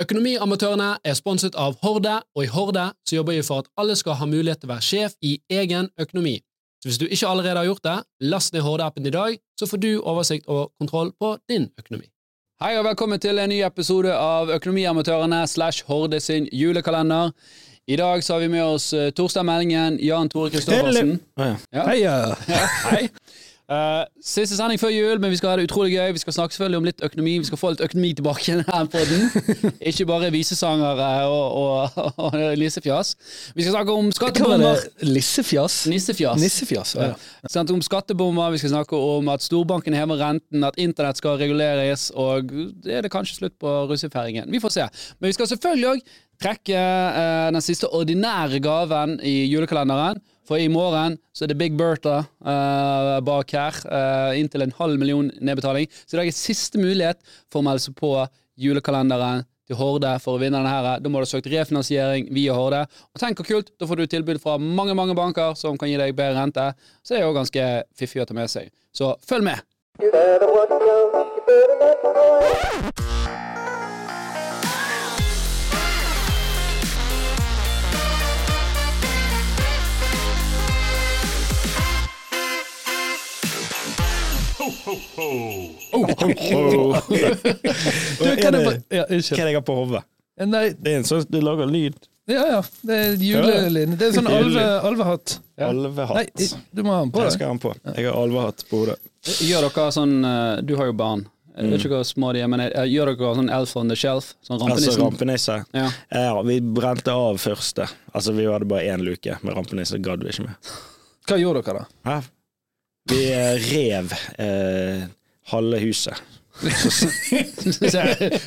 Økonomiamatørene 0.00 0.94
er 1.04 1.16
sponset 1.18 1.56
av 1.60 1.74
Horde, 1.82 2.14
og 2.32 2.46
i 2.46 2.48
Horde 2.48 2.86
så 3.04 3.18
jobber 3.18 3.36
vi 3.36 3.42
for 3.44 3.60
at 3.60 3.66
alle 3.76 3.92
skal 4.00 4.16
ha 4.16 4.28
mulighet 4.28 4.62
til 4.62 4.70
å 4.70 4.72
være 4.72 4.86
sjef 4.86 5.16
i 5.20 5.34
egen 5.52 5.90
økonomi. 6.00 6.38
Så 6.80 6.88
hvis 6.88 6.98
du 7.02 7.04
ikke 7.04 7.28
allerede 7.28 7.60
har 7.60 7.68
gjort 7.68 7.84
det, 7.84 7.96
last 8.32 8.54
ned 8.56 8.64
Horde-appen 8.64 9.04
i 9.04 9.12
dag, 9.12 9.36
så 9.60 9.68
får 9.68 9.82
du 9.82 9.90
oversikt 10.00 10.48
og 10.48 10.70
kontroll 10.80 11.12
på 11.20 11.34
din 11.52 11.68
økonomi. 11.76 12.08
Hei 12.64 12.78
og 12.78 12.86
velkommen 12.88 13.20
til 13.20 13.40
en 13.40 13.52
ny 13.52 13.60
episode 13.66 14.14
av 14.16 14.48
Økonomiamatørene 14.56 15.42
slash 15.48 15.84
Horde 15.88 16.20
sin 16.24 16.48
julekalender. 16.48 17.34
I 17.90 17.96
dag 18.00 18.24
så 18.24 18.38
har 18.38 18.40
vi 18.40 18.48
med 18.48 18.64
oss 18.64 18.94
uh, 18.96 19.10
Torstein 19.12 19.48
Meldingen, 19.48 20.00
Jan 20.00 20.32
Tore 20.32 20.48
Kristoffersen. 20.54 21.18
Hei! 21.36 21.52
ja. 21.76 21.86
Hei! 21.88 22.00
Ja, 22.00 22.66
hei. 22.88 23.08
Eh, 23.70 24.04
siste 24.18 24.56
sending 24.58 24.80
før 24.82 24.90
jul, 24.90 25.20
men 25.22 25.30
vi 25.30 25.36
skal 25.38 25.52
ha 25.52 25.58
det 25.60 25.68
utrolig 25.68 25.92
gøy. 25.94 26.08
Vi 26.16 26.22
skal 26.24 26.34
snakke 26.34 26.56
selvfølgelig 26.56 26.78
om 26.80 26.86
litt 26.88 27.02
økonomi. 27.06 27.34
Vi 27.38 27.46
skal 27.46 27.58
få 27.60 27.68
litt 27.70 27.82
økonomi 27.86 28.08
tilbake 28.18 28.42
igjen 28.42 28.62
her 28.66 28.88
på 28.90 29.02
den. 29.06 29.28
Ikke 29.90 30.06
bare 30.10 30.30
visesangere 30.34 31.10
og, 31.30 31.60
og, 31.60 32.00
og 32.18 32.34
nissefjas. 32.58 33.12
Vi 33.54 33.62
skal 33.62 33.76
snakke 33.76 33.94
om 33.94 34.08
skattebommer 34.16 34.74
skattebomber. 34.74 35.12
Lissefjas? 35.14 35.76
Nissefjas. 35.92 36.42
Nissefjas, 36.42 36.94
ja. 36.98 37.12
ja. 37.12 37.50
Snakke 37.52 37.76
om 37.76 37.84
skattebomber, 37.86 38.50
vi 38.56 38.58
skal 38.64 38.74
snakke 38.74 38.98
om 38.98 39.30
at 39.30 39.46
storbanken 39.46 39.94
hever 39.94 40.18
renten, 40.18 40.66
at 40.66 40.80
internett 40.82 41.22
skal 41.22 41.38
reguleres, 41.38 42.08
og 42.18 42.50
det 42.82 42.98
er 42.98 43.06
det 43.06 43.12
kanskje 43.14 43.38
slutt 43.38 43.54
på 43.62 43.76
russefeiringen. 43.92 44.50
Vi 44.50 44.58
får 44.58 44.74
se. 44.80 44.88
Men 45.20 45.30
vi 45.30 45.38
skal 45.38 45.52
selvfølgelig 45.52 45.92
òg 45.92 46.02
trekke 46.40 46.74
uh, 46.74 47.46
den 47.54 47.62
siste 47.62 47.86
ordinære 47.86 48.58
gaven 48.64 49.18
i 49.22 49.44
julekalenderen. 49.46 50.18
For 50.50 50.58
i 50.58 50.66
morgen 50.66 51.14
så 51.30 51.44
er 51.44 51.52
det 51.52 51.60
Big 51.60 51.76
Bertha 51.78 52.24
uh, 52.26 53.20
bak 53.22 53.52
her. 53.54 53.76
Uh, 53.86 54.32
inntil 54.34 54.64
en 54.64 54.72
halv 54.80 54.98
million 54.98 55.28
nedbetaling. 55.38 55.86
Så 56.02 56.16
i 56.16 56.18
dag 56.18 56.30
er 56.32 56.34
siste 56.34 56.80
mulighet 56.82 57.20
for 57.46 57.60
å 57.60 57.66
melde 57.68 57.84
seg 57.84 57.94
på 57.94 58.10
julekalenderen 58.58 59.44
til 59.70 59.78
Horde 59.78 60.16
for 60.18 60.34
å 60.34 60.40
vinne 60.42 60.58
denne. 60.58 60.72
her. 60.74 60.98
Da 60.98 61.06
må 61.06 61.22
du 61.22 61.28
ha 61.28 61.30
søkt 61.30 61.46
refinansiering 61.52 62.26
via 62.34 62.56
Horde. 62.58 62.82
Og 63.14 63.22
tenk 63.22 63.38
hvor 63.38 63.46
kult, 63.46 63.70
da 63.78 63.86
får 63.86 64.02
du 64.02 64.10
tilbud 64.10 64.42
fra 64.42 64.58
mange 64.58 64.96
mange 64.98 65.14
banker 65.14 65.54
som 65.54 65.78
kan 65.78 65.92
gi 65.92 66.00
deg 66.02 66.18
bedre 66.18 66.34
rente. 66.40 66.66
Så 67.04 67.14
det 67.14 67.20
er 67.20 67.28
jo 67.28 67.36
ganske 67.38 67.68
fiffig 67.94 68.24
å 68.24 68.26
ta 68.26 68.34
med 68.34 68.50
seg. 68.50 68.74
Så 68.90 69.14
følg 69.22 69.46
med! 69.46 69.62
You 70.00 70.10
Hva 88.20 88.30
er 88.34 88.52
det 88.52 88.60
jeg 89.26 89.56
har 89.56 89.64
på 89.66 89.76
hodet? 89.78 90.04
Nei, 90.40 90.70
Det 90.76 90.92
er 90.92 91.00
en 91.00 91.08
sånn 91.08 91.26
du 91.28 91.40
lager 91.44 91.68
lyd. 91.68 91.96
ja 92.30 92.44
ja, 92.46 92.60
det 92.86 92.96
er 92.96 93.24
julelinje. 93.24 93.98
Det 94.00 94.08
er 94.08 94.14
sånn 94.20 94.30
alve, 94.30 94.64
alvehatt. 94.88 95.34
Ja. 95.60 95.68
Alvehatt. 95.72 96.44
du 96.72 96.82
må 96.86 96.94
ha 96.94 97.02
den 97.02 97.12
på 97.12 97.24
Jeg 97.26 97.34
skal 97.36 97.50
ha 97.50 97.56
den 97.56 97.62
på. 97.64 97.74
Jeg 97.96 98.06
har 98.06 98.16
alvehatt 98.16 98.64
på 98.70 98.84
hodet. 98.84 98.96
Gjør 99.44 99.66
dere 99.68 99.90
sånn 99.92 100.14
eh, 100.24 100.62
Du 100.64 100.72
har 100.80 100.88
jo 100.88 100.96
barn. 100.96 101.26
Jeg 101.60 101.74
vet 101.74 101.82
ikke 101.84 101.98
hvor 101.98 102.06
små 102.08 102.30
de 102.32 102.40
er, 102.40 102.48
men 102.48 102.62
jeg, 102.62 102.92
gjør 102.94 103.10
dere 103.10 103.34
sånn 103.36 103.50
Elf 103.52 103.74
on 103.76 103.90
the 103.92 103.96
Shelf? 103.98 104.30
Sånn 104.46 104.62
rampenisse? 104.62 104.94
Altså 104.94 105.02
rampenisse. 105.02 105.56
Ja. 105.76 105.88
Ja, 106.08 106.38
vi 106.46 106.56
brente 106.64 107.12
av 107.12 107.36
første. 107.42 107.84
Altså, 108.14 108.32
vi 108.38 108.46
hadde 108.48 108.68
bare 108.70 108.86
én 108.94 109.04
luke 109.04 109.36
med 109.42 109.58
rampenisse, 109.58 110.00
gadd 110.00 110.24
vi 110.24 110.32
ikke 110.32 110.46
med. 110.46 110.70
Hva 111.28 111.36
gjorde 111.42 111.66
dere 111.66 111.82
da? 111.82 111.90
Hæ? 112.08 112.16
Vi 113.08 113.22
rev 113.70 114.12
eh, 114.38 115.06
halve 115.52 115.78
huset. 115.80 116.14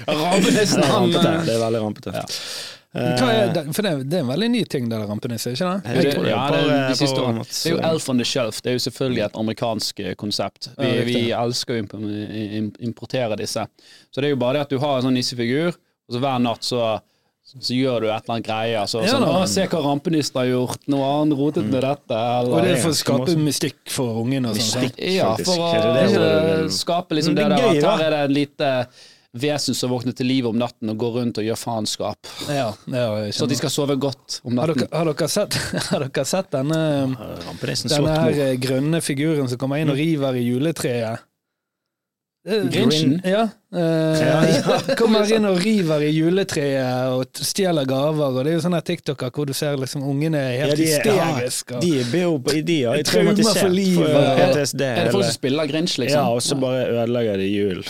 Rampenissen, 0.07 0.83
han 0.83 0.93
rampete. 0.93 1.31
Det 1.47 1.53
er 1.55 1.59
veldig 1.63 1.81
rampete. 1.81 2.13
Ja. 2.13 2.23
Hva 2.93 3.29
er 3.33 3.47
det? 3.55 3.63
For 3.73 3.81
det, 3.81 3.89
er- 3.91 4.03
det 4.05 4.17
er 4.19 4.21
en 4.21 4.27
veldig 4.29 4.49
ny 4.53 4.59
ting, 4.69 4.85
det 4.89 4.99
der 5.01 5.07
rampenisse, 5.09 5.49
ikke 5.55 5.65
det? 5.65 5.95
Jeg 6.03 6.13
tror 6.13 6.27
det 6.27 6.29
er 6.29 6.35
ja, 6.35 6.43
det 6.53 6.59
er 6.75 6.89
de 6.91 6.97
siste 6.99 7.21
årene. 7.23 7.45
Det 7.49 7.63
er 7.65 7.73
jo 7.73 7.79
Elf 7.89 8.05
on 8.13 8.21
the 8.21 8.27
Shelf. 8.29 8.59
Det 8.61 8.69
er 8.69 8.75
jo 8.77 8.83
selvfølgelig 8.85 9.23
et 9.25 9.39
amerikansk 9.41 9.99
eh, 10.03 10.13
konsept. 10.19 10.69
Vi, 10.77 10.91
Ja, 10.91 11.07
vi 11.07 11.15
elsker 11.39 11.79
å 11.81 12.03
importere 12.85 13.39
disse. 13.41 13.65
Så 14.13 14.21
det 14.21 14.29
er 14.29 14.35
jo 14.35 14.41
bare 14.43 14.59
det 14.59 14.67
at 14.67 14.75
du 14.75 14.77
har 14.83 14.99
en 14.99 15.07
sånn 15.07 15.17
nissefigur, 15.17 15.73
og 15.73 16.13
så 16.13 16.21
hver 16.21 16.43
natt 16.45 16.69
så 16.69 16.83
så 17.43 17.75
gjør 17.75 18.01
du 18.01 18.07
et 18.09 18.23
eller 18.23 18.35
annet 18.37 18.45
greie. 18.47 18.75
Altså, 18.79 19.01
Ja, 19.03 19.11
sånn, 19.13 19.25
å, 19.27 19.47
'Se 19.47 19.67
hva 19.67 19.81
rampenissen 19.83 20.35
har 20.39 20.45
gjort. 20.47 20.79
Nå 20.87 20.97
har 21.03 21.17
han 21.19 21.31
rotet 21.37 21.65
med 21.69 21.81
dette.' 21.83 22.15
Eller, 22.15 22.53
Og 22.55 22.63
det 22.63 22.71
er 22.77 22.81
for 22.81 22.89
å 22.89 22.97
skape 22.97 23.27
også- 23.27 23.43
mystikk 23.43 23.89
for 23.89 24.23
ungen 24.23 24.45
og 24.49 24.55
sånn. 24.55 24.91
Ja, 24.97 25.35
for 25.35 25.57
å 25.57 25.73
det 25.93 26.13
det 26.13 26.71
skape 26.71 27.11
liksom 27.11 27.35
det, 27.35 27.49
det 27.49 27.59
er 27.59 27.81
der 27.81 27.89
at 27.89 27.99
her 27.99 28.05
er 28.07 28.09
det 28.09 28.23
en 28.29 28.33
lite 28.33 28.87
vesen 29.35 29.73
som 29.73 29.89
våkner 29.89 30.13
til 30.15 30.27
liv 30.27 30.45
om 30.45 30.55
natten 30.57 30.89
og 30.91 30.97
går 30.97 31.13
rundt 31.19 31.37
og 31.37 31.43
gjør 31.43 31.57
faenskap. 31.57 32.17
Ja, 32.47 32.71
ja, 32.87 33.31
Så 33.31 33.47
de 33.49 33.55
skal 33.55 33.69
sove 33.69 33.97
godt 33.99 34.41
om 34.45 34.57
Har 34.57 34.67
natten. 34.67 34.87
dere, 34.87 34.97
har, 34.97 35.05
dere 35.13 35.27
sett, 35.27 35.53
har 35.89 35.99
dere 36.07 36.25
sett 36.25 36.51
denne, 36.51 37.17
denne 37.17 38.17
her 38.19 38.55
grønne 38.57 39.01
figuren 39.01 39.49
som 39.49 39.57
kommer 39.57 39.81
inn 39.81 39.89
og 39.89 39.97
river 39.97 40.33
i 40.37 40.43
juletreet? 40.47 41.19
Det- 42.45 42.71
Grinchen? 42.73 43.21
Ja. 43.23 43.45
Eh, 43.73 44.95
kommer 44.99 45.29
inn 45.31 45.45
og 45.47 45.61
river 45.63 46.01
i 46.03 46.09
juletreet 46.11 47.13
og 47.15 47.39
stjeler 47.39 47.85
gaver. 47.87 48.35
Og 48.35 48.43
det 48.43 48.51
er 48.51 48.57
jo 48.57 48.63
sånne 48.65 48.81
TikToker 48.83 49.31
hvor 49.31 49.47
du 49.47 49.53
ser 49.55 49.77
liksom 49.79 50.03
ungene 50.03 50.41
er 50.41 50.51
Ja, 50.57 50.65
helt 50.65 50.77
de, 50.81 50.89
er- 50.91 51.07
ja, 51.07 51.27
hysteriske. 51.37 51.77
og- 51.77 51.81
de 51.85 51.93
er 52.01 52.25
jo 52.25 52.33
på 52.43 52.57
de 52.67 52.77
har 52.83 52.99
Traumer 53.07 53.31
for 53.31 53.43
traumatisert 53.47 53.71
livet. 53.71 54.09
for 54.11 54.19
Er 54.19 54.35
det- 54.35 54.49
PTSD. 54.57 54.81
Er 54.89 55.03
det 55.07 55.11
folk 55.15 55.23
som 55.29 55.37
spiller 55.39 55.67
Grinch, 55.71 55.95
liksom? 56.03 56.19
Ja, 56.19 56.27
og 56.35 56.41
så 56.43 56.59
bare 56.59 56.83
ødelegger 56.91 57.37
de 57.37 57.47
jul. 57.47 57.83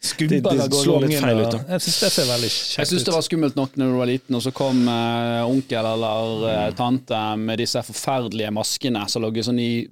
Skubber 0.00 0.50
det- 0.50 0.70
det 0.70 0.80
slår 0.80 1.00
litt 1.06 1.20
feil 1.20 1.38
ut, 1.44 1.52
da. 1.52 1.58
Jeg 1.76 1.80
syns 1.84 2.00
det 2.00 2.10
ser 2.12 2.24
veldig 2.30 2.50
Jeg 2.50 2.66
kjekt 2.72 2.88
syns 2.90 3.04
det 3.04 3.14
var 3.14 3.22
skummelt 3.22 3.56
nok 3.56 3.76
når 3.76 3.86
du 3.92 3.98
var 4.00 4.06
liten, 4.10 4.34
og 4.34 4.42
så 4.42 4.52
kom 4.56 4.82
uh, 4.88 5.44
onkel 5.46 5.84
eller 5.94 6.44
uh, 6.48 6.70
tante 6.74 7.22
med 7.36 7.58
disse 7.60 7.82
forferdelige 7.84 8.50
maskene 8.50 9.06
som 9.12 9.22
lå 9.22 9.30
sånn 9.44 9.60
i 9.60 9.86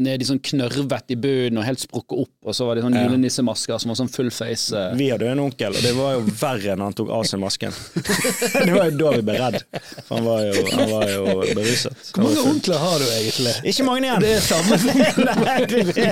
ned 0.00 0.22
i 0.22 0.26
sånn 0.26 0.40
knørvet 0.42 1.12
i 1.12 1.16
bunnen 1.20 1.60
og 1.60 1.66
helt 1.66 1.82
sprukket 1.82 2.24
opp, 2.24 2.34
og 2.46 2.56
så 2.56 2.66
var 2.68 2.78
det 2.78 2.84
sånn 2.84 2.96
julenissemasker 2.96 3.80
som 3.82 3.92
var 3.92 3.98
sånn 4.00 4.10
full 4.12 4.30
face. 4.32 4.82
Vi 4.98 5.08
hadde 5.12 5.26
jo 5.26 5.34
en 5.34 5.42
onkel, 5.44 5.76
og 5.76 5.84
det 5.84 5.92
var 5.96 6.14
jo 6.16 6.22
verre 6.28 6.76
når 6.76 6.90
han 6.90 6.96
tok 7.00 7.12
av 7.18 7.24
seg 7.28 7.42
masken. 7.42 7.76
det 8.66 8.72
var 8.72 8.88
jo 8.88 8.96
da 9.02 9.12
vi 9.16 9.24
ble 9.28 9.36
redd, 9.40 9.58
for 10.06 10.16
han 10.16 10.26
var 10.26 10.44
jo, 10.46 10.64
han 10.72 10.92
var 10.92 11.06
jo 11.12 11.24
beruset. 11.58 12.04
Hvor 12.12 12.26
mange 12.26 12.46
onkler 12.52 12.82
har 12.82 12.96
du 13.02 13.06
egentlig? 13.08 13.54
Ikke 13.72 13.86
mange 13.88 14.08
igjen! 14.08 14.24
Det 14.24 14.32
er 14.36 14.46
samme 14.46 14.80
Nei, 15.42 15.58
det, 15.68 15.82
det, 15.92 16.06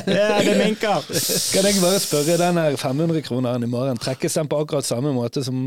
det 0.47 0.57
minker. 0.59 1.09
Kan 1.55 1.69
jeg 1.71 1.81
bare 1.83 2.03
spørre, 2.03 2.39
den 2.41 2.61
her 2.61 2.79
500-kroneren 2.81 3.67
i 3.67 3.71
morgen, 3.71 4.01
trekkes 4.01 4.39
den 4.41 4.51
på 4.51 4.61
akkurat 4.65 4.87
samme 4.87 5.15
måte 5.17 5.45
som 5.47 5.59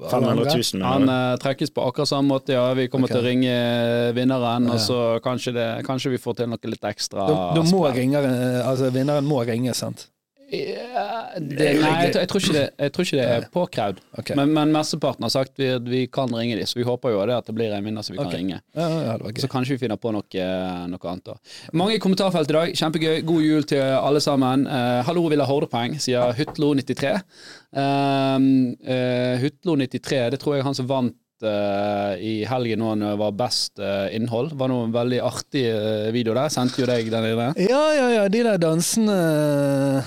alle 0.00 0.10
500 0.10 0.56
000, 0.56 0.84
Han 0.86 1.08
eh, 1.12 1.36
trekkes 1.42 1.74
på 1.76 1.84
akkurat 1.84 2.10
samme 2.10 2.32
måte, 2.34 2.54
ja. 2.56 2.64
Vi 2.76 2.88
kommer 2.92 3.10
okay. 3.10 3.18
til 3.18 3.24
å 3.24 3.28
ringe 3.28 4.14
vinneren, 4.16 4.68
og 4.72 4.80
så 4.82 5.00
kanskje, 5.24 5.54
det, 5.56 5.68
kanskje 5.86 6.14
vi 6.14 6.20
får 6.22 6.40
til 6.40 6.50
noe 6.52 6.72
litt 6.72 6.86
ekstra. 6.88 7.26
Da, 7.28 7.49
da 7.56 7.66
må 7.70 7.84
ringe, 7.94 8.22
altså 8.64 8.90
vinneren 8.94 9.28
må 9.28 9.42
ringe, 9.48 9.74
sant? 9.76 10.08
Ja, 10.50 11.30
det, 11.38 11.66
nei, 11.78 11.90
jeg, 12.08 12.10
tror- 12.10 12.20
jeg, 12.20 12.28
tror 12.28 12.54
det, 12.56 12.62
jeg 12.74 12.92
tror 12.94 13.06
ikke 13.06 13.18
det 13.20 13.26
er 13.30 13.44
påkrevd. 13.54 14.00
Okay. 14.18 14.34
Men, 14.38 14.50
men 14.56 14.72
mesteparten 14.74 15.22
har 15.22 15.30
sagt 15.30 15.60
vi, 15.60 15.68
vi 15.86 16.00
kan 16.10 16.32
ringe 16.34 16.56
dem, 16.58 16.66
så 16.66 16.80
vi 16.80 16.86
håper 16.88 17.14
jo 17.14 17.20
det 17.30 17.36
at 17.38 17.46
det 17.46 17.54
blir 17.54 17.74
en 17.76 17.86
vinner 17.86 18.02
som 18.02 18.16
vi 18.16 18.18
kan 18.18 18.26
okay. 18.26 18.40
ringe. 18.40 18.58
Ja, 18.74 19.14
Så 19.38 19.50
kanskje 19.52 19.76
vi 19.76 19.84
finner 19.84 20.00
på 20.00 20.10
noe, 20.14 20.48
noe 20.90 21.12
annet. 21.12 21.30
da 21.30 21.76
Mange 21.78 21.94
i 21.94 22.02
kommentarfeltet 22.02 22.50
i 22.50 22.58
dag. 22.58 22.74
Kjempegøy. 22.82 23.22
God 23.30 23.46
jul 23.46 23.68
til 23.70 23.84
alle 23.94 24.22
sammen. 24.24 24.66
Uh, 24.66 24.98
hallo, 25.06 25.28
vil 25.30 25.44
ha 25.44 25.46
Hordepoeng, 25.46 25.94
sier 26.02 26.34
Hutlo93. 26.40 27.14
Uh, 27.70 28.50
uh, 28.90 29.46
Hutlo93, 29.46 30.24
det 30.34 30.42
tror 30.42 30.58
jeg 30.58 30.64
er 30.64 30.70
han 30.72 30.78
som 30.82 30.90
vant 30.90 31.14
eh, 31.46 32.22
i 32.22 32.34
helgen 32.48 32.80
nå 32.82 32.94
når 33.00 33.14
det 33.14 33.20
var 33.20 33.36
best 33.38 33.82
uh, 33.82 34.06
innhold. 34.14 34.54
Var 34.58 34.70
noe 34.72 34.88
veldig 34.94 35.20
artig 35.26 35.66
videoer 36.12 36.20
video 36.20 36.34
der. 36.34 36.48
Sendte 36.52 36.82
jo 36.82 36.86
deg 36.88 37.10
den 37.10 37.26
inne. 37.32 37.48
Ja, 37.56 37.80
ja, 37.94 38.08
ja, 38.14 38.24
de 38.28 38.42
der 38.44 38.58
dansene 38.60 39.14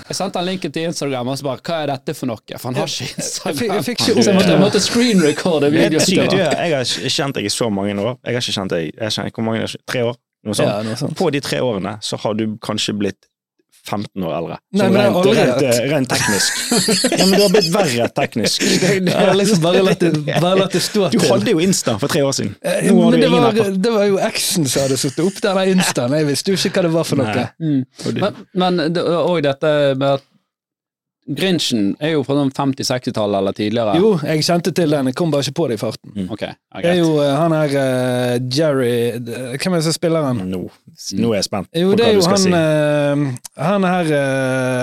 Jeg 0.07 0.17
sendte 0.17 0.39
han 0.39 0.47
linken 0.47 0.71
til 0.73 0.87
Instagram 0.89 1.31
og 1.33 1.39
så 1.39 1.47
bare 1.47 1.63
Hva 1.65 1.79
er 1.83 1.91
dette 1.93 2.15
for 2.17 2.29
noe? 2.29 2.41
For 2.57 2.69
han 2.69 2.79
har 2.79 2.91
ikke 2.91 3.07
Jeg 3.07 3.17
Instagram. 3.23 3.57
fikk, 3.59 3.73
jeg 3.73 3.85
fikk 3.87 4.03
Så 4.03 4.11
ikke 4.11 4.27
jeg 4.27 4.37
måtte, 4.37 4.49
jeg 4.49 4.57
opp 4.57 4.65
måtte 4.65 4.83
screenrecorde 4.83 5.71
videoen. 5.73 6.05
sykt. 6.05 6.37
Jeg 6.37 6.75
har 6.75 7.13
kjent 7.17 7.39
deg 7.39 7.49
i 7.49 7.53
så 7.53 7.69
mange 7.73 7.97
år. 7.97 8.17
Jeg 8.23 8.37
har 8.37 8.45
ikke 8.45 8.57
kjent 8.59 8.75
deg 8.75 8.89
i 8.93 9.33
Hvor 9.33 9.47
mange? 9.49 9.67
Tre 9.89 10.05
år? 10.11 10.19
Noe 10.43 10.57
sånt. 10.57 10.67
Ja, 10.67 10.81
noe 10.83 10.99
sånt. 10.99 11.15
På 11.17 11.29
de 11.31 11.39
tre 11.43 11.61
årene 11.63 11.97
så 12.03 12.19
har 12.19 12.35
du 12.35 12.57
kanskje 12.63 12.95
blitt 12.99 13.29
15 13.83 14.23
år 14.23 14.33
eldre. 14.37 14.57
Nei, 14.79 14.87
men 14.93 15.01
rent, 15.13 15.25
rent, 15.37 15.79
rent 15.91 16.09
teknisk. 16.13 16.61
ja, 17.19 17.25
men 17.25 17.33
det 17.35 17.41
har 17.43 17.51
blitt 17.53 17.69
verre 17.73 18.07
teknisk. 18.15 18.63
Jeg 18.83 19.13
har 19.17 19.33
liksom 19.35 19.61
bare 19.63 19.81
latt 19.83 19.99
det, 20.05 20.11
bare 20.39 20.55
latt 20.61 20.75
det 20.77 20.81
stå 20.85 21.09
Du 21.11 21.17
til. 21.19 21.27
hadde 21.29 21.51
jo 21.55 21.59
Insta 21.63 21.97
for 21.99 22.07
tre 22.11 22.23
år 22.23 22.31
siden. 22.37 22.55
Eh, 22.63 22.87
Nå 22.91 23.09
Men 23.11 23.19
du 23.19 23.25
det 23.27 23.31
var, 23.33 23.59
det 23.87 23.91
var 23.97 24.05
jo 24.07 24.19
eksen 24.23 24.67
som 24.71 24.85
hadde 24.85 24.97
satt 25.03 25.19
opp 25.25 25.41
den 25.43 25.73
instaen. 25.77 26.15
Jeg 26.19 26.29
visste 26.31 26.55
jo 26.55 26.59
ikke 26.61 26.79
hva 26.79 26.85
det 26.87 26.93
var 26.95 27.09
for 27.09 27.19
noe. 27.23 27.47
Mm. 27.59 27.81
Men, 28.23 28.43
men 28.63 28.83
det- 28.95 29.03
og 29.03 29.41
dette 29.43 29.73
med 29.99 30.09
at 30.19 30.29
Grinchen 31.23 31.93
er 32.03 32.17
jo 32.17 32.23
fra 32.27 32.35
sånn 32.35 32.51
50-60-tallet 32.51 33.39
eller 33.39 33.55
tidligere. 33.55 33.93
Jo, 34.01 34.09
jeg 34.27 34.43
kjente 34.43 34.73
til 34.75 34.91
den, 34.91 35.07
jeg 35.07 35.15
kom 35.15 35.31
bare 35.31 35.45
ikke 35.45 35.55
på 35.55 35.67
det 35.71 35.77
i 35.77 35.81
farten. 35.81 36.25
Ok, 36.27 36.43
Okay, 36.73 36.81
Det 36.81 36.89
er 36.89 36.99
jo 36.99 37.13
eh, 37.21 37.31
han 37.37 37.53
her 37.53 37.75
uh, 37.77 38.47
Jerry 38.49 38.89
eh, 39.13 39.53
Hvem 39.61 39.75
er 39.75 39.77
det 39.77 39.85
som 39.85 39.93
spiller 39.95 40.25
han? 40.25 40.41
Nå, 40.49 40.63
nå 41.19 41.29
er 41.29 41.37
jeg 41.37 41.47
spent 41.47 41.69
Jo, 41.77 41.91
på 41.93 41.99
det 41.99 42.07
hva 42.07 42.09
er 42.09 42.17
du 42.17 42.19
jo 42.19 42.25
skal 42.25 42.39
han, 42.39 43.27
si. 43.29 43.61
han, 43.61 43.87
her, 43.87 44.11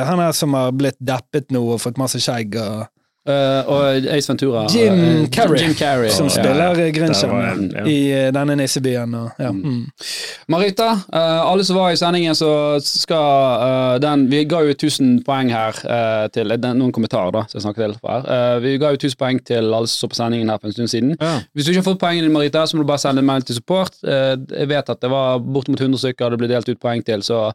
han 0.07 0.23
her 0.23 0.39
som 0.39 0.55
har 0.57 0.71
blitt 0.77 0.97
deppet 1.03 1.51
nå 1.53 1.65
og 1.75 1.83
fått 1.83 1.99
masse 2.01 2.23
skjegg 2.23 2.57
og 2.63 2.87
Eh, 3.28 3.69
og 3.69 4.06
Ace 4.08 4.31
Ventura. 4.31 4.64
Jim 4.72 4.93
eh, 4.94 5.28
Carrey, 5.28 5.61
Jim 5.61 5.75
Carrey 5.76 6.08
Som 6.08 6.31
spiller 6.32 6.62
ja, 6.62 6.69
var 6.72 6.93
Grinchen 6.96 7.67
ja. 7.75 7.84
i 7.84 7.99
eh, 8.17 8.28
denne 8.32 8.56
nissebyen. 8.56 9.14
Og, 9.14 9.31
ja. 9.38 9.50
mm. 9.52 9.82
Marita, 10.49 10.88
uh, 11.12 11.50
alle 11.50 11.64
som 11.69 11.76
var 11.76 11.93
i 11.93 11.99
sendingen, 12.00 12.34
så 12.34 12.81
skal 12.81 13.61
uh, 13.61 14.00
den 14.00 14.25
Vi 14.31 14.44
ga 14.49 14.62
jo 14.64 14.72
1000 14.72 15.20
poeng 15.26 15.50
her 15.52 15.76
eh, 15.84 16.26
til 16.34 16.55
er 16.55 16.61
Noen 16.72 16.93
kommentarer, 16.94 17.32
da, 17.34 17.44
som 17.50 17.58
jeg 17.58 17.64
snakket 17.67 17.84
til 17.84 17.96
her. 18.08 18.26
Eh, 18.37 18.56
vi 18.64 18.75
ga 18.81 18.93
jo 18.94 19.00
1000 19.00 19.20
poeng 19.20 19.40
til 19.46 19.69
alle 19.69 19.90
som 19.90 20.06
så 20.06 20.11
på 20.11 20.19
sendingen 20.19 20.52
her 20.52 20.61
for 20.61 20.70
en 20.70 20.76
stund 20.76 20.93
siden. 20.93 21.14
Ja. 21.20 21.34
Hvis 21.52 21.67
du 21.67 21.72
ikke 21.72 21.82
har 21.82 21.88
fått 21.90 22.02
poengene 22.02 22.28
dine, 22.28 22.34
Marita, 22.34 22.64
så 22.67 22.76
må 22.76 22.84
du 22.84 22.90
bare 22.90 23.02
sende 23.02 23.25
en 23.25 23.28
mail 23.28 23.46
til 23.46 23.58
support. 23.58 23.99
Eh, 24.05 24.34
jeg 24.56 24.70
vet 24.72 24.93
at 24.94 25.02
det 25.02 25.12
var 25.12 25.43
bortimot 25.44 25.81
100 25.81 26.05
stykker 26.05 26.32
det 26.32 26.40
ble 26.40 26.50
delt 26.52 26.70
ut 26.70 26.81
poeng 26.81 27.05
til, 27.06 27.25
så 27.26 27.50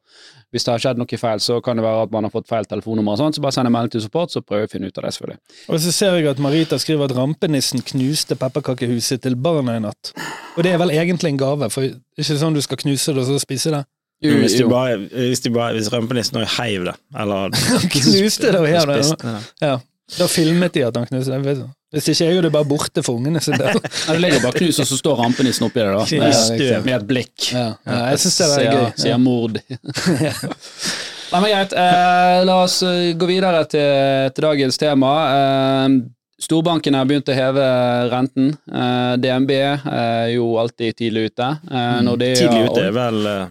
hvis 0.55 0.63
det 0.63 0.71
har 0.71 0.79
skjedd 0.79 0.99
noe 1.01 1.17
feil, 1.19 1.41
så 1.43 1.57
kan 1.59 1.75
det 1.75 1.83
være 1.83 2.05
at 2.05 2.13
man 2.15 2.23
har 2.23 2.31
fått 2.31 2.47
feil 2.47 2.67
telefonnummer 2.71 3.17
og 3.17 3.19
sånt, 3.19 3.35
så 3.35 3.43
bare 3.43 3.51
send 3.57 3.67
en 3.67 3.73
melding 3.75 3.91
til 3.97 4.05
support, 4.05 4.31
så 4.31 4.39
prøver 4.39 4.63
vi 4.63 4.69
å 4.69 4.71
finne 4.71 4.87
ut 4.87 5.01
av 5.01 5.03
det, 5.03 5.11
selvfølgelig. 5.17 5.41
Og 5.67 5.81
så 5.83 5.91
ser 5.91 6.15
jeg 6.15 6.29
at 6.31 6.39
Marita 6.45 6.79
skriver 6.79 7.09
at 7.09 7.15
rampenissen 7.17 7.83
knuste 7.89 8.37
pepperkakehuset 8.39 9.25
til 9.25 9.35
barna 9.35 9.75
i 9.75 9.81
natt. 9.83 10.13
Og 10.55 10.63
det 10.63 10.71
er 10.71 10.79
vel 10.79 10.93
egentlig 10.95 11.33
en 11.33 11.41
gave, 11.41 11.67
for 11.73 11.83
det 11.83 11.91
er 11.91 12.23
ikke 12.23 12.39
sånn 12.39 12.55
du 12.55 12.61
skal 12.63 12.79
knuse 12.85 13.17
det 13.17 13.25
og 13.25 13.27
så 13.33 13.41
spise 13.43 13.75
det? 13.75 13.83
Jo, 14.23 14.37
hvis, 14.39 14.55
de 14.55 14.69
bare, 14.71 14.95
hvis, 15.11 15.43
de 15.43 15.51
bare, 15.51 15.75
hvis 15.75 15.91
rampenissen 15.91 16.39
også 16.39 16.61
heiv 16.61 16.87
det, 16.87 16.95
eller 17.19 17.51
Knuste 17.97 18.53
det 18.55 18.61
og 18.61 18.69
hev 18.71 18.87
det. 18.93 19.35
Ja. 19.59 19.75
Da 20.19 20.27
filmet 20.29 20.73
de 20.75 20.83
at 20.85 20.97
han 20.99 21.07
knuste 21.09 21.39
det. 21.41 21.55
Hvis 21.95 22.09
ikke 22.11 22.27
er 22.27 22.35
jo 22.35 22.41
det 22.45 22.51
bare 22.53 22.67
borte 22.67 23.01
for 23.05 23.17
ungene 23.17 23.41
sin 23.41 23.55
del. 23.57 23.73
ja, 23.79 24.13
det 24.13 24.19
ligger 24.21 24.43
bare 24.43 24.59
knus, 24.59 24.79
og 24.83 24.87
så 24.89 24.97
står 24.99 25.17
rampenissen 25.23 25.65
oppi 25.65 25.81
det, 25.81 25.93
da. 25.95 26.03
Med, 26.21 26.35
riktig. 26.51 26.67
med 26.85 26.95
et 26.99 27.07
blikk. 27.09 27.47
Ja, 27.55 27.67
ja, 27.87 27.99
jeg 28.11 28.21
syns 28.25 28.37
det 28.41 28.49
er 28.67 28.75
gøy. 28.75 28.89
Sier 29.01 29.21
mord. 29.21 29.57
Nei, 31.31 31.39
men 31.41 31.49
greit. 31.49 31.73
Eh, 31.73 32.41
la 32.45 32.59
oss 32.67 32.77
eh, 32.85 33.15
gå 33.17 33.29
videre 33.29 33.63
til, 33.71 34.29
til 34.35 34.45
dagens 34.45 34.77
tema. 34.79 35.13
Eh, 35.33 35.97
storbankene 36.45 37.01
har 37.01 37.09
begynt 37.09 37.31
å 37.31 37.37
heve 37.37 37.65
renten. 38.13 38.53
Eh, 38.69 39.15
DNB 39.23 39.55
er 39.57 40.29
jo 40.35 40.51
alltid 40.61 40.99
tidlig 41.01 41.31
ute. 41.31 41.49
Eh, 41.71 41.97
når 42.05 42.21
det 42.21 42.31
Tidlig 42.43 42.69
ute 42.69 42.85
er 42.85 42.95
vel, 42.99 43.19
eh, 43.31 43.43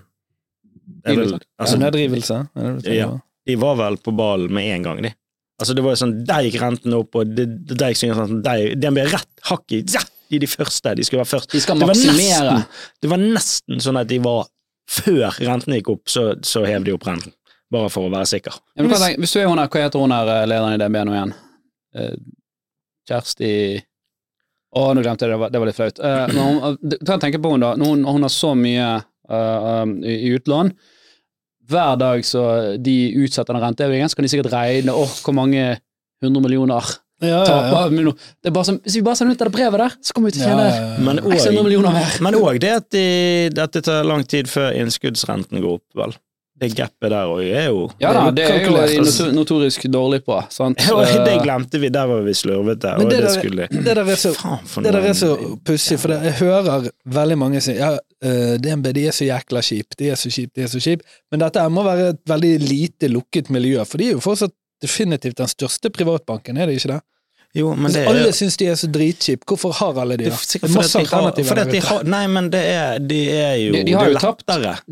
er 1.04 1.20
vel 1.24 1.34
altså, 1.34 1.80
Nedrivelse? 1.82 2.40
er 2.54 2.70
det 2.78 2.86
du 2.86 2.94
Ja. 2.94 3.10
De 3.44 3.58
var 3.60 3.74
vel 3.76 3.98
på 4.00 4.14
ballen 4.16 4.54
med 4.54 4.70
en 4.76 4.86
gang, 4.86 5.02
de. 5.04 5.10
Altså, 5.60 5.76
det 5.76 5.84
var 5.84 5.94
jo 5.94 6.00
sånn, 6.00 6.16
Der 6.26 6.46
gikk 6.46 6.58
renten 6.62 6.96
opp, 6.96 7.14
og 7.14 7.30
det, 7.30 7.46
det, 7.68 7.78
der 7.78 7.92
gikk 7.92 8.00
sånn, 8.02 8.40
der, 8.44 8.74
DNB 8.80 9.04
rett 9.12 9.46
hakk 9.50 9.76
i 9.76 9.80
ja, 9.82 10.02
de, 10.32 10.40
de 10.42 10.50
første. 10.50 10.96
De 10.98 11.06
skulle 11.06 11.22
være 11.22 11.32
først. 11.36 11.54
De 11.54 11.62
skal 11.62 11.78
Det 11.78 11.86
var 11.86 11.94
maksimere. 11.94 12.58
nesten, 12.58 12.90
det 13.02 13.12
var 13.12 13.22
nesten 13.22 13.86
sånn 13.86 14.02
at 14.02 14.10
de 14.10 14.20
var 14.24 14.50
Før 14.84 15.38
rentene 15.40 15.78
gikk 15.78 15.94
opp, 15.94 16.10
så, 16.12 16.22
så 16.44 16.60
hev 16.68 16.84
de 16.84 16.92
opp 16.92 17.06
renten. 17.08 17.32
Bare 17.72 17.88
for 17.88 18.04
å 18.04 18.10
være 18.12 18.26
sikker. 18.28 18.58
Ja, 18.76 18.84
hva 18.84 19.06
hvis 19.16 19.32
du 19.32 19.38
er 19.40 19.46
hun 19.48 19.56
her, 19.56 19.70
hva 19.72 19.84
heter 19.86 20.02
hun 20.02 20.12
her, 20.12 20.28
eh, 20.28 20.42
lederen 20.50 20.74
i 20.76 20.80
DNB 20.82 20.98
nå 21.08 21.14
igjen? 21.14 21.32
Eh, 21.96 22.10
Kjersti 23.08 23.52
Å, 24.74 24.82
nå 24.90 25.04
glemte 25.04 25.24
jeg 25.24 25.32
det, 25.32 25.38
var, 25.38 25.54
det 25.54 25.62
var 25.62 25.70
litt 25.70 25.78
flaut. 25.78 26.00
Uh, 26.02 26.24
men 26.32 26.40
hun, 26.42 26.76
eh, 26.90 26.98
ta 27.06 27.16
tenke 27.22 27.38
på 27.40 27.52
hun 27.54 27.62
da, 27.62 27.72
når 27.78 27.92
hun, 27.92 28.04
hun 28.10 28.26
har 28.26 28.32
så 28.34 28.52
mye 28.58 28.88
uh, 28.98 29.66
um, 29.86 29.92
i, 30.02 30.16
i 30.26 30.32
utlån. 30.34 30.72
Hver 31.70 31.94
dag 32.00 32.24
så 32.28 32.42
de 32.76 32.96
utsetter 33.22 33.56
den 33.56 33.62
rentehevingen, 33.64 34.10
så 34.10 34.18
kan 34.18 34.26
de 34.26 34.32
sikkert 34.32 34.52
regne 34.52 34.92
åh, 34.92 35.14
hvor 35.24 35.36
mange 35.36 35.78
hundre 36.24 36.42
millioner 36.44 36.84
Ja, 37.22 37.28
ja, 37.46 37.58
ja. 37.70 38.12
Det 38.42 38.50
er 38.50 38.52
bare 38.52 38.66
som, 38.68 38.76
Hvis 38.84 38.96
vi 38.98 39.02
bare 39.06 39.16
sender 39.16 39.36
ut 39.36 39.40
det 39.40 39.52
brevet 39.54 39.80
der, 39.80 39.94
så 40.02 40.12
kommer 40.12 40.28
vi 40.28 40.34
til 40.36 40.42
å 40.44 40.48
tjene 40.50 40.64
ja, 42.18 42.24
men 42.26 42.36
òg 42.40 42.58
det 42.60 42.72
at, 42.74 42.88
de, 42.92 43.04
at 43.62 43.72
det 43.78 43.84
tar 43.86 44.04
lang 44.04 44.24
tid 44.28 44.50
før 44.50 44.74
innskuddsrenten 44.82 45.62
går 45.62 45.78
opp, 45.78 45.86
vel. 45.96 46.16
Det 46.60 46.68
gapet 46.78 47.10
der 47.10 47.26
òg 47.26 47.40
er 47.50 47.64
jo 47.66 47.90
Ja 48.00 48.12
da, 48.14 48.30
det 48.30 48.44
er 48.46 48.60
jo 48.64 48.74
de 48.76 48.98
altså. 49.00 49.24
notorisk 49.34 49.82
dårlig 49.90 50.20
på. 50.24 50.36
Sant? 50.54 50.78
Ja, 50.86 51.00
Det 51.24 51.32
Eh, 51.34 51.42
glemte 51.42 51.80
vi, 51.82 51.88
der 51.90 52.06
var 52.06 52.20
vi 52.22 52.30
slurvete. 52.32 52.92
Men 52.98 53.08
det 53.08 53.16
det, 53.18 53.22
der- 53.24 53.40
skulle 53.40 53.66
Det 53.70 53.84
der 53.84 54.04
er 54.04 54.14
så 54.14 54.30
Det 54.82 55.16
så 55.16 55.58
pussig, 55.66 55.98
for 55.98 56.08
det, 56.08 56.20
jeg 56.22 56.32
hører 56.38 56.88
veldig 57.06 57.38
mange 57.38 57.60
si 57.60 57.72
ja, 57.74 57.96
eh, 58.22 58.56
DNB 58.58 58.92
de 58.94 59.06
er 59.08 59.10
så 59.10 59.24
jækla 59.26 59.60
kjip, 59.62 59.96
de 59.98 60.10
er 60.10 60.14
så 60.14 60.30
kjip, 60.30 60.50
de 60.54 60.62
er 60.62 60.66
så 60.68 60.78
kjip. 60.80 61.02
Men 61.32 61.40
dette 61.40 61.68
må 61.70 61.82
være 61.82 62.08
et 62.14 62.20
veldig 62.26 62.60
lite 62.60 63.08
lukket 63.10 63.50
miljø, 63.50 63.84
for 63.84 63.98
de 63.98 64.08
er 64.08 64.12
jo 64.12 64.20
fortsatt 64.20 64.52
definitivt 64.80 65.36
den 65.36 65.48
største 65.48 65.90
privatbanken, 65.90 66.56
er 66.56 66.66
det 66.66 66.76
ikke 66.78 66.92
det? 66.94 67.00
Jo, 67.56 67.74
men 67.74 67.84
Hvis 67.86 67.92
det 67.94 68.02
er 68.02 68.08
alle 68.10 68.32
syns 68.32 68.56
de 68.56 68.66
er 68.66 68.74
så 68.74 68.88
dritkjip, 68.90 69.44
hvorfor 69.46 69.72
har 69.72 70.00
alle 70.02 70.16
de 70.16 70.24
Det 70.24 70.32
det? 70.32 70.62
er 70.64 70.68
masse 70.74 70.98
at 70.98 71.04
de 71.04 71.10
har, 71.10 71.22
alternativer 71.22 71.48
fordi 71.48 71.60
at 71.60 71.70
de 71.72 71.80
har 71.80 72.02
Nei, 72.04 72.26
men 72.26 72.48
det 72.50 72.62
er, 72.64 72.98
de 72.98 73.20
er 73.30 73.54
jo 73.56 73.72
De- 73.72 73.84
de 73.84 73.92
har 73.92 74.08
jo 74.10 74.18
tapt. 74.18 74.42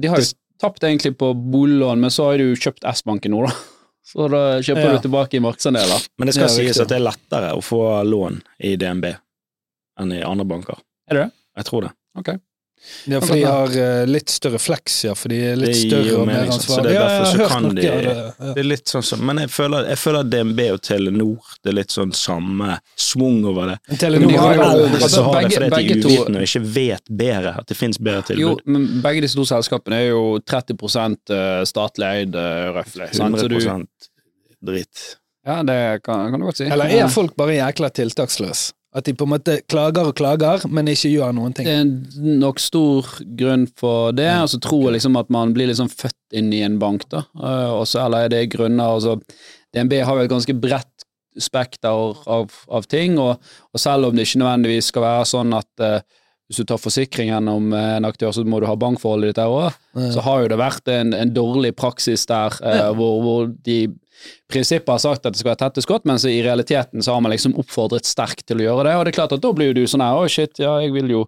De 0.00 0.08
har 0.08 0.16
jo 0.16 0.22
tapt 0.62 0.84
egentlig 0.86 1.16
på 1.20 1.32
boliglån, 1.34 2.00
men 2.00 2.10
så 2.14 2.30
har 2.30 2.38
du 2.40 2.52
kjøpt 2.56 2.86
S-banken 2.94 3.34
nå, 3.34 3.42
da. 3.48 3.52
Så 4.12 4.24
da 4.32 4.40
kjøper 4.58 4.82
Ja. 4.88 4.92
du 4.96 5.04
tilbake 5.04 5.36
i 5.38 5.40
markedsandeler. 5.44 6.00
Men 6.18 6.26
det 6.26 6.32
skal 6.34 6.48
Ja, 6.48 6.54
sies 6.56 6.80
at 6.82 6.88
det 6.90 6.96
er 6.98 7.04
lettere 7.06 7.52
å 7.54 7.60
få 7.62 7.78
lån 8.04 8.40
i 8.66 8.72
DNB 8.76 9.12
enn 10.02 10.14
i 10.16 10.22
andre 10.26 10.44
banker. 10.50 10.80
Er 11.06 11.14
det 11.14 11.22
det? 11.28 11.32
Jeg 11.60 11.68
tror 11.68 11.84
det. 11.86 11.92
Ok. 12.18 12.32
Ja, 13.06 13.20
for 13.20 13.34
de 13.34 13.42
har 13.46 13.72
eh, 13.78 14.04
litt 14.06 14.28
større 14.30 14.58
flex, 14.58 15.04
ja, 15.04 15.14
for 15.14 15.28
de 15.32 15.36
er 15.52 15.56
litt 15.56 15.70
Det 15.72 15.78
større 15.88 16.16
og 16.20 16.26
mer 16.26 16.48
ansvarlige. 16.50 16.92
Ja, 16.94 17.02
jeg 17.08 17.26
så 17.26 17.30
har 17.30 17.38
hørt 17.42 17.48
kan 17.52 17.62
noe 17.62 17.74
de- 17.78 17.88
av 17.88 18.00
det. 18.02 18.14
Ja. 18.16 18.52
Det 18.56 18.62
er 18.64 18.68
litt 18.68 18.92
sånn 18.92 19.04
som 19.06 19.22
Men 19.26 19.38
jeg 19.38 19.50
føler, 19.54 19.88
jeg 19.88 19.98
føler 20.02 20.28
DNB 20.32 20.60
og 20.72 20.80
Telenor 20.82 21.38
Det 21.62 21.70
er 21.72 21.76
litt 21.78 21.94
sånn 21.94 22.12
samme 22.12 22.78
svung 22.96 23.44
over 23.48 23.72
det. 23.72 23.98
Telenor 24.02 24.28
de 24.28 24.36
har 24.42 24.54
jo- 24.54 24.62
jo 24.62 24.86
altså, 24.98 25.22
har 25.24 25.40
det 25.42 25.52
fordi 25.52 25.70
de 25.70 25.92
er 25.94 26.02
uvitende 26.02 26.42
og 26.42 26.48
ikke 26.50 26.64
vet 26.74 27.16
bedre. 27.22 27.54
At 27.58 27.66
det 27.66 27.76
finnes 27.76 27.98
bedre 27.98 28.36
Jo, 28.36 28.54
tilbud. 28.56 28.66
men 28.66 29.02
begge 29.02 29.20
disse 29.22 29.34
to 29.38 29.44
selskapene 29.44 29.94
er 30.02 30.08
jo 30.10 30.38
30 30.40 31.66
statlig 31.66 32.06
eid, 32.06 32.34
eh, 32.34 32.72
røftlig. 32.76 33.10
100 33.14 33.48
du, 33.48 33.86
dritt. 34.62 35.16
ja, 35.46 35.62
det 35.62 36.02
kan, 36.04 36.30
kan 36.30 36.38
du 36.40 36.46
godt 36.46 36.56
si. 36.56 36.64
Eller 36.64 36.86
er 36.86 37.08
folk 37.08 37.34
bare 37.36 37.56
jækla 37.58 37.90
tiltaksløse? 37.90 38.72
At 38.92 39.06
de 39.08 39.14
på 39.16 39.24
en 39.24 39.32
måte 39.32 39.54
klager 39.72 40.10
og 40.10 40.16
klager, 40.18 40.66
men 40.68 40.90
ikke 40.92 41.14
gjør 41.14 41.32
noen 41.36 41.54
ting? 41.56 41.64
Det 41.64 41.76
er 41.80 42.32
nok 42.42 42.60
stor 42.60 43.08
grunn 43.38 43.64
for 43.80 44.12
det, 44.12 44.28
og 44.42 44.50
så 44.52 44.60
tror 44.60 44.90
jeg 44.90 44.98
liksom 44.98 45.16
at 45.16 45.32
man 45.32 45.54
blir 45.56 45.70
liksom 45.70 45.88
født 45.88 46.36
inn 46.36 46.50
i 46.52 46.60
en 46.66 46.76
bank, 46.82 47.06
da. 47.12 47.24
Også, 47.32 47.72
Og 47.78 47.86
så 47.88 48.02
eller 48.04 48.26
er 48.26 48.34
det 48.34 48.42
grunner? 48.52 48.98
Altså, 48.98 49.16
DNB 49.72 49.96
har 50.04 50.18
jo 50.18 50.26
et 50.26 50.34
ganske 50.34 50.56
bredt 50.60 51.06
spekter 51.40 52.18
av, 52.28 52.52
av 52.68 52.88
ting, 52.92 53.16
og, 53.20 53.40
og 53.72 53.80
selv 53.80 54.10
om 54.10 54.16
det 54.16 54.26
ikke 54.28 54.42
nødvendigvis 54.42 54.92
skal 54.92 55.06
være 55.06 55.30
sånn 55.30 55.56
at 55.56 55.84
uh, 55.84 56.02
hvis 56.50 56.60
du 56.60 56.68
tar 56.68 56.80
forsikringen 56.82 57.32
gjennom 57.32 57.72
eh, 57.72 57.94
en 57.96 58.04
aktør, 58.04 58.32
så 58.36 58.42
må 58.44 58.58
du 58.60 58.66
ha 58.68 58.74
bankforholdet 58.76 59.30
ditt 59.30 59.38
der 59.38 59.48
òg, 59.48 59.76
så 60.12 60.20
har 60.26 60.42
jo 60.42 60.50
det 60.52 60.58
vært 60.60 60.90
en, 60.92 61.14
en 61.16 61.32
dårlig 61.32 61.70
praksis 61.78 62.26
der 62.28 62.52
uh, 62.60 62.90
hvor, 62.92 63.22
hvor 63.24 63.46
de 63.64 63.78
prinsippet 64.52 64.94
har 64.94 65.02
sagt 65.02 65.26
at 65.26 65.34
det 65.34 65.42
skal 65.42 65.52
være 65.54 65.62
tette 65.64 65.84
skott, 65.84 66.06
mens 66.08 66.26
i 66.28 66.38
realiteten 66.44 67.04
så 67.04 67.16
har 67.16 67.24
man 67.24 67.34
liksom 67.34 67.56
oppfordret 67.60 68.08
sterkt 68.08 68.46
til 68.48 68.62
å 68.62 68.68
gjøre 68.68 68.88
det, 68.88 68.96
og 68.96 69.04
det 69.04 69.12
er 69.12 69.18
klart 69.20 69.36
at 69.36 69.44
da 69.44 69.52
blir 69.56 69.72
jo 69.72 69.80
du 69.80 69.84
sånn 69.90 70.04
her, 70.04 70.18
å 70.18 70.30
shit, 70.30 70.62
ja, 70.62 70.78
jeg 70.84 70.94
vil 70.96 71.12
jo 71.16 71.26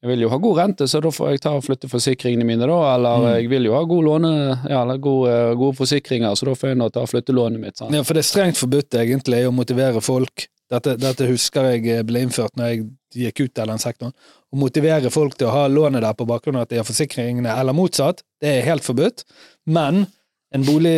jeg 0.00 0.14
vil 0.14 0.22
jo 0.24 0.30
ha 0.32 0.38
god 0.40 0.56
rente, 0.56 0.86
så 0.88 1.00
da 1.04 1.10
får 1.12 1.34
jeg 1.34 1.40
ta 1.44 1.50
og 1.58 1.64
flytte 1.66 1.88
forsikringene 1.92 2.44
mine, 2.48 2.64
da. 2.64 2.76
Eller 2.94 3.26
jeg 3.34 3.50
vil 3.52 3.66
jo 3.68 3.74
ha 3.76 3.82
god 3.84 4.06
låne, 4.06 4.30
ja, 4.72 4.78
gode, 4.96 5.34
gode 5.60 5.76
forsikringer, 5.76 6.32
så 6.40 6.48
da 6.48 6.54
får 6.56 6.70
jeg 6.72 6.78
nå 6.80 6.86
ta 6.94 7.02
og 7.04 7.10
flytte 7.10 7.34
lånet 7.36 7.60
mitt. 7.60 7.76
Sant? 7.76 7.92
Ja, 7.92 8.00
for 8.08 8.16
det 8.16 8.22
er 8.24 8.30
strengt 8.30 8.56
forbudt 8.56 8.96
egentlig 8.96 9.42
å 9.44 9.52
motivere 9.52 10.00
folk. 10.00 10.46
Dette, 10.72 10.94
dette 11.02 11.28
husker 11.28 11.68
jeg 11.74 12.06
ble 12.08 12.22
innført 12.24 12.56
når 12.56 12.70
jeg 12.70 12.86
gikk 13.26 13.42
ut 13.44 13.60
av 13.60 13.68
den 13.74 13.82
sektoren. 13.82 14.14
Å 14.54 14.58
motivere 14.62 15.12
folk 15.12 15.36
til 15.36 15.50
å 15.50 15.52
ha 15.52 15.66
lånet 15.68 16.06
der 16.06 16.16
på 16.16 16.28
bakgrunn 16.30 16.56
av 16.56 16.64
at 16.64 16.72
de 16.72 16.80
har 16.80 16.88
forsikringene, 16.88 17.52
eller 17.52 17.76
motsatt, 17.76 18.24
det 18.40 18.54
er 18.54 18.68
helt 18.70 18.86
forbudt. 18.86 19.26
Men 19.68 20.06
en, 20.54 20.64
bolig, 20.66 20.96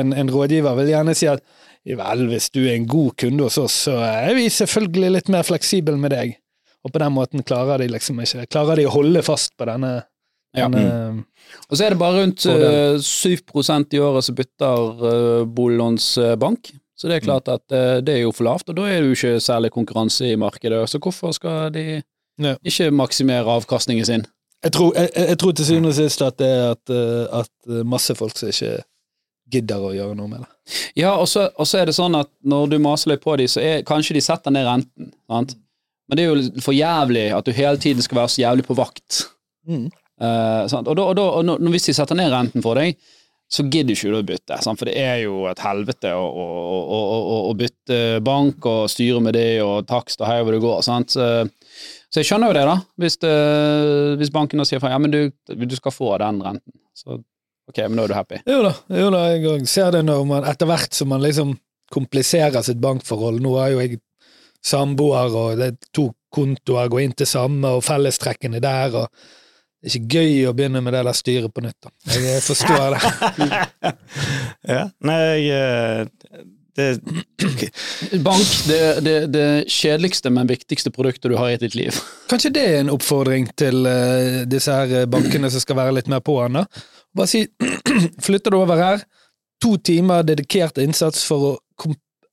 en, 0.00 0.12
en 0.14 0.30
rådgiver 0.30 0.76
vil 0.78 0.92
gjerne 0.92 1.14
si 1.18 1.26
at 1.30 1.42
vel, 1.84 2.26
hvis 2.30 2.46
du 2.54 2.62
er 2.64 2.76
en 2.78 2.86
god 2.88 3.12
kunde 3.20 3.44
hos 3.44 3.58
oss, 3.60 3.74
så 3.88 3.98
er 4.00 4.34
vi 4.38 4.46
selvfølgelig 4.52 5.10
litt 5.18 5.28
mer 5.34 5.42
fleksible 5.44 5.96
med 6.00 6.14
deg. 6.14 6.36
Og 6.84 6.92
på 6.92 7.00
den 7.00 7.12
måten 7.16 7.42
klarer 7.44 7.80
de 7.80 7.88
liksom 7.88 8.18
ikke 8.20 8.44
Klarer 8.52 8.76
de 8.76 8.86
å 8.88 8.92
holde 8.92 9.22
fast 9.24 9.54
på 9.56 9.66
denne, 9.68 10.02
Ja. 10.56 10.68
mm. 10.68 11.24
Og 11.68 11.76
så 11.76 11.84
er 11.86 11.90
det 11.94 11.98
bare 11.98 12.20
rundt 12.22 12.44
Fordel. 12.46 12.94
eh, 12.94 12.98
7% 13.02 13.94
i 13.96 14.00
året 14.00 14.24
som 14.24 14.36
bytter 14.38 15.02
uh, 15.02 15.44
boliglånsbank. 15.50 16.70
Så 16.94 17.08
det 17.10 17.16
er 17.16 17.24
klart 17.26 17.48
at 17.50 17.72
eh, 17.74 17.98
det 18.06 18.14
er 18.14 18.20
jo 18.22 18.30
for 18.32 18.46
lavt, 18.46 18.68
og 18.70 18.76
da 18.78 18.84
er 18.86 19.00
det 19.02 19.08
jo 19.10 19.16
ikke 19.18 19.40
særlig 19.42 19.72
konkurranse 19.74 20.28
i 20.30 20.36
markedet. 20.38 20.84
Så 20.88 21.00
hvorfor 21.02 21.34
skal 21.34 21.72
de 21.74 22.02
Ja. 22.38 22.54
ikke 22.64 22.90
maksimere 22.90 23.46
avkastningen 23.46 24.04
sin? 24.06 24.24
Jeg 24.64 24.72
tror, 24.72 24.94
jeg, 24.96 25.10
jeg 25.16 25.38
tror 25.40 25.52
til 25.52 25.68
syvende 25.68 25.92
og 25.92 25.96
sist 25.98 26.22
at 26.24 26.36
det 26.40 26.48
er 26.48 26.66
at, 26.72 26.92
eh, 26.92 27.40
at 27.40 27.86
masse 27.88 28.16
folk 28.16 28.36
som 28.38 28.52
ikke 28.52 28.78
gidder 29.52 29.82
å 29.84 29.92
gjøre 29.94 30.16
noe 30.18 30.30
med 30.30 30.44
det. 30.44 30.50
Ja, 31.02 31.14
og 31.20 31.28
så, 31.28 31.50
er 31.76 31.88
det 31.88 31.96
sånn 31.96 32.16
at 32.16 32.30
når 32.48 32.72
du 32.72 32.78
maser 32.82 33.12
litt 33.12 33.24
på 33.24 33.36
dem, 33.40 33.50
så 33.50 33.62
er 33.62 33.84
kanskje 33.86 34.16
de 34.16 34.22
setter 34.24 34.54
ned 34.54 34.66
renten. 34.68 35.10
Sant? 35.30 35.56
Men 36.08 36.18
det 36.18 36.24
er 36.24 36.32
jo 36.32 36.64
for 36.64 36.76
jævlig 36.76 37.26
at 37.36 37.46
du 37.46 37.52
hele 37.56 37.80
tiden 37.80 38.04
skal 38.04 38.22
være 38.22 38.32
så 38.32 38.42
jævlig 38.42 38.64
på 38.68 38.76
vakt. 38.78 39.26
Mm. 39.68 39.90
Uh, 40.20 40.64
sant? 40.70 40.88
Og, 40.88 40.96
da, 40.96 41.04
og, 41.10 41.18
da, 41.18 41.28
og 41.40 41.46
når, 41.48 41.68
hvis 41.74 41.90
de 41.90 41.96
setter 41.96 42.18
ned 42.18 42.32
renten 42.32 42.64
for 42.64 42.80
deg, 42.80 42.96
så 43.54 43.66
gidder 43.68 43.92
ikke 43.92 44.10
du 44.10 44.18
å 44.18 44.26
bytte, 44.26 44.56
sant? 44.64 44.80
for 44.80 44.88
det 44.88 44.96
er 44.98 45.18
jo 45.26 45.44
et 45.50 45.60
helvete 45.62 46.10
å, 46.16 46.24
å, 46.24 46.46
å, 46.96 47.36
å 47.50 47.52
bytte 47.58 47.98
bank 48.24 48.64
og 48.66 48.88
styre 48.90 49.20
med 49.22 49.36
det 49.36 49.60
og 49.62 49.84
takst 49.86 50.22
og 50.22 50.30
hei 50.30 50.40
hvor 50.40 50.56
det 50.56 50.62
går. 50.64 50.80
Sant? 50.86 51.14
Så, 51.14 51.28
så 52.14 52.22
jeg 52.22 52.28
skjønner 52.28 52.52
jo 52.52 52.54
det, 52.54 52.64
da, 52.68 52.74
hvis, 53.02 53.16
det, 53.24 53.30
hvis 54.20 54.28
banken 54.30 54.60
da 54.62 54.64
sier 54.68 54.78
fra, 54.78 54.92
ja, 54.92 55.00
men 55.02 55.10
du, 55.10 55.18
du 55.50 55.74
skal 55.74 55.90
få 55.90 56.12
den 56.22 56.36
renten. 56.44 56.74
Så 56.94 57.16
ok, 57.18 57.80
men 57.88 57.98
da 57.98 58.04
er 58.04 58.12
du 58.12 58.14
happy. 58.14 58.38
Jo 58.46 58.60
da, 58.62 58.70
jo 59.00 59.08
da 59.10 59.22
jeg 59.32 59.64
ser 59.66 59.90
det 59.96 60.04
når 60.06 60.22
man 60.30 60.46
etter 60.46 60.70
hvert 60.70 60.94
som 60.94 61.10
man 61.10 61.24
liksom 61.24 61.56
kompliserer 61.90 62.62
sitt 62.62 62.78
bankforhold. 62.78 63.40
Nå 63.42 63.56
er 63.58 63.72
jo 63.74 63.82
jeg 63.82 63.98
samboer, 64.62 65.34
og 65.34 65.58
det 65.58 65.72
er 65.72 65.90
to 65.90 66.12
kontoer 66.34 66.86
går 66.92 67.02
inn 67.02 67.18
til 67.18 67.26
samme, 67.26 67.74
og 67.74 67.82
fellestrekkene 67.82 68.62
der, 68.62 68.94
og 69.02 69.10
det 69.82 69.90
er 69.90 69.98
ikke 69.98 70.20
gøy 70.22 70.46
å 70.48 70.54
begynne 70.56 70.80
med 70.86 70.94
det 70.94 71.02
der 71.10 71.18
styret 71.18 71.50
på 71.50 71.66
nytt. 71.66 71.80
da. 71.82 71.90
Jeg 72.14 72.46
forstår 72.46 72.94
det. 72.94 73.02
Ja. 74.74 74.86
Nei, 75.04 75.42
det, 76.76 77.00
Bank, 78.24 78.46
det, 78.66 79.00
det, 79.00 79.26
det 79.26 79.64
kjedeligste, 79.70 80.30
men 80.30 80.50
viktigste 80.50 80.90
produktet 80.90 81.30
du 81.30 81.36
har 81.38 81.50
i 81.50 81.58
ditt 81.60 81.76
liv. 81.78 81.94
Kanskje 82.30 82.52
det 82.54 82.64
er 82.66 82.80
en 82.80 82.92
oppfordring 82.94 83.46
til 83.58 83.86
uh, 83.86 84.42
disse 84.50 84.74
her 84.74 84.94
eh, 85.02 85.08
bankene 85.10 85.50
som 85.52 85.62
skal 85.62 85.78
være 85.78 85.96
litt 86.00 86.10
mer 86.10 86.24
på 86.24 86.38
han, 86.42 86.60
da. 86.60 86.86
Bare 87.14 87.30
si 87.30 87.44
flytter 88.26 88.54
du 88.54 88.58
over 88.58 88.80
her, 88.80 89.04
to 89.62 89.76
timer 89.78 90.26
dedikert 90.26 90.80
innsats 90.82 91.22
for 91.28 91.52
å 91.52 91.54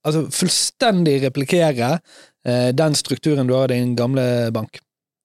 altså 0.02 0.24
fullstendig 0.34 1.20
replikere 1.22 1.94
uh, 1.98 2.70
den 2.74 2.98
strukturen 2.98 3.46
du 3.46 3.54
har 3.54 3.70
i 3.70 3.78
din 3.78 3.94
gamle 3.98 4.24
bank. 4.54 4.82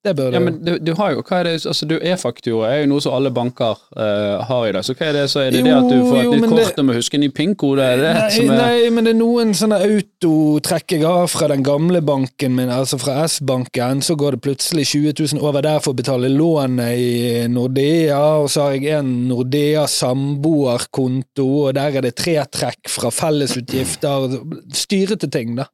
Det 0.07 0.13
bør 0.15 0.31
du 0.31 0.37
Ja, 0.37 0.41
men 0.47 0.57
du, 0.63 0.73
du 0.79 0.93
har 0.95 1.11
jo, 1.17 1.21
hva 1.27 1.41
er 1.41 1.49
det, 1.51 1.53
altså 1.67 1.87
du 1.89 1.97
E-faktura 1.99 2.69
er 2.71 2.81
jo 2.85 2.89
noe 2.93 3.03
som 3.03 3.13
alle 3.17 3.31
banker 3.35 3.75
uh, 3.97 4.43
har 4.47 4.67
i 4.69 4.73
dag, 4.77 4.85
så 4.87 4.95
hva 4.95 5.09
er 5.09 5.17
det, 5.17 5.23
så 5.33 5.41
er 5.43 5.51
det 5.55 5.63
det 5.67 5.73
at 5.75 5.89
du 5.91 5.95
Jo, 5.97 6.05
får 6.07 6.19
et 6.21 6.25
jo, 6.27 6.31
nytt 6.37 6.43
men 6.45 6.53
det- 6.55 6.65
kort 6.69 6.79
og 6.81 6.87
må 6.87 6.95
huske 6.97 7.19
en 7.19 7.23
ny 7.25 7.29
PIN-kode? 7.35 7.83
Er 7.83 7.99
det 7.99 8.05
det 8.07 8.13
Nei, 8.21 8.29
som 8.37 8.51
er 8.55 8.61
nei, 8.63 8.89
men 8.95 9.07
det 9.09 9.13
er 9.13 9.19
noen 9.19 9.51
sånne 9.57 9.79
autotrekk 9.87 10.95
jeg 10.97 11.03
har 11.05 11.27
fra 11.31 11.49
den 11.51 11.65
gamle 11.67 12.01
banken 12.07 12.55
min, 12.57 12.71
altså 12.73 12.99
fra 13.01 13.17
S-banken, 13.27 14.01
så 14.07 14.15
går 14.19 14.37
det 14.37 14.41
plutselig 14.47 14.87
20 14.93 15.13
000 15.35 15.43
over 15.43 15.65
der 15.67 15.79
for 15.83 15.91
å 15.95 15.99
betale 15.99 16.31
lånet 16.31 16.97
i 16.97 17.47
Nordea, 17.51 18.21
og 18.43 18.49
så 18.53 18.69
har 18.69 18.77
jeg 18.77 18.99
en 19.01 19.11
Nordea 19.29 19.83
samboerkonto, 19.91 21.47
og 21.67 21.73
der 21.77 21.97
er 21.99 22.05
det 22.07 22.15
tre 22.19 22.37
trekk 22.51 22.89
fra 22.91 23.11
fellesutgifter, 23.13 24.37
styrete 24.73 25.29
ting, 25.33 25.55
da. 25.59 25.67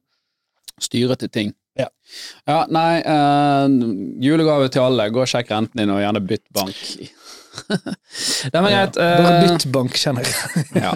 styrete 0.80 1.28
ting? 1.30 1.52
Ja. 1.78 1.88
Ja, 2.46 2.60
nei, 2.70 3.02
uh, 3.02 3.66
julegave 4.22 4.70
til 4.70 4.84
alle, 4.84 5.08
gå 5.10 5.24
og 5.24 5.30
sjekk 5.30 5.50
renten 5.54 5.80
din, 5.80 5.92
og 5.94 6.02
gjerne 6.02 6.22
bytt 6.22 6.44
bank. 6.54 6.82
det 8.52 8.60
var 8.60 8.70
greit. 8.70 8.98
Uh, 8.98 9.16
Bare 9.24 9.40
bytt 9.48 9.66
bank, 9.74 9.98
kjenner 9.98 10.28
jeg. 10.28 10.64
Ja. 10.84 10.94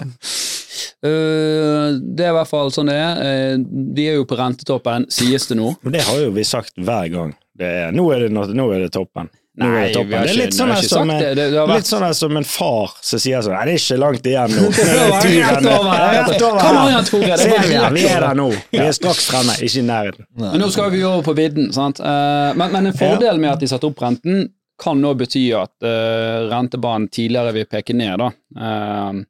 Uh, 0.99 1.95
det 1.99 2.25
er 2.25 2.31
i 2.31 2.37
hvert 2.37 2.49
fall 2.49 2.71
sånn 2.75 2.91
det 2.91 2.95
er. 2.99 3.19
Eh, 3.23 3.61
vi 3.95 4.07
er 4.11 4.17
jo 4.19 4.25
på 4.27 4.37
rentetoppen, 4.39 5.07
sies 5.11 5.47
det 5.47 5.55
nå. 5.59 5.73
men 5.83 5.95
det 5.95 6.03
har 6.07 6.19
jo 6.23 6.31
vi 6.35 6.43
sagt 6.47 6.75
hver 6.75 7.11
gang. 7.11 7.35
Det 7.59 7.67
er, 7.83 7.91
nå, 7.95 8.05
er 8.15 8.27
det, 8.27 8.31
nå 8.31 8.67
er 8.71 8.85
det 8.85 8.93
toppen. 8.95 9.27
Nei, 9.59 9.89
vi 9.91 9.93
har 9.93 10.03
Det 10.03 10.13
er 10.15 10.25
ikke- 10.25 10.35
litt 10.39 10.55
sånn 10.55 10.71
her 10.71 10.81
som 10.87 11.09
vært- 11.09 11.87
sånn 11.89 12.15
som 12.15 12.37
en 12.37 12.43
far 12.47 12.93
som 13.01 13.19
sier 13.19 13.41
sånn 13.43 13.53
Nei, 13.57 13.65
det 13.65 13.73
er 13.73 13.81
ikke 13.83 13.97
langt 13.99 14.29
igjen 14.31 14.49
nå. 14.55 14.69
Rett 14.71 15.71
over 15.71 15.91
her. 15.91 16.59
Kom 16.59 16.77
an. 16.77 17.03
Tore, 17.05 17.37
Se, 17.37 17.49
vi 17.49 17.75
er, 17.75 17.89
vi 17.91 18.05
er 18.07 18.21
der 18.21 18.35
nå. 18.39 18.49
Vi 18.71 18.79
er 18.79 18.91
straks 18.95 19.25
fremme, 19.29 19.57
ikke 19.59 19.81
i 19.81 19.87
nærheten. 19.89 20.25
Men 20.37 20.61
nå 20.61 20.69
skal 20.71 20.91
vi 20.91 21.03
over 21.03 21.23
på 21.23 21.35
vidden, 21.35 21.73
sant. 21.73 21.99
Eh, 21.99 22.53
men, 22.55 22.71
men 22.71 22.87
en 22.87 22.93
fordel 22.93 23.39
med 23.39 23.51
at 23.51 23.59
de 23.59 23.67
satte 23.67 23.89
opp 23.89 23.99
renten, 23.99 24.49
kan 24.79 25.01
nå 25.01 25.13
bety 25.19 25.41
at 25.59 25.73
uh, 25.83 26.47
rentebanen 26.47 27.09
tidligere 27.11 27.51
vil 27.53 27.65
peke 27.67 27.93
ned, 27.93 28.17
da. 28.21 28.29
Eh, 28.55 29.23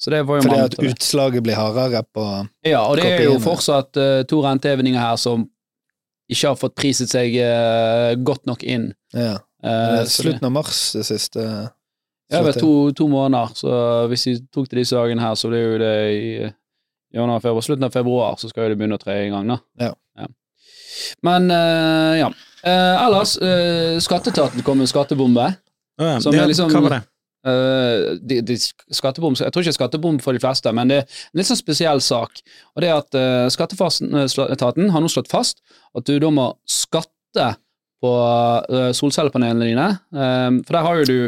så 0.00 0.10
det 0.10 0.22
var 0.26 0.40
jo 0.40 0.46
Fordi 0.48 0.60
at 0.64 0.78
utslaget 0.80 1.42
blir 1.44 1.54
hardere 1.56 2.02
på 2.14 2.24
Ja, 2.66 2.86
og 2.88 2.96
det 2.96 3.04
er 3.04 3.22
jo 3.28 3.36
fortsatt 3.38 3.96
eh, 4.00 4.22
to 4.28 4.40
rentehevinger 4.44 5.00
her 5.00 5.16
som 5.20 5.46
ikke 6.30 6.48
har 6.50 6.56
fått 6.56 6.74
priset 6.74 7.12
seg 7.12 7.36
eh, 7.36 8.14
godt 8.24 8.46
nok 8.48 8.64
inn. 8.64 8.92
ja. 9.12 9.38
Eh, 9.64 10.02
så 10.04 10.22
Slutten 10.22 10.44
av 10.50 10.52
mars, 10.52 10.92
det 10.92 11.06
siste. 11.08 11.40
Ja, 12.32 12.40
det 12.42 12.56
er 12.56 12.60
to, 12.60 12.90
to 12.96 13.06
måneder, 13.08 13.52
så 13.56 13.72
hvis 14.10 14.26
vi 14.26 14.34
tok 14.52 14.68
til 14.68 14.80
disse 14.80 14.96
dagene 14.96 15.22
her, 15.22 15.36
så 15.38 15.48
blir 15.52 15.64
jo 15.64 15.78
det 15.80 15.94
i 16.12 16.24
januar, 17.14 17.40
februar, 17.44 17.64
slutten 17.64 17.86
av 17.86 17.94
februar, 17.94 18.36
så 18.40 18.50
skal 18.50 18.66
jo 18.66 18.74
det 18.74 18.78
begynne 18.80 18.98
å 18.98 19.02
tre 19.02 19.18
i 19.26 19.30
gang, 19.32 19.48
da. 19.52 19.58
Ja. 19.80 19.92
Men, 21.26 21.50
uh, 21.50 22.14
ja. 22.16 22.28
Uh, 22.64 23.04
ellers, 23.04 23.34
uh, 23.42 23.96
Skatteetaten 24.02 24.62
kom 24.64 24.78
med 24.80 24.86
en 24.88 24.92
skattebombe. 24.92 25.48
Ja, 26.00 26.20
Som 26.20 26.32
det- 26.32 26.40
er 26.42 26.48
liksom- 26.48 26.70
Hva 26.72 26.82
var 26.82 26.96
det? 26.96 27.02
Uh, 27.44 28.16
de, 28.24 28.40
de, 28.40 28.56
skattebom, 28.90 29.34
jeg 29.36 29.52
tror 29.52 29.62
ikke 29.62 29.76
skattebom 29.76 30.20
for 30.22 30.32
de 30.32 30.40
fleste, 30.40 30.72
men 30.72 30.88
det 30.88 30.96
er 30.96 31.02
en 31.02 31.38
litt 31.38 31.46
sånn 31.46 31.60
spesiell 31.60 32.00
sak. 32.00 32.40
Og 32.74 32.80
det 32.80 32.88
er 32.88 32.96
at 32.96 33.14
uh, 33.14 33.48
Skatteetaten 33.52 34.90
har 34.90 35.00
nå 35.04 35.10
slått 35.12 35.28
fast 35.28 35.60
at 35.94 36.04
du 36.08 36.18
da 36.18 36.30
må 36.30 36.54
skatte 36.64 37.56
på 38.02 38.12
eh, 38.68 38.90
solcellepanelene 38.96 39.70
dine. 39.70 39.88
Eh, 40.14 40.50
for 40.66 40.78
der 40.78 40.86
har 40.88 41.00
jo 41.00 41.08
du 41.08 41.18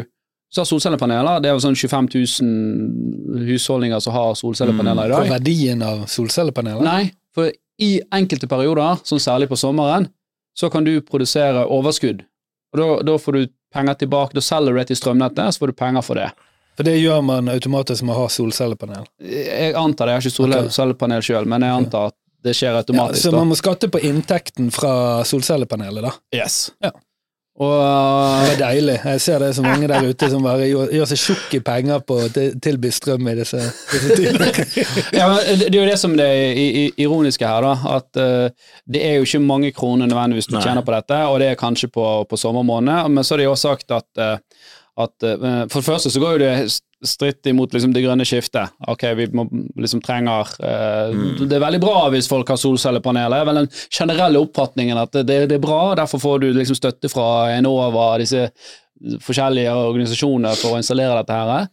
så 0.53 0.63
solcellepaneler, 0.63 1.41
det 1.43 1.49
er 1.49 1.57
jo 1.57 1.63
sånn 1.63 1.75
25 1.75 2.05
000 2.41 3.47
husholdninger 3.49 3.99
som 4.03 4.15
har 4.15 4.35
solcellepaneler 4.39 5.11
i 5.11 5.17
For 5.17 5.33
verdien 5.35 5.83
av 5.83 6.05
solcellepaneler? 6.11 6.85
Nei, 6.87 7.09
for 7.35 7.51
i 7.83 7.97
enkelte 8.15 8.47
perioder, 8.49 9.03
sånn 9.05 9.21
særlig 9.21 9.49
på 9.51 9.59
sommeren, 9.59 10.07
så 10.57 10.71
kan 10.73 10.87
du 10.87 10.95
produsere 11.05 11.65
overskudd. 11.67 12.23
Og 12.77 13.03
da 13.05 13.17
får 13.21 13.35
du 13.35 13.51
penger 13.73 13.99
tilbake, 14.03 14.37
da 14.37 14.43
selger 14.43 14.73
du 14.73 14.79
det 14.79 14.87
til 14.89 14.99
strømnettet, 15.01 15.53
så 15.53 15.61
får 15.61 15.73
du 15.73 15.77
penger 15.83 16.05
for 16.05 16.19
det. 16.19 16.29
For 16.77 16.85
det 16.85 16.95
gjør 16.99 17.23
man 17.25 17.49
automatisk 17.49 18.05
med 18.05 18.15
å 18.15 18.23
ha 18.23 18.31
solcellepanel. 18.31 19.05
Jeg 19.25 19.75
antar 19.77 20.07
det, 20.07 20.15
jeg 20.15 20.21
har 20.21 20.29
ikke 20.29 20.63
solcellepanel 20.69 21.25
sjøl, 21.25 21.49
men 21.49 21.65
jeg 21.65 21.73
antar 21.73 22.11
at 22.11 22.17
det 22.43 22.53
skjer 22.55 22.71
Ja, 22.73 22.83
automatisk. 22.83 23.23
så 23.23 23.31
man 23.33 23.47
må 23.49 23.55
skatte 23.57 23.89
på 23.89 23.99
inntekten 24.03 24.71
fra 24.71 25.23
solcellepanelet, 25.27 26.03
da. 26.03 26.11
Yes. 26.37 26.71
Ja. 26.83 26.91
Og 27.57 28.45
Det 28.45 28.51
er 28.53 28.59
deilig. 28.61 28.95
Jeg 29.03 29.21
ser 29.23 29.39
det 29.41 29.47
er 29.49 29.53
så 29.57 29.63
mange 29.65 29.87
der 29.89 30.05
ute 30.05 30.27
som 30.29 30.43
bare 30.45 30.67
gjør, 30.69 30.91
gjør 30.93 31.07
seg 31.09 31.17
tjukk 31.23 31.55
i 31.57 31.59
penger 31.65 32.03
på 32.05 32.19
å 32.21 32.27
til- 32.29 32.53
tilby 32.61 32.91
strøm 32.93 33.25
i 33.31 33.33
disse, 33.39 33.57
disse 33.89 34.17
tider. 34.19 34.51
ja, 35.17 35.25
men 35.31 35.39
det 35.63 35.71
det 35.71 35.79
er 35.79 35.79
jo 35.81 35.89
det 35.89 35.97
som 35.97 36.13
det 36.19 36.27
er 36.27 36.93
ironiske 37.01 37.47
her, 37.49 37.65
da. 37.65 37.73
At 37.97 38.21
uh, 38.21 38.69
det 38.85 39.01
er 39.01 39.15
jo 39.17 39.25
ikke 39.25 39.41
mange 39.41 39.71
kroner 39.73 40.05
nødvendigvis 40.05 40.51
du 40.51 40.53
Nei. 40.53 40.61
tjener 40.67 40.85
på 40.85 40.93
dette, 40.93 41.17
og 41.25 41.39
det 41.41 41.49
er 41.49 41.57
kanskje 41.57 41.89
på, 41.89 42.05
på 42.29 42.37
sommermåned, 42.37 43.09
Men 43.09 43.23
så 43.25 43.33
har 43.33 43.41
de 43.41 43.49
også 43.49 43.73
sagt 43.73 43.91
at, 43.91 44.05
uh, 44.21 44.37
at 44.97 45.23
eh, 45.25 45.65
For 45.73 45.79
det 45.81 45.85
første 45.89 46.09
så 46.13 46.19
går 46.21 46.37
jo 46.37 46.45
det 46.45 46.53
stritt 47.09 47.47
imot 47.49 47.73
liksom, 47.73 47.93
det 47.95 48.03
grønne 48.05 48.25
skiftet. 48.27 48.73
Ok, 48.87 49.03
vi 49.17 49.27
må, 49.35 49.47
liksom 49.79 50.01
trenger 50.05 50.51
eh, 50.59 51.15
Det 51.41 51.57
er 51.57 51.63
veldig 51.63 51.81
bra 51.83 52.07
hvis 52.13 52.29
folk 52.31 52.49
har 52.53 52.59
solcellepaneler. 52.61 53.37
Det 53.37 53.43
er 53.45 53.49
vel 53.51 53.61
den 53.63 53.71
generelle 53.87 54.41
oppfatningen 54.43 54.99
at 55.01 55.15
det, 55.21 55.39
det 55.51 55.57
er 55.57 55.63
bra, 55.63 55.95
derfor 55.99 56.21
får 56.23 56.43
du 56.43 56.49
liksom 56.57 56.77
støtte 56.79 57.11
fra 57.11 57.27
Enova, 57.55 58.11
disse 58.21 58.49
forskjellige 59.23 59.73
organisasjoner 59.73 60.57
for 60.57 60.75
å 60.75 60.81
installere 60.81 61.19
dette 61.21 61.37
her. 61.37 61.67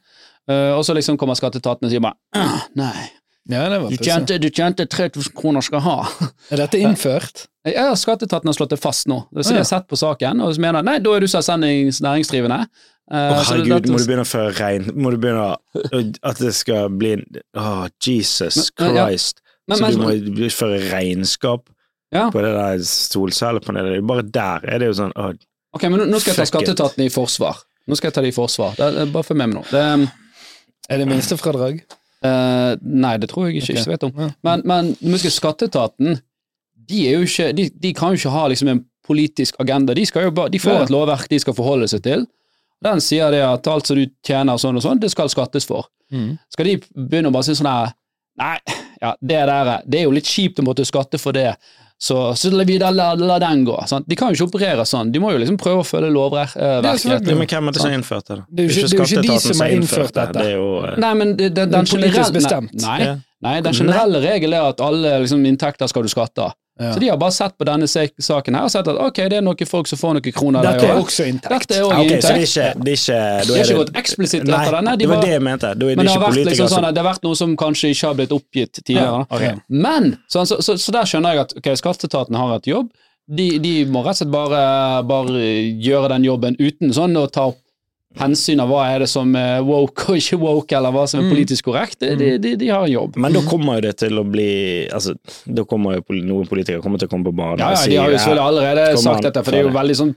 Eh, 0.51 0.71
og 0.77 0.85
så 0.87 0.97
liksom 0.97 1.19
kommer 1.21 1.39
skatteetaten 1.39 1.89
og 1.89 1.93
sier 1.93 2.03
bare 2.05 2.19
«Ah, 2.37 2.67
Nei, 2.77 3.11
Ja, 3.49 3.67
det 3.69 3.81
var 3.81 3.93
du 3.93 4.01
tjente, 4.01 4.39
du 4.41 4.49
tjente 4.49 4.87
3000 4.89 5.35
kroner 5.37 5.65
skal 5.65 5.83
ha. 5.85 5.99
Er 6.53 6.63
dette 6.65 6.81
innført? 6.81 7.47
Ja, 7.69 7.91
skatteetaten 7.97 8.49
har 8.49 8.57
slått 8.57 8.75
det 8.75 8.81
fast 8.81 9.09
nå. 9.09 9.23
Så 9.41 9.53
de 9.55 9.61
har 9.63 9.69
sett 9.69 9.87
på 9.89 9.97
saken 9.97 10.43
og 10.45 10.57
mener 10.61 10.85
nei, 10.85 10.99
da 11.05 11.15
er 11.17 11.25
du 11.25 11.29
selvstendig 11.33 11.93
næringsdrivende. 12.05 12.61
Eh, 13.11 13.17
Å, 13.17 13.37
det- 13.37 13.47
herregud, 13.51 13.89
må 13.93 13.99
du 14.01 14.05
begynne 14.09 14.25
å 14.25 14.29
føre 14.31 14.53
regn 14.57 14.87
Må 14.97 15.11
du 15.13 15.19
begynne 15.21 15.43
å 15.45 16.15
At 16.25 16.39
det 16.41 16.55
skal 16.57 16.89
bli 16.89 17.19
Å, 17.55 17.91
Jesus 18.01 18.71
Men- 18.81 18.95
ja. 18.97 19.05
Christ. 19.07 19.43
Men- 19.69 19.79
så 19.79 19.99
men- 19.99 20.25
du 20.25 20.31
må 20.47 20.49
føre 20.49 20.79
regnskap 20.91 21.69
Ja. 22.15 22.31
på 22.31 22.41
det 22.41 22.53
der 22.55 22.79
solcellepanelet. 22.79 24.07
Bare 24.07 24.23
der 24.23 24.61
er 24.65 24.79
det 24.79 24.87
jo 24.87 24.93
sånn 25.03 25.13
oh, 25.17 25.33
Ok, 25.75 25.83
men 25.83 25.99
nå, 26.01 26.07
nå 26.07 26.21
skal 26.21 26.35
jeg 26.35 26.47
ta 26.47 26.47
skatteetaten 26.47 27.05
i 27.05 27.09
forsvar. 27.11 27.57
Nå 27.89 27.97
skal 27.99 28.09
jeg 28.09 28.15
ta 28.15 28.23
det 28.23 28.29
i 28.33 28.37
forsvar. 28.37 28.77
Det, 28.79 28.87
er- 28.95 29.07
bare 29.13 29.27
følg 29.27 29.37
med 29.37 29.49
meg 29.49 29.57
nå. 29.59 29.65
Det, 29.71 30.11
Er 30.89 30.99
det 30.99 31.09
minstefradrag? 31.09 31.81
Uh, 32.25 32.77
nei, 32.83 33.17
det 33.19 33.29
tror 33.29 33.49
jeg 33.51 33.57
ikke, 33.61 33.73
Okay. 33.73 33.83
ikke 33.83 33.93
vet 33.93 34.05
om. 34.05 34.13
Ja. 34.17 34.31
Men, 34.45 34.63
men 34.65 34.93
du 35.01 35.09
må 35.13 35.19
skatteetaten 35.19 36.21
de, 36.89 37.09
er 37.09 37.19
jo 37.19 37.25
ikke, 37.27 37.55
de, 37.57 37.69
de 37.81 37.93
kan 37.93 38.15
jo 38.15 38.21
ikke 38.21 38.31
ha 38.33 38.47
liksom 38.49 38.69
en 38.69 38.85
politisk 39.07 39.57
agenda. 39.61 39.95
De, 39.95 40.05
skal 40.07 40.25
jo 40.29 40.31
bare, 40.31 40.49
de 40.53 40.59
får 40.59 40.73
Ja. 40.73 40.83
et 40.85 40.91
lovverk 40.95 41.29
de 41.29 41.39
skal 41.39 41.55
forholde 41.57 41.89
seg 41.89 42.03
til. 42.03 42.27
Den 42.85 43.01
sier 43.01 43.31
det 43.33 43.41
at 43.47 43.67
alt 43.73 43.87
som 43.89 43.97
du 43.97 44.05
tjener 44.27 44.59
sånn 44.61 44.77
og 44.77 44.85
sånn, 44.85 45.01
det 45.01 45.11
skal 45.13 45.31
skattes 45.33 45.65
for. 45.69 45.87
Mm. 46.13 46.35
Skal 46.53 46.69
de 46.69 46.75
begynne 46.95 47.31
å 47.33 47.35
bare 47.35 47.47
si 47.49 47.55
sånn 47.57 47.71
her 47.71 47.95
Nei, 48.37 48.57
ja, 49.01 49.13
det 49.23 49.41
der 49.47 49.69
Det 49.87 50.01
er 50.01 50.05
jo 50.09 50.11
litt 50.11 50.27
kjipt 50.27 50.59
å 50.59 50.65
måtte 50.67 50.83
skatte 50.85 51.21
for 51.23 51.33
det, 51.37 51.53
så, 52.03 52.33
så 52.35 52.51
la, 52.51 52.65
vi 52.67 52.77
da, 52.83 52.89
la, 52.91 53.13
la 53.15 53.37
den 53.39 53.63
gå. 53.65 53.77
Sant? 53.87 54.09
De 54.11 54.17
kan 54.19 54.33
jo 54.33 54.35
ikke 54.35 54.49
operere 54.51 54.83
sånn. 54.91 55.13
De 55.15 55.21
må 55.23 55.31
jo 55.31 55.39
liksom 55.39 55.57
prøve 55.57 55.85
å 55.85 55.87
følge 55.87 56.11
lovverket. 56.13 56.59
Men 57.39 57.47
hvem 57.47 57.69
er 57.71 57.77
det 57.77 57.81
som 57.81 57.91
har 57.93 57.95
innført 58.01 58.27
det? 58.33 58.39
Det 58.51 58.65
er 58.65 58.67
jo 58.67 58.75
ikke- 58.75 58.89
det 58.91 58.99
er 58.99 58.99
jo 58.99 59.05
ikke 59.05 59.23
de 59.23 59.39
som 59.47 59.63
har 59.63 59.71
innført 59.79 60.13
dette. 60.19 60.33
Det 60.35 60.49
er 60.51 60.57
jo 60.59 60.67
eh, 60.85 60.97
Nei, 61.07 61.13
men 61.15 61.37
det, 61.39 61.49
det, 61.55 61.55
den, 61.55 61.71
den 61.71 61.85
den 61.85 61.87
generelle. 61.87 62.43
Nei, 62.83 62.99
nei, 63.47 63.55
den 63.61 63.73
generelle 63.79 64.21
regelen 64.27 64.59
er 64.59 64.69
at 64.75 64.81
alle 64.81 65.15
liksom, 65.23 65.47
inntekter 65.47 65.87
skal 65.95 66.03
du 66.03 66.09
skatte 66.11 66.43
av. 66.49 66.53
Ja. 66.81 66.93
Så 66.95 66.99
de 66.99 67.09
har 67.09 67.17
bare 67.23 67.31
sett 67.31 67.53
på 67.55 67.65
denne 67.69 67.87
saken 67.87 68.57
her 68.59 68.65
og 68.67 68.71
sett 68.73 68.89
at 68.91 68.97
ok, 68.99 69.19
det 69.31 69.37
er 69.39 69.45
noen 69.47 69.69
folk 69.71 69.87
som 69.87 69.99
får 70.01 70.17
noen 70.17 70.33
kroner 70.35 70.65
Dette 70.67 70.89
er 70.89 70.97
også. 70.97 71.05
også 71.07 71.27
inntekt. 71.31 71.53
Dette 71.69 71.77
er 71.77 71.83
ja, 71.85 71.87
okay, 71.87 72.05
inntekt. 72.05 72.25
så 72.25 72.33
det 72.35 72.35
er 72.35 72.49
ikke, 72.49 72.65
det 72.83 72.95
er 72.95 72.99
ikke 72.99 73.19
De 73.21 73.55
har 73.55 73.63
ikke 73.63 73.69
det- 73.69 73.77
gått 73.79 74.01
eksplisitt 74.03 74.45
Nei, 74.49 74.59
etter 74.59 74.77
denne. 74.79 74.95
De 74.99 75.05
det 75.05 75.09
var 75.09 75.17
var 75.21 75.25
det 75.25 75.31
jeg 75.37 75.43
mente. 75.47 75.71
Da 75.79 75.87
er 75.87 75.97
Men 75.97 76.07
det 76.07 76.13
har, 76.17 76.25
vært 76.25 76.49
liksom 76.51 76.69
sånn, 76.73 76.89
det 76.91 77.03
har 77.05 77.09
vært 77.13 77.23
noe 77.29 77.39
som 77.39 77.57
kanskje 77.57 77.93
ikke 77.95 78.07
har 78.11 78.15
blitt 78.19 78.35
oppgitt 78.35 78.73
tidligere. 78.83 79.07
Ja, 79.07 79.27
okay. 79.31 79.55
Men, 79.69 80.17
så, 80.27 80.43
så, 80.51 80.59
så, 80.67 80.75
så 80.77 80.93
der 80.99 81.07
skjønner 81.07 81.39
jeg 81.39 81.45
at 81.47 81.55
ok, 81.63 81.71
skatteetaten 81.79 82.35
har 82.43 82.57
et 82.59 82.67
jobb. 82.67 82.91
De, 83.31 83.47
de 83.63 83.75
må 83.87 84.03
rett 84.05 84.19
og 84.19 84.25
slett 84.25 84.35
bare, 84.35 84.65
bare 85.09 85.45
gjøre 85.81 86.11
den 86.17 86.27
jobben 86.27 86.59
uten 86.59 86.91
sånn 86.93 87.15
å 87.17 87.29
ta 87.31 87.47
opp 87.55 87.61
hensyn 88.19 88.63
av 88.63 88.71
hva 88.71 88.85
er 88.93 89.05
det 89.05 89.09
som 89.11 89.33
er 89.39 89.65
woke 89.67 90.07
og 90.13 90.21
ikke 90.21 90.39
woke, 90.41 90.77
eller 90.77 90.95
hva 90.95 91.07
som 91.11 91.23
er 91.23 91.33
politisk 91.33 91.67
korrekt. 91.71 91.99
De, 92.05 92.15
de, 92.19 92.31
de, 92.43 92.55
de 92.61 92.71
har 92.71 92.87
en 92.87 92.93
jobb. 92.93 93.19
Men 93.21 93.35
da 93.35 93.43
kommer 93.47 93.81
jo 93.81 93.87
det 93.89 93.97
til 94.05 94.21
å 94.21 94.25
bli 94.29 94.49
altså, 94.95 95.17
Da 95.45 95.65
kommer 95.69 95.99
jo 95.99 96.21
noen 96.23 96.49
politikere 96.49 96.83
kommer 96.85 97.01
til 97.01 97.11
å 97.11 97.13
komme 97.13 97.29
på 97.29 97.35
banen 97.35 97.63
Ja, 97.63 97.73
og 97.73 97.77
ja, 97.77 97.83
si 97.83 97.93
de 97.93 98.01
har 98.01 98.13
jo 98.13 98.21
selvfølgelig 98.21 98.47
allerede 98.47 99.03
sagt 99.03 99.27
dette, 99.27 99.43
for 99.45 99.55
det 99.55 99.63
er 99.63 99.69
jo 99.69 99.75
veldig 99.75 99.99
sånn 100.01 100.15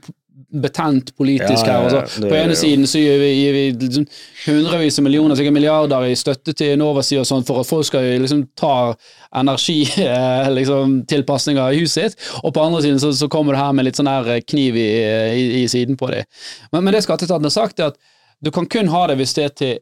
betent 0.62 1.10
politisk 1.18 1.66
Ja, 1.66 1.72
ja, 1.72 1.78
her. 1.78 1.82
ja, 1.96 2.02
Og 2.02 2.08
så, 2.10 2.20
på 2.28 2.34
ene 2.38 2.54
jo. 2.54 2.58
siden 2.60 2.86
så 2.86 2.98
gir 3.02 3.18
vi, 3.20 3.30
gir 3.34 3.52
vi 3.56 3.62
liksom 3.86 4.04
hundrevis 4.46 4.98
av 5.00 5.04
millioner, 5.08 5.34
sikkert 5.38 5.56
milliarder 5.56 6.06
i 6.08 6.14
støtte 6.16 6.52
til 6.56 6.74
Enova-sida 6.76 7.20
og 7.24 7.28
sånn, 7.28 7.44
for 7.48 7.60
at 7.62 7.66
folk 7.68 7.86
skal 7.88 8.06
liksom 8.22 8.44
ta 8.58 8.94
energitilpasninger 9.34 10.52
liksom, 10.58 11.74
i 11.74 11.80
huset 11.82 12.12
sitt, 12.12 12.28
og 12.44 12.54
på 12.54 12.62
andre 12.62 12.82
siden 12.84 13.00
så, 13.02 13.12
så 13.16 13.28
kommer 13.32 13.52
det 13.56 13.62
her 13.62 13.72
med 13.76 13.88
litt 13.88 13.98
sånn 13.98 14.10
her 14.10 14.40
kniv 14.46 14.76
i, 14.78 14.86
i, 15.34 15.62
i 15.62 15.66
siden 15.70 15.96
på 16.00 16.10
dem. 16.12 16.24
Men, 16.72 16.84
men 16.86 16.94
det 16.96 17.02
skatteetaten 17.06 17.48
har 17.48 17.54
sagt, 17.54 17.80
er 17.82 17.92
at 17.92 17.98
du 18.44 18.50
kan 18.54 18.68
kun 18.70 18.88
ha 18.92 19.06
det 19.10 19.16
hvis 19.18 19.34
det 19.34 19.44
er 19.48 19.54
til 19.58 19.74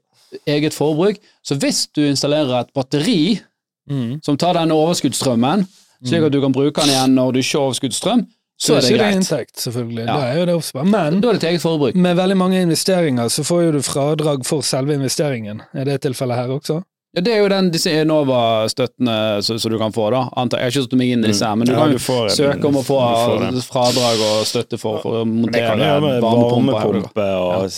eget 0.49 0.75
forbruk. 0.75 1.19
Så 1.45 1.55
hvis 1.61 1.85
du 1.95 2.03
installerer 2.09 2.63
et 2.65 2.73
batteri 2.77 3.41
Mm. 3.87 4.17
som 4.19 4.35
tar 4.35 4.57
den 4.59 4.73
overskuddsstrømmen, 4.75 5.61
slik 6.03 6.25
at 6.27 6.33
du 6.35 6.41
kan 6.43 6.51
bruke 6.51 6.81
den 6.83 6.91
igjen 6.91 7.13
når 7.15 7.37
du 7.37 7.39
ikke 7.39 7.53
har 7.55 7.67
overskuddsstrøm, 7.69 8.25
så 8.59 8.77
er 8.77 8.81
det 8.81 8.89
det 8.91 8.99
greit. 8.99 9.15
inntekt, 9.21 9.57
selvfølgelig. 9.61 10.07
Ja. 10.07 10.17
Da 10.17 10.27
er 10.33 10.39
jo 10.41 10.45
det 10.47 10.55
oppspart. 10.57 10.87
Men 10.91 11.21
Da 11.21 11.29
er 11.29 11.33
det 11.37 11.41
til 11.43 11.51
eget 11.51 11.63
forbruk. 11.63 11.95
med 11.95 12.17
veldig 12.17 12.37
mange 12.37 12.61
investeringer 12.63 13.29
så 13.29 13.45
får 13.45 13.65
jo 13.67 13.73
du 13.73 13.83
fradrag 13.83 14.45
for 14.47 14.63
selve 14.63 14.95
investeringen. 14.97 15.63
Er 15.75 15.85
det 15.85 16.01
tilfellet 16.03 16.37
her 16.37 16.49
også? 16.49 16.83
Ja, 17.17 17.21
det 17.25 17.33
er 17.33 17.39
jo 17.41 17.49
den, 17.49 17.71
disse 17.73 17.89
Enova-støttene 17.91 19.43
som 19.43 19.71
du 19.73 19.79
kan 19.81 19.93
få, 19.93 20.11
da. 20.13 20.27
Antar, 20.37 20.59
jeg 20.61 20.65
har 20.67 20.71
ikke 20.75 20.83
satt 20.87 20.97
meg 21.01 21.13
inn 21.15 21.25
i 21.25 21.29
disse, 21.31 21.49
men 21.57 21.67
du 21.67 21.73
Mm. 21.73 21.79
Ja, 21.79 21.85
kan 21.85 21.93
du 21.93 21.99
får 21.99 22.29
søke 22.37 22.65
om 22.69 22.77
å 22.77 22.83
få 22.85 22.99
det. 23.41 23.63
fradrag 23.65 24.21
og 24.21 24.45
støtte 24.47 24.79
for, 24.79 25.01
for 25.01 25.23
å 25.23 25.25
Det 25.25 25.33
montere 25.33 25.79
da. 25.79 26.21
varmepumpe 26.21 27.27
og 27.41 27.71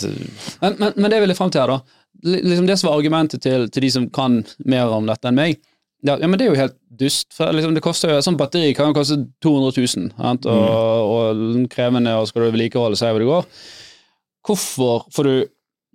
Men, 0.61 0.75
men, 0.79 0.93
men 0.95 1.11
det 1.11 1.19
vil 1.21 1.29
jeg 1.29 1.37
frem 1.37 1.51
til 1.51 1.61
her, 1.61 1.67
da. 1.67 1.79
Liksom 2.25 2.67
det 2.67 2.77
som 2.79 2.89
var 2.89 2.97
argumentet 2.99 3.41
til, 3.41 3.69
til 3.69 3.81
de 3.81 3.89
som 3.91 4.09
kan 4.09 4.43
mer 4.65 4.87
om 4.91 5.05
dette 5.07 5.25
enn 5.29 5.35
meg, 5.35 5.59
ja, 6.05 6.15
ja 6.15 6.27
men 6.27 6.39
det 6.39 6.47
er 6.47 6.53
jo 6.53 6.59
helt 6.59 6.77
dust. 7.01 7.29
For 7.35 7.51
liksom 7.55 7.75
det 7.75 7.83
koster 7.83 8.13
jo, 8.13 8.23
sånn 8.23 8.39
batteri 8.39 8.71
kan 8.77 8.91
jo 8.91 8.97
koste 8.97 9.19
200 9.43 9.75
000, 9.75 10.09
sant? 10.15 10.47
Og, 10.49 11.13
og 11.13 11.69
krevende, 11.71 12.15
og 12.19 12.29
skal 12.29 12.45
du 12.45 12.51
vedlikeholde, 12.53 12.99
er 13.03 13.15
hvor 13.15 13.23
det 13.23 13.29
går. 13.29 13.47
Hvorfor 14.49 15.07
får 15.13 15.29
du 15.29 15.35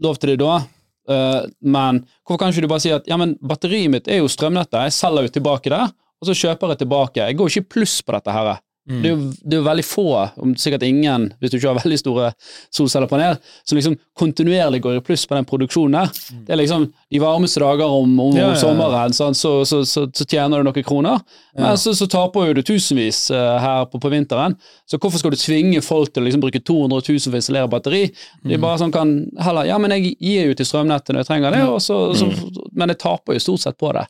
lov 0.04 0.20
til 0.20 0.34
det 0.34 0.40
da? 0.44 0.58
Uh, 1.04 1.44
men 1.61 2.00
hvorfor 2.25 2.40
kan 2.40 2.52
ikke 2.52 2.64
du 2.64 2.70
bare 2.70 2.84
si 2.84 2.92
at 2.94 3.08
ja, 3.08 3.18
men 3.20 3.34
batteriet 3.44 3.92
mitt 3.92 4.06
er 4.08 4.23
jo 4.23 4.30
strømnettet, 4.32 4.87
jeg 4.87 4.96
selger 4.96 5.26
jo 5.26 5.34
tilbake 5.34 5.73
det, 5.73 5.82
og 6.20 6.28
så 6.28 6.37
kjøper 6.38 6.73
jeg 6.73 6.80
tilbake. 6.84 7.26
Jeg 7.28 7.37
går 7.37 7.50
ikke 7.50 7.64
i 7.64 7.73
pluss 7.76 7.99
på 8.04 8.14
dette 8.14 8.32
her. 8.32 8.54
Mm. 8.85 8.99
Det, 9.03 9.09
er 9.09 9.12
jo, 9.14 9.29
det 9.41 9.57
er 9.57 9.61
jo 9.62 9.64
veldig 9.69 9.85
få, 9.88 10.05
om 10.45 10.50
sikkert 10.61 10.83
ingen, 10.85 11.23
hvis 11.41 11.50
du 11.50 11.57
ikke 11.57 11.71
har 11.73 11.79
veldig 11.81 11.99
store 12.03 12.26
solcellepanel, 12.75 13.38
som 13.64 13.79
liksom 13.79 13.97
kontinuerlig 14.19 14.81
går 14.85 14.99
i 14.99 15.00
pluss 15.05 15.26
på 15.26 15.35
den 15.38 15.47
produksjonen 15.49 15.97
der. 15.97 16.11
Det 16.47 16.53
er 16.53 16.61
liksom 16.61 16.85
de 17.12 17.21
varmeste 17.23 17.62
dager 17.62 17.87
om, 17.87 18.12
om, 18.21 18.35
Mm. 18.35 18.37
Ja, 18.37 18.43
ja, 18.43 18.49
om 18.49 18.55
ja. 18.55 18.61
sommeren, 18.61 19.12
så, 19.14 19.31
så, 19.35 19.85
så, 19.87 20.05
så 20.14 20.25
tjener 20.26 20.59
du 20.59 20.69
noen 20.69 20.85
kroner, 20.85 21.21
men 21.57 21.76
så, 21.79 21.95
så 21.95 22.07
taper 22.11 22.49
jo 22.50 22.55
du 22.59 22.62
tusenvis 22.67 23.31
uh, 23.31 23.57
her 23.62 23.85
på, 23.91 24.00
på 24.03 24.11
vinteren. 24.12 24.57
Så 24.91 24.99
hvorfor 24.99 25.19
skal 25.23 25.31
du 25.35 25.38
tvinge 25.38 25.81
folk 25.85 26.12
til 26.12 26.23
å 26.23 26.26
liksom 26.26 26.43
bruke 26.43 26.61
200 26.61 27.00
000 27.09 27.25
for 27.29 27.37
å 27.37 27.41
installere 27.41 27.71
batteri? 27.71 28.03
Mm. 28.43 28.50
De 28.53 28.59
bare 28.64 28.81
sånn 28.83 28.93
kan 28.95 29.14
heller 29.41 29.69
Ja, 29.69 29.79
men 29.81 29.95
jeg 29.97 30.17
gir 30.19 30.50
jo 30.50 30.57
til 30.59 30.67
strømnettet 30.69 31.14
når 31.14 31.23
jeg 31.25 31.31
trenger 31.31 31.55
det, 31.57 31.62
og 31.69 31.81
så, 31.85 31.99
så, 32.19 32.29
Mm. 32.35 32.71
men 32.73 32.91
jeg 32.93 32.99
taper 33.05 33.37
jo 33.37 33.41
stort 33.45 33.61
sett 33.64 33.79
på 33.79 33.93
det. 33.95 34.07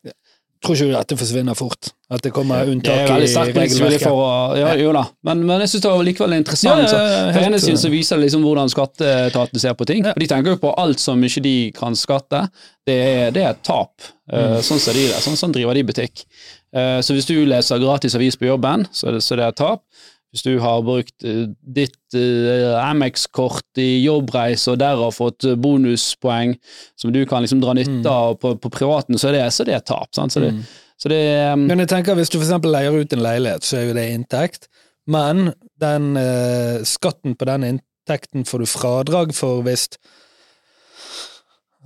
Tror 0.65 0.79
ikke 0.79 0.95
dette 0.95 1.17
forsvinner 1.21 1.57
fort? 1.59 1.91
At 2.15 2.23
det 2.25 2.31
kommer 2.37 2.65
Det 2.65 2.73
unntak 2.75 2.95
er 2.95 3.07
i 3.07 3.13
veldig 3.13 3.29
sterkt 3.33 3.59
regelverket? 3.59 4.05
for 4.05 4.21
å 4.21 4.57
ja, 4.59 4.73
Jo 4.81 4.93
da, 4.97 5.03
men, 5.29 5.43
men 5.49 5.65
jeg 5.65 5.73
syns 5.73 5.85
det 5.85 5.93
var 5.93 6.05
likevel 6.09 6.37
interessant. 6.37 6.85
Ja, 6.85 7.01
ja, 7.01 7.31
på 7.35 7.45
ene 7.45 7.61
siden 7.63 7.79
uh, 7.81 7.83
så 7.85 7.91
viser 7.93 8.21
det 8.21 8.27
liksom 8.27 8.45
hvordan 8.45 8.73
skatteetaten 8.73 9.63
ser 9.63 9.77
på 9.79 9.89
ting. 9.89 10.05
De 10.05 10.29
tenker 10.31 10.55
jo 10.55 10.61
på 10.63 10.75
alt 10.81 11.03
som 11.03 11.23
ikke 11.25 11.45
de 11.45 11.57
kan 11.77 11.97
skatte. 11.99 12.47
Det 12.85 12.97
er, 12.97 13.33
det 13.35 13.45
er 13.45 13.55
et 13.55 13.65
tap. 13.65 13.93
Mm. 14.29 14.37
Eh, 14.37 14.59
sånn 14.65 14.81
ser 14.81 14.97
de 14.97 15.07
det. 15.09 15.21
Sånn, 15.25 15.39
sånn 15.41 15.55
driver 15.57 15.77
de 15.77 15.85
butikk. 15.89 16.25
Eh, 16.77 16.99
så 17.05 17.17
hvis 17.17 17.29
du 17.29 17.37
leser 17.49 17.81
gratis 17.83 18.17
avis 18.19 18.37
på 18.41 18.49
jobben, 18.49 18.85
så 18.93 19.09
er 19.09 19.19
det, 19.19 19.25
så 19.25 19.39
det 19.39 19.47
er 19.47 19.55
et 19.55 19.61
tap. 19.61 19.85
Hvis 20.35 20.43
du 20.43 20.57
har 20.59 20.81
brukt 20.83 21.23
eh, 21.23 21.45
ditt 21.77 22.17
eh, 22.19 22.73
Amex-kort 22.83 23.79
i 23.79 24.03
jobbreise 24.03 24.73
og 24.73 24.81
derav 24.83 25.15
fått 25.15 25.47
eh, 25.47 25.55
bonuspoeng 25.55 26.57
som 26.99 27.13
du 27.15 27.21
kan 27.31 27.45
liksom 27.45 27.61
dra 27.63 27.77
nytte 27.79 28.11
av 28.11 28.35
på, 28.43 28.57
på 28.59 28.73
privaten, 28.75 29.15
så 29.15 29.31
er 29.31 29.39
det, 29.39 29.45
så 29.55 29.63
er 29.63 29.71
det 29.71 29.77
et 29.79 29.87
tap. 29.93 30.11
Sant? 30.17 30.35
Så 30.35 30.43
det, 30.43 30.51
så 30.99 31.13
det 31.13 31.23
um, 31.53 31.69
Men 31.71 31.85
jeg 31.85 31.93
tenker 31.95 32.19
hvis 32.19 32.35
du 32.35 32.41
eksempel 32.41 32.75
leier 32.75 32.99
ut 32.99 33.15
en 33.15 33.23
leilighet, 33.23 33.67
så 33.67 33.79
er 33.79 33.87
jo 33.89 33.95
det 33.95 34.09
inntekt. 34.11 34.67
Men 35.07 35.53
den 35.81 36.17
eh, 36.17 36.83
skatten 36.89 37.37
på 37.39 37.49
den 37.49 37.69
inntekten 37.69 38.47
får 38.49 38.65
du 38.65 38.71
fradrag 38.71 39.35
for 39.37 39.63
hvis 39.67 39.91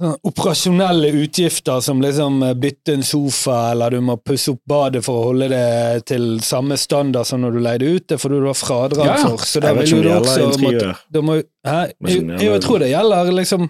operasjonelle 0.00 1.08
utgifter 1.08 1.80
som 1.80 2.02
liksom 2.02 2.42
eh, 2.42 2.54
bytte 2.54 2.94
en 2.94 3.02
sofa, 3.02 3.70
eller 3.70 3.90
du 3.90 4.00
må 4.00 4.16
pusse 4.16 4.52
opp 4.52 4.60
badet 4.68 5.02
for 5.06 5.20
å 5.20 5.24
holde 5.30 5.48
det 5.52 6.04
til 6.10 6.38
samme 6.44 6.78
standard 6.78 7.26
som 7.26 7.42
når 7.42 7.56
du 7.56 7.60
leide 7.64 7.90
ut, 7.96 8.06
det 8.08 8.18
får 8.22 8.34
du 8.34 8.38
da 8.46 8.54
fradrag 8.54 9.10
Ja, 9.10 9.16
for. 9.24 9.42
Så 9.42 9.62
da 9.64 9.74
vil 9.78 10.02
du 10.04 10.10
også 10.14 10.48
måtte, 10.62 10.94
da 11.10 11.24
må, 11.24 11.40
Hæ? 11.68 11.80
jo, 12.08 12.52
jeg 12.54 12.62
tror 12.64 12.84
det 12.84 12.92
gjelder 12.92 13.32
liksom 13.40 13.68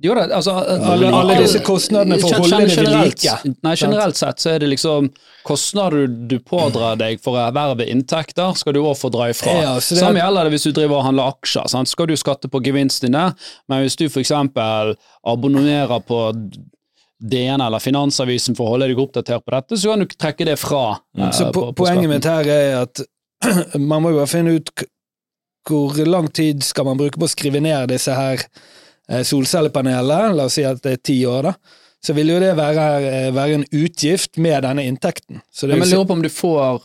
Jo 0.00 0.14
da, 0.14 0.28
altså 0.30 0.52
alle, 0.54 1.08
alle 1.10 1.36
disse 1.42 1.58
kostnadene 1.66 2.20
for 2.22 2.30
å 2.36 2.42
holde 2.44 2.58
det 2.68 2.76
ved 2.78 2.88
like. 2.92 3.32
Nei, 3.66 3.72
generelt 3.80 4.14
sett 4.20 4.38
så 4.38 4.52
er 4.52 4.60
det 4.62 4.68
liksom 4.70 5.08
kostnader 5.48 6.04
du, 6.06 6.18
du 6.30 6.36
pådrar 6.46 6.94
deg 7.00 7.18
for 7.24 7.34
å 7.34 7.40
erverve 7.48 7.86
inntekter, 7.90 8.52
skal 8.60 8.76
du 8.76 8.80
òg 8.84 8.94
få 9.00 9.10
dra 9.10 9.26
ifra. 9.32 9.56
Ja, 9.58 9.72
det 9.80 9.98
Samme 9.98 10.20
gjelder 10.22 10.46
det 10.46 10.52
hvis 10.54 10.68
du 10.68 10.72
driver 10.76 11.00
og 11.00 11.06
handler 11.08 11.32
aksjer. 11.32 11.66
Sant? 11.72 11.90
Skal 11.90 12.06
du 12.06 12.14
skatte 12.20 12.46
på 12.52 12.60
gevinsten 12.62 13.10
din, 13.10 13.34
men 13.66 13.82
hvis 13.82 13.96
du 13.98 14.04
f.eks. 14.06 14.30
abonnerer 15.26 16.00
på 16.06 16.20
DN 17.18 17.60
eller 17.64 17.82
Finansavisen 17.82 18.54
for 18.54 18.68
å 18.68 18.74
holde 18.76 18.86
deg 18.92 19.00
oppdatert 19.02 19.42
på 19.44 19.54
dette, 19.56 19.78
så 19.82 19.90
kan 19.96 20.04
du 20.04 20.14
trekke 20.14 20.46
det 20.46 20.58
fra. 20.62 20.84
eh, 21.18 21.30
Så 21.34 21.50
på- 21.52 21.72
på 21.72 21.82
poenget 21.84 22.08
mitt 22.08 22.24
her 22.24 22.46
er 22.46 22.82
at 22.84 23.02
man 23.78 24.02
må 24.02 24.10
jo 24.14 24.20
bare 24.20 24.30
finne 24.30 24.54
ut 24.60 24.70
hvor 25.68 25.98
lang 26.06 26.28
tid 26.32 26.62
skal 26.64 26.84
man 26.86 26.96
bruke 26.96 27.18
på 27.18 27.26
å 27.26 27.28
skrive 27.34 27.60
ned 27.60 27.88
disse 27.90 28.14
her 28.14 28.38
eh, 29.10 29.22
solcellepanelene, 29.26 30.34
la 30.36 30.48
oss 30.48 30.58
si 30.58 30.64
at 30.68 30.80
det 30.84 30.96
er 30.98 31.04
ti 31.10 31.20
år, 31.26 31.50
da. 31.50 31.54
Så 32.04 32.14
vil 32.14 32.30
jo 32.30 32.38
det 32.38 32.52
være, 32.54 32.82
eh, 33.02 33.30
være 33.34 33.56
en 33.58 33.64
utgift 33.74 34.38
med 34.38 34.62
denne 34.62 34.84
inntekten. 34.86 35.40
Så 35.50 35.66
det 35.66 35.74
Ja, 35.74 35.76
er 35.76 35.80
men 35.80 35.90
lurer 35.90 36.06
på 36.06 36.12
om 36.14 36.22
du 36.22 36.28
får 36.30 36.82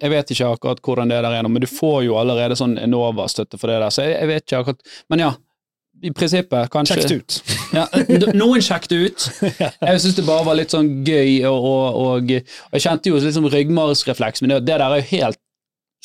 Jeg 0.00 0.10
vet 0.10 0.30
ikke 0.32 0.52
akkurat 0.54 0.80
hvordan 0.80 1.08
det 1.08 1.18
er 1.18 1.26
der 1.26 1.34
igjennom, 1.36 1.52
men 1.52 1.60
du 1.60 1.68
får 1.68 2.04
jo 2.06 2.16
allerede 2.16 2.56
sånn 2.56 2.78
Enova-støtte 2.80 3.60
for 3.60 3.68
det 3.68 3.82
der, 3.82 3.90
så 3.92 4.06
jeg, 4.06 4.16
jeg 4.16 4.28
vet 4.28 4.46
ikke 4.46 4.62
akkurat 4.62 4.80
Men 5.12 5.18
ja, 5.18 5.34
i 6.02 6.10
prinsippet, 6.12 6.70
kanskje 6.72 6.96
kjekt 7.02 7.12
ut. 7.12 7.42
Ja, 7.76 7.84
noen 8.32 8.62
sjekket 8.62 8.92
ut. 8.92 9.24
Jeg 9.88 10.00
syns 10.00 10.14
det 10.16 10.24
bare 10.24 10.44
var 10.46 10.54
litt 10.56 10.70
sånn 10.72 11.02
gøy, 11.04 11.42
og, 11.48 11.56
og, 11.56 11.96
og, 11.96 12.30
og 12.30 12.76
jeg 12.76 12.84
kjente 12.84 13.10
jo 13.10 13.18
litt 13.20 13.34
sånn 13.34 13.48
ryggmargsrefleks, 13.50 14.40
men 14.40 14.54
det, 14.54 14.60
det 14.68 14.78
der 14.78 14.84
er 14.86 15.02
jo 15.02 15.08
helt 15.10 15.40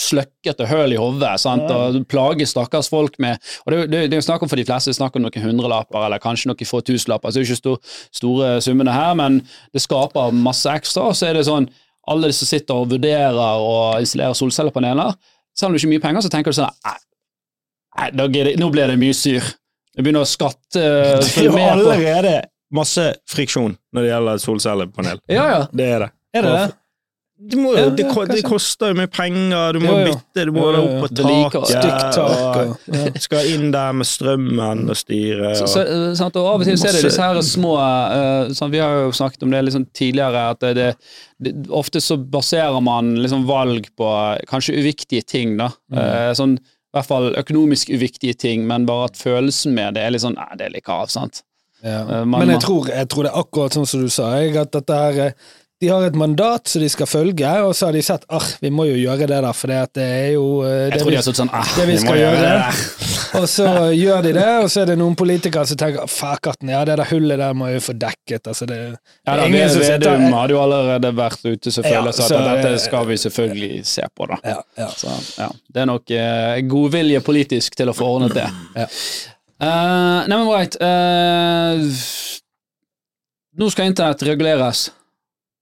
sløkkete 0.01 0.67
høl 0.69 0.95
i 0.95 0.99
hodet, 0.99 1.31
og 1.45 1.99
plager 2.11 2.49
stakkars 2.49 2.89
folk 2.91 3.17
med 3.21 3.37
Og 3.65 3.73
det, 3.73 3.79
det, 3.91 4.01
det 4.09 4.17
er 4.17 4.21
jo 4.21 4.27
snakk 4.27 4.43
om 4.45 4.51
for 4.51 4.59
de 4.59 4.65
fleste, 4.67 4.93
snakk 4.97 5.15
om 5.17 5.25
noen 5.25 5.45
hundrelapper, 5.45 6.01
eller 6.07 6.21
kanskje 6.23 6.51
noen 6.51 6.67
få 6.67 6.81
tusenlapper, 6.85 7.31
så 7.31 7.39
det 7.39 7.43
er 7.43 7.47
jo 7.47 7.51
ikke 7.51 7.61
stor, 7.61 7.95
store 8.21 8.51
summene 8.65 8.95
her, 8.95 9.13
men 9.19 9.41
det 9.75 9.83
skaper 9.83 10.35
masse 10.35 10.69
ekstra, 10.71 11.11
og 11.11 11.17
så 11.17 11.29
er 11.29 11.39
det 11.39 11.47
sånn 11.49 11.69
alle 12.09 12.31
de 12.31 12.35
som 12.35 12.49
sitter 12.49 12.81
og 12.81 12.89
vurderer 12.91 13.37
å 13.61 13.99
installere 14.01 14.37
solcellepaneler, 14.37 15.13
selv 15.57 15.69
om 15.69 15.75
det 15.75 15.81
ikke 15.81 15.89
er 15.89 15.95
mye 15.95 16.05
penger, 16.07 16.25
så 16.25 16.31
tenker 16.33 16.53
du 16.53 16.57
sånn 16.57 16.77
Nei, 16.87 16.97
nei 17.99 18.09
nå, 18.17 18.29
blir 18.31 18.49
det, 18.49 18.55
nå 18.61 18.71
blir 18.73 18.89
det 18.89 18.97
mye 18.99 19.15
syr. 19.17 19.45
Det 19.91 20.05
begynner 20.05 20.23
å 20.23 20.29
skatte 20.29 20.81
Det 21.21 21.43
er 21.43 21.49
jo 21.49 21.57
allerede 21.59 22.35
masse 22.71 23.03
friksjon 23.29 23.75
når 23.91 24.05
det 24.05 24.11
gjelder 24.13 24.43
solcellepanel. 24.45 25.23
Ja, 25.31 25.47
ja. 25.51 25.63
Det 25.75 25.87
er 25.87 26.05
det. 26.05 26.11
Er 26.31 26.47
det 26.47 26.53
det? 26.55 26.67
Må, 27.57 27.71
Ja, 27.73 27.87
jo- 27.87 27.95
det, 27.97 28.05
det 28.29 28.43
koster 28.45 28.91
jo 28.91 28.97
mye 28.99 29.09
penger, 29.09 29.73
du 29.73 29.79
må 29.81 29.93
ja, 29.97 30.11
bytte, 30.11 30.43
du 30.45 30.51
må 30.53 30.65
opp 30.77 30.91
på 31.01 31.07
taket. 31.17 32.19
Ja. 32.21 33.05
Skal 33.23 33.47
inn 33.49 33.71
der 33.73 33.95
med 33.97 34.05
strømmen 34.05 34.83
og 34.91 34.97
styre. 34.99 35.55
Så, 35.57 35.65
så, 35.73 35.81
eh, 35.81 36.03
sant, 36.19 36.37
og 36.37 36.45
av 36.51 36.61
og 36.61 36.67
til 36.69 36.77
så 36.77 36.91
er 36.91 36.97
det 36.99 37.03
disse 37.07 37.23
her 37.23 37.39
små 37.45 37.73
uh, 37.81 38.51
sånn, 38.53 38.71
Vi 38.73 38.81
har 38.83 39.07
jo 39.07 39.11
snakket 39.17 39.43
om 39.47 39.55
det 39.55 39.63
liksom 39.67 39.87
tidligere, 39.97 40.43
at 40.53 40.59
det, 40.77 40.91
det, 41.41 41.55
ofte 41.73 42.01
så 42.03 42.19
baserer 42.21 42.77
man 42.85 43.15
liksom 43.23 43.47
valg 43.49 43.89
på 43.97 44.11
kanskje 44.51 44.77
uviktige 44.77 45.25
ting. 45.25 45.57
da. 45.57 45.71
Eh, 45.95 46.31
sånn, 46.37 46.59
I 46.61 46.97
hvert 46.99 47.07
fall 47.09 47.31
økonomisk 47.39 47.89
uviktige 47.95 48.37
ting, 48.37 48.67
men 48.69 48.85
bare 48.85 49.09
at 49.09 49.17
følelsen 49.17 49.73
med 49.73 49.95
det 49.97 50.03
er 50.05 50.13
litt 50.13 50.21
sånn 50.25 50.37
Nei, 50.37 50.51
det 50.59 50.67
er 50.69 50.75
litt 50.77 50.89
av, 50.91 51.09
sant. 51.09 51.41
Ja. 51.81 52.03
Eh, 52.05 52.25
man- 52.25 52.45
Men 52.45 52.49
jeg 52.53 52.61
tror, 52.67 52.85
jeg 52.93 53.07
tror 53.09 53.23
det 53.25 53.31
er 53.33 53.39
akkurat 53.41 53.73
sånn 53.73 53.87
som 53.89 54.01
du 54.05 54.09
sa, 54.13 54.29
jeg, 54.37 54.55
at 54.61 54.71
dette 54.75 54.93
er 54.93 55.19
eh, 55.25 55.31
de 55.81 55.89
har 55.89 56.03
et 56.05 56.15
mandat 56.17 56.69
som 56.69 56.81
de 56.83 56.87
skal 56.93 57.07
følge, 57.09 57.51
og 57.65 57.71
så 57.73 57.87
har 57.87 57.95
de 57.97 58.01
sett 58.05 58.25
ah, 58.29 58.45
vi 58.61 58.69
må 58.69 58.85
jo 58.85 58.99
gjøre 58.99 59.25
det, 59.31 59.39
da, 59.41 59.49
for 59.57 59.71
det, 59.71 60.03
er 60.03 60.27
jo 60.35 60.43
eh, 60.61 60.75
Jeg 60.75 60.91
det 60.93 60.99
tror 61.01 61.09
vi, 61.09 61.15
de 61.17 61.33
sånn 61.39 61.49
ah, 61.57 61.71
det 61.73 61.85
vi 61.87 61.95
vi 61.95 62.03
skal 62.03 62.19
gjøre 62.19 62.35
gjøre. 62.37 62.43
det 62.45 62.51
der. 62.59 63.07
Og 63.39 63.45
så 63.47 63.65
gjør 63.95 64.25
de 64.25 64.31
det, 64.35 64.47
og 64.59 64.65
så 64.67 64.81
er 64.81 64.89
det 64.89 64.97
noen 64.99 65.13
politikere 65.15 65.63
som 65.63 65.77
tenker 65.79 66.09
fuck 66.11 66.49
at 66.51 66.65
ja, 66.67 66.81
det 66.83 66.97
der 66.99 67.07
hullet 67.13 67.39
der 67.39 67.53
må 67.55 67.69
jo 67.71 67.79
få 67.79 67.93
dekket. 67.95 68.49
Altså, 68.51 68.67
det, 68.67 68.79
Ja, 69.23 69.37
det 69.37 69.37
da, 69.39 69.45
ingen 69.47 69.71
som 69.71 69.85
Vedum 69.85 70.25
hadde 70.35 70.51
jo 70.51 70.59
allerede 70.59 71.13
vært 71.15 71.45
ute 71.45 71.71
selvfølgelig 71.71 72.01
og 72.01 72.11
Ja, 72.11 72.17
sagt 72.17 72.27
så 72.27 72.41
at 72.41 72.59
dette 72.59 72.83
skal 72.83 73.07
vi 73.07 73.17
selvfølgelig 73.23 73.71
se 73.87 74.09
på, 74.11 74.27
da. 74.33 74.41
ja, 74.51 74.57
ja. 74.83 74.89
Så 74.99 75.15
ja, 75.39 75.47
det 75.71 75.85
er 75.85 75.87
nok 75.93 76.11
eh, 76.17 76.59
godvilje 76.75 77.23
politisk 77.23 77.79
til 77.79 77.93
å 77.93 77.95
få 77.95 78.11
ordnet 78.17 78.35
det. 78.41 78.49
Ja. 78.81 78.87
Uh, 79.61 80.25
nei, 80.25 80.37
men 80.39 80.47
right. 80.49 80.75
Uh, 80.81 81.85
nå 83.61 83.67
skal 83.69 83.91
internett 83.91 84.23
reguleres. 84.25 84.87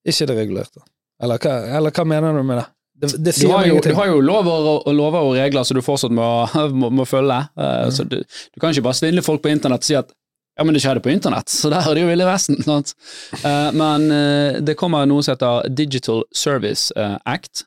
Ikke 0.10 0.28
det 0.30 0.38
regulerte. 0.38 0.84
Eller 1.24 1.42
hva, 1.42 1.56
eller 1.80 1.96
hva 1.96 2.06
mener 2.08 2.38
du 2.38 2.44
med 2.48 2.62
det? 2.62 2.68
Det, 3.00 3.10
det 3.24 3.34
Du 3.40 3.48
har, 3.48 3.66
jo, 3.68 3.80
du 3.84 3.94
har 3.96 4.10
jo 4.12 4.20
lover 4.20 4.66
og, 4.74 4.90
lover 4.92 5.24
og 5.24 5.36
regler 5.38 5.64
som 5.64 5.78
du 5.78 5.84
fortsatt 5.84 6.12
må, 6.12 6.28
må, 6.82 6.90
må 6.92 7.06
følge. 7.08 7.38
Eh, 7.56 7.86
så 7.96 8.04
du, 8.04 8.18
du 8.20 8.60
kan 8.60 8.74
ikke 8.74 8.90
bare 8.90 9.00
svindle 9.00 9.24
folk 9.24 9.44
på 9.46 9.52
internett 9.54 9.86
og 9.86 9.88
si 9.88 9.96
at 10.00 10.12
ja, 10.60 10.66
men 10.68 10.76
det 10.76 10.82
skjedde 10.84 11.00
på 11.00 11.12
internett, 11.14 11.48
så 11.62 11.72
der 11.72 11.86
er 11.88 11.96
det 11.96 12.04
jo 12.04 12.10
Ville 12.10 12.28
Vesten. 12.28 12.60
Sant? 12.66 12.92
Uh, 13.40 13.70
men 13.72 14.10
uh, 14.12 14.60
det 14.60 14.76
kommer 14.80 15.08
noe 15.08 15.24
som 15.24 15.38
heter 15.38 15.70
Digital 15.72 16.26
Service 16.36 16.92
Act, 17.24 17.64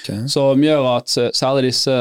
Ok. 0.00 0.28
som 0.32 0.62
gjør 0.64 0.86
at 0.96 1.16
eh, 1.20 1.30
særlig 1.36 1.70
disse 1.70 1.96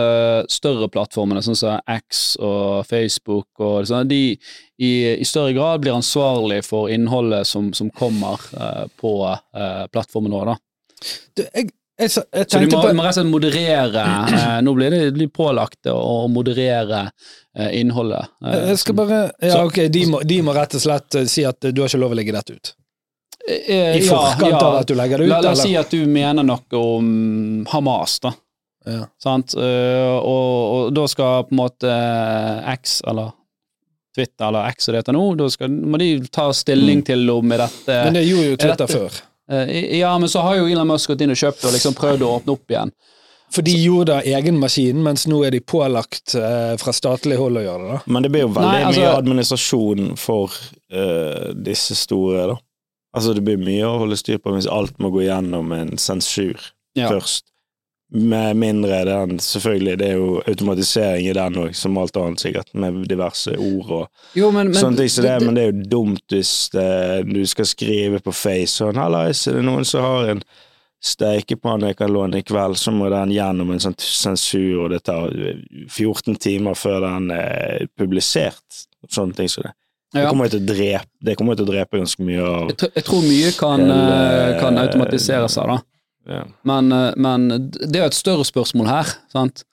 større 0.51 0.89
plattformene, 0.91 1.43
sånn 1.45 1.57
som 1.59 1.79
X 1.95 2.37
og 2.43 2.85
Facebook, 2.89 3.47
og 3.59 3.87
sånt, 3.89 4.11
de 4.11 4.37
i, 4.79 4.91
i 5.19 5.27
større 5.27 5.53
grad 5.57 5.83
blir 5.83 5.97
ansvarlig 5.97 6.61
for 6.67 6.91
innholdet 6.93 7.47
som, 7.47 7.73
som 7.75 7.89
kommer 7.91 8.39
uh, 8.55 8.85
på 8.99 9.11
uh, 9.27 9.85
plattformen 9.91 10.31
nå. 10.31 10.45
Da. 10.47 10.55
Du, 11.35 11.43
jeg, 11.43 11.69
jeg, 11.99 12.09
jeg 12.09 12.47
Så 12.49 12.59
du 12.59 12.69
må, 12.71 12.81
på 12.81 12.93
må 12.95 13.03
rett 13.03 13.17
og 13.17 13.19
slett 13.19 13.31
moderere 13.31 14.03
eh, 14.31 14.57
Nå 14.63 14.73
blir 14.77 14.93
det 14.93 15.01
blir 15.15 15.29
pålagt 15.31 15.89
å, 15.91 16.27
moderere 16.31 17.05
eh, 17.55 17.73
innholdet. 17.79 18.31
eh, 18.45 18.69
Jeg 18.71 18.81
skal 18.83 18.97
bare 18.99 19.21
Ja, 19.43 19.61
ok, 19.65 19.81
de 19.91 20.05
må, 20.11 20.21
de 20.27 20.41
må 20.45 20.55
rett 20.55 20.75
og 20.79 20.83
slett 20.83 21.19
eh, 21.19 21.27
si 21.29 21.45
at 21.47 21.63
eh, 21.63 21.75
du 21.75 21.83
har 21.83 21.91
ikke 21.91 22.01
lov 22.03 22.15
å 22.15 22.19
legge 22.19 22.35
dette 22.35 22.55
ut. 22.55 22.73
Eh, 23.49 23.97
I 23.97 24.01
forkant 24.05 24.51
ja. 24.51 24.59
av 24.61 24.77
at 24.81 24.87
du 24.87 24.95
legger 24.97 25.17
det 25.17 25.25
ut, 25.25 25.31
La, 25.31 25.41
la 25.41 25.51
oss 25.55 25.63
si 25.65 25.73
at 25.79 25.89
du 25.91 26.05
mener 26.09 26.45
noe 26.45 26.79
om 26.79 27.65
Hamas, 27.71 28.19
da. 28.23 28.33
Ja. 28.89 29.03
Sant? 29.21 29.53
Eh, 29.59 30.15
og, 30.17 30.53
og 30.87 30.93
da 30.95 31.03
skal 31.11 31.43
på 31.49 31.53
en 31.55 31.59
måte 31.63 31.89
eh, 31.91 32.71
X, 32.77 33.01
eller 33.07 33.31
Twitter, 34.15 34.47
eller 34.47 34.69
X 34.73 34.85
som 34.87 34.93
det 34.95 35.01
heter 35.03 35.13
nå, 35.15 35.25
da 35.37 35.49
skal, 35.53 35.69
må 35.69 35.99
de 36.01 36.07
ta 36.33 36.47
stilling 36.55 37.03
til 37.07 37.27
om 37.33 37.51
er 37.55 37.65
dette 37.67 37.99
Mm. 37.99 38.05
Men 38.09 38.17
det 38.17 38.23
gjorde 38.29 38.47
jo 38.47 38.55
er 38.55 38.63
Twitter 38.63 38.87
dette- 38.87 38.97
før. 38.97 39.19
eh, 39.51 39.97
Ja, 39.99 40.17
men 40.17 40.29
så 40.29 40.41
har 40.45 40.55
jo 40.57 40.65
Elon 40.67 40.87
Musk 40.89 41.09
gått 41.11 41.21
inn 41.25 41.31
og 41.35 41.37
kjøpt 41.39 41.65
og 41.69 41.73
liksom 41.75 41.93
prøvd 41.97 42.25
å 42.25 42.31
åpne 42.39 42.55
opp 42.55 42.73
igjen. 42.73 42.91
For 43.49 43.65
de 43.65 43.73
gjorde 43.81 44.05
det 44.11 44.15
av 44.19 44.27
egen 44.39 44.59
maskin, 44.61 44.99
mens 45.01 45.23
nå 45.25 45.39
er 45.47 45.49
de 45.55 45.59
pålagt 45.65 46.35
eh, 46.37 46.75
fra 46.77 46.91
statlig 46.93 47.37
hold 47.39 47.57
å 47.57 47.63
gjøre 47.65 47.85
det. 47.87 47.93
da. 47.95 48.01
Men 48.13 48.25
det 48.25 48.29
blir 48.33 48.43
jo 48.45 48.49
veldig 48.53 48.71
Nei, 48.73 48.83
altså- 48.85 49.01
mye 49.01 49.13
administrasjon 49.17 50.11
for 50.21 50.51
uh, 50.93 51.53
disse 51.53 51.95
store, 51.97 52.43
da. 52.53 52.57
Altså 53.15 53.33
det 53.33 53.43
blir 53.45 53.57
mye 53.61 53.85
å 53.87 53.99
holde 54.03 54.17
styr 54.19 54.37
på 54.41 54.53
hvis 54.53 54.69
alt 54.69 54.99
må 55.01 55.09
gå 55.13 55.25
gjennom 55.25 55.71
en 55.73 55.97
sensur 55.97 56.57
Ja. 56.97 57.09
først. 57.09 57.45
Med 58.11 58.55
mindre 58.57 59.03
den 59.05 59.37
Selvfølgelig, 59.37 59.97
det 59.99 60.07
er 60.07 60.15
jo 60.17 60.41
automatisering 60.47 61.27
i 61.27 61.33
den 61.33 61.57
òg, 61.61 61.75
som 61.75 61.97
alt 61.97 62.17
annet 62.17 62.39
sikkert, 62.41 62.73
med 62.73 63.03
diverse 63.07 63.53
ord 63.53 63.91
og 63.91 64.07
Jo, 64.33 64.49
men, 64.51 64.71
men 64.71 64.73
sånne 64.73 64.97
ting 64.97 65.09
som 65.09 65.23
det, 65.23 65.35
men 65.45 65.55
det 65.55 65.63
er 65.63 65.71
jo 65.71 65.89
dumt 65.91 66.33
hvis 66.33 66.69
det, 66.73 66.87
du 67.29 67.45
skal 67.45 67.65
skrive 67.69 68.19
på 68.19 68.33
Face 68.33 68.81
sånn 68.81 68.97
'Hallais, 68.97 69.47
er 69.47 69.53
det 69.59 69.65
noen 69.65 69.85
som 69.85 70.01
har 70.01 70.29
en 70.29 70.43
steikepanne 71.03 71.87
jeg 71.91 71.97
kan 71.97 72.11
låne 72.11 72.41
i 72.41 72.41
kveld?' 72.43 72.77
Så 72.77 72.91
må 72.91 73.09
den 73.09 73.31
gjennom 73.31 73.71
en 73.71 73.79
sånn 73.79 73.97
sensur, 73.97 74.85
og 74.85 74.89
det 74.89 75.03
tar 75.03 75.29
14 75.87 76.35
timer 76.35 76.73
før 76.73 77.01
den 77.01 77.31
er 77.31 77.87
publisert. 77.97 78.87
Sånne 79.07 79.35
ting 79.35 79.47
som 79.47 79.63
det. 79.63 79.71
Det 79.71 79.88
Ja. 80.15 80.29
kommer 80.31 80.49
til 80.49 80.61
å 80.63 80.65
drepe, 80.65 81.05
det 81.21 81.35
kommer 81.37 81.55
til 81.55 81.67
å 81.67 81.69
drepe 81.69 81.99
ganske 82.01 82.23
mye 82.25 82.41
av 82.41 82.69
jeg, 82.71 82.91
jeg 82.95 83.05
tror 83.05 83.21
mye 83.21 83.51
kan, 83.59 83.83
Hele- 83.85 84.53
eh, 84.55 84.59
kan 84.59 84.77
automatisere 84.81 85.49
seg, 85.53 85.67
da. 85.69 85.79
ja. 86.33 86.43
Men, 86.65 86.91
eh, 86.91 87.11
men 87.15 87.47
det 87.69 87.95
er 87.95 88.05
jo 88.07 88.09
et 88.09 88.17
større 88.17 88.45
spørsmål 88.47 88.87
her. 88.89 89.11
sant? 89.31 89.63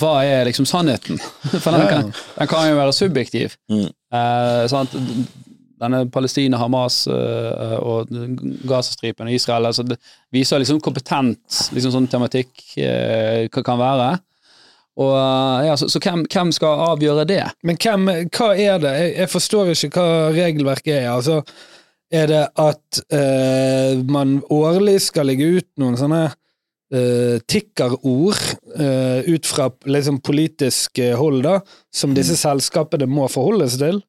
Hva 0.00 0.24
er 0.26 0.46
liksom 0.48 0.66
sannheten? 0.66 1.20
For 1.62 1.70
den 1.70 1.84
kan, 1.90 2.12
den 2.38 2.48
kan 2.50 2.68
jo 2.70 2.78
være 2.80 2.94
subjektiv. 2.96 3.58
Mm. 3.70 3.90
Eh, 4.14 4.66
sant? 4.72 4.96
Denne 5.84 6.04
Palestina, 6.10 6.56
Hamas 6.56 7.02
eh, 7.10 7.76
og 7.82 8.08
Gazastripen 8.64 9.28
og 9.28 9.34
Israel 9.36 9.66
altså 9.68 9.84
det 9.84 9.98
viser 10.32 10.62
liksom 10.62 10.78
kompetent 10.80 11.58
liksom 11.74 11.92
sånn 11.92 12.06
tematikk 12.08 12.62
eh, 12.80 13.48
kan 13.52 13.78
være. 13.78 14.14
Og 15.00 15.12
eh, 15.18 15.66
ja, 15.68 15.76
Så, 15.80 15.88
så 15.90 16.02
hvem, 16.02 16.24
hvem 16.30 16.52
skal 16.54 16.84
avgjøre 16.92 17.26
det? 17.28 17.42
Men 17.66 17.78
hvem, 17.80 18.08
hva 18.34 18.52
er 18.54 18.78
det? 18.82 18.94
Jeg, 19.00 19.14
jeg 19.24 19.32
forstår 19.32 19.72
ikke 19.74 19.92
hva 19.98 20.30
regelverket 20.36 20.94
er. 21.00 21.10
Altså, 21.14 21.40
er 22.14 22.30
det 22.30 22.42
at 22.62 23.02
eh, 23.14 24.00
man 24.06 24.38
årlig 24.54 25.00
skal 25.08 25.26
legge 25.30 25.48
ut 25.58 25.68
noen 25.82 25.98
sånne 25.98 26.22
eh, 26.28 27.40
tikkerord 27.50 28.38
eh, 28.78 29.26
ut 29.26 29.50
fra 29.50 29.70
liksom, 29.88 30.20
politisk 30.24 31.00
eh, 31.02 31.16
hold, 31.18 31.42
da, 31.46 31.58
som 31.94 32.14
disse 32.14 32.38
selskapene 32.38 33.08
må 33.10 33.26
forholde 33.32 33.66
seg 33.72 33.86
til? 33.88 34.02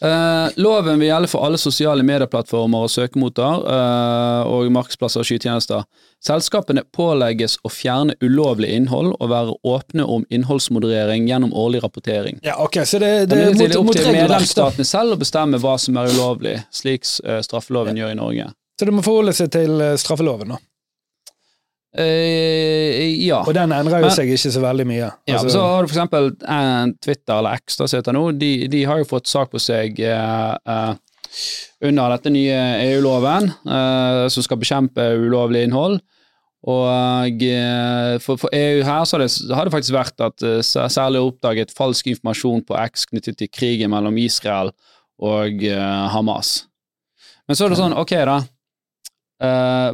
Eh, 0.00 0.48
loven 0.60 0.98
vil 1.00 1.08
gjelde 1.08 1.30
for 1.32 1.46
alle 1.46 1.58
sosiale 1.58 2.04
medieplattformer 2.04 2.84
og 2.84 2.92
søkemotor 2.92 3.62
uh, 3.64 4.42
og 4.52 4.68
markedsplasser 4.74 5.22
og 5.22 5.28
skytjenester. 5.28 5.86
Selskapene 6.26 6.82
pålegges 6.96 7.56
å 7.64 7.70
fjerne 7.72 8.16
ulovlig 8.24 8.74
innhold 8.76 9.14
og 9.14 9.30
være 9.32 9.56
åpne 9.64 10.04
om 10.04 10.26
innholdsmoderering 10.28 11.28
gjennom 11.30 11.54
årlig 11.56 11.82
rapportering. 11.84 12.40
Ja, 12.44 12.58
ok, 12.64 12.82
Så 12.84 13.00
det, 13.00 13.30
Det 13.30 13.40
det 13.56 13.70
er 13.70 13.78
opp 13.80 13.92
til 13.96 14.12
medlemsstatene 14.12 14.84
selv 14.84 15.16
å 15.16 15.20
bestemme 15.20 15.60
hva 15.62 15.78
som 15.80 15.96
er 15.96 16.12
ulovlig, 16.12 16.58
slik 16.70 17.08
uh, 17.24 17.40
straffeloven 17.44 17.96
gjør 17.96 18.12
i 18.12 18.20
Norge. 18.20 18.52
Så 18.76 18.84
det 18.84 18.92
må 18.92 19.04
forholde 19.04 19.32
seg 19.32 19.48
til 19.54 19.80
eh, 19.80 19.94
straffeloven, 19.96 20.52
da. 20.52 20.58
Eh, 21.96 23.24
ja. 23.24 23.38
Og 23.40 23.54
den 23.56 23.72
endrer 23.72 24.04
jo 24.04 24.10
seg 24.12 24.28
ikke 24.34 24.52
så 24.52 24.60
veldig 24.60 24.86
mye. 24.88 25.08
Ja, 25.28 25.38
Altså, 25.38 25.54
så 25.54 25.62
har 25.64 25.84
du 25.84 25.88
for 25.88 25.96
eksempel 25.96 26.28
eh, 26.36 26.82
Twitter 27.00 27.38
eller 27.38 27.62
X, 27.62 27.78
som 27.78 27.88
heter 27.88 28.16
nå, 28.16 28.24
de, 28.36 28.50
de 28.72 28.82
har 28.88 29.00
jo 29.00 29.08
fått 29.08 29.30
sak 29.30 29.54
på 29.54 29.60
seg 29.62 30.00
uh, 30.04 30.92
under 31.84 32.12
dette 32.16 32.32
nye 32.32 32.58
EU-loven, 32.86 33.50
som 34.32 34.44
skal 34.44 34.56
bekjempe 34.60 35.04
ulovlig 35.20 35.66
innhold. 35.66 35.98
Og 36.66 37.42
for, 38.24 38.40
for 38.40 38.54
EU 38.56 38.80
her 38.86 39.04
så 39.04 39.18
har 39.18 39.22
det, 39.22 39.28
har 39.52 39.68
det 39.68 39.74
faktisk 39.74 39.94
vært 39.94 40.24
at 40.24 40.46
særlig 40.64 41.20
oppdaget 41.20 41.74
falsk 41.76 42.08
informasjon 42.14 42.64
på 42.66 42.78
X 42.86 43.04
knyttet 43.10 43.36
til 43.42 43.52
krigen 43.52 43.92
mellom 43.92 44.16
Israel 44.22 44.72
og 45.20 45.60
Hamas. 46.14 46.54
Men 47.44 47.58
så 47.58 47.66
er 47.66 47.74
det 47.74 47.80
sånn, 47.82 47.98
ok 48.00 48.16
da, 48.30 48.38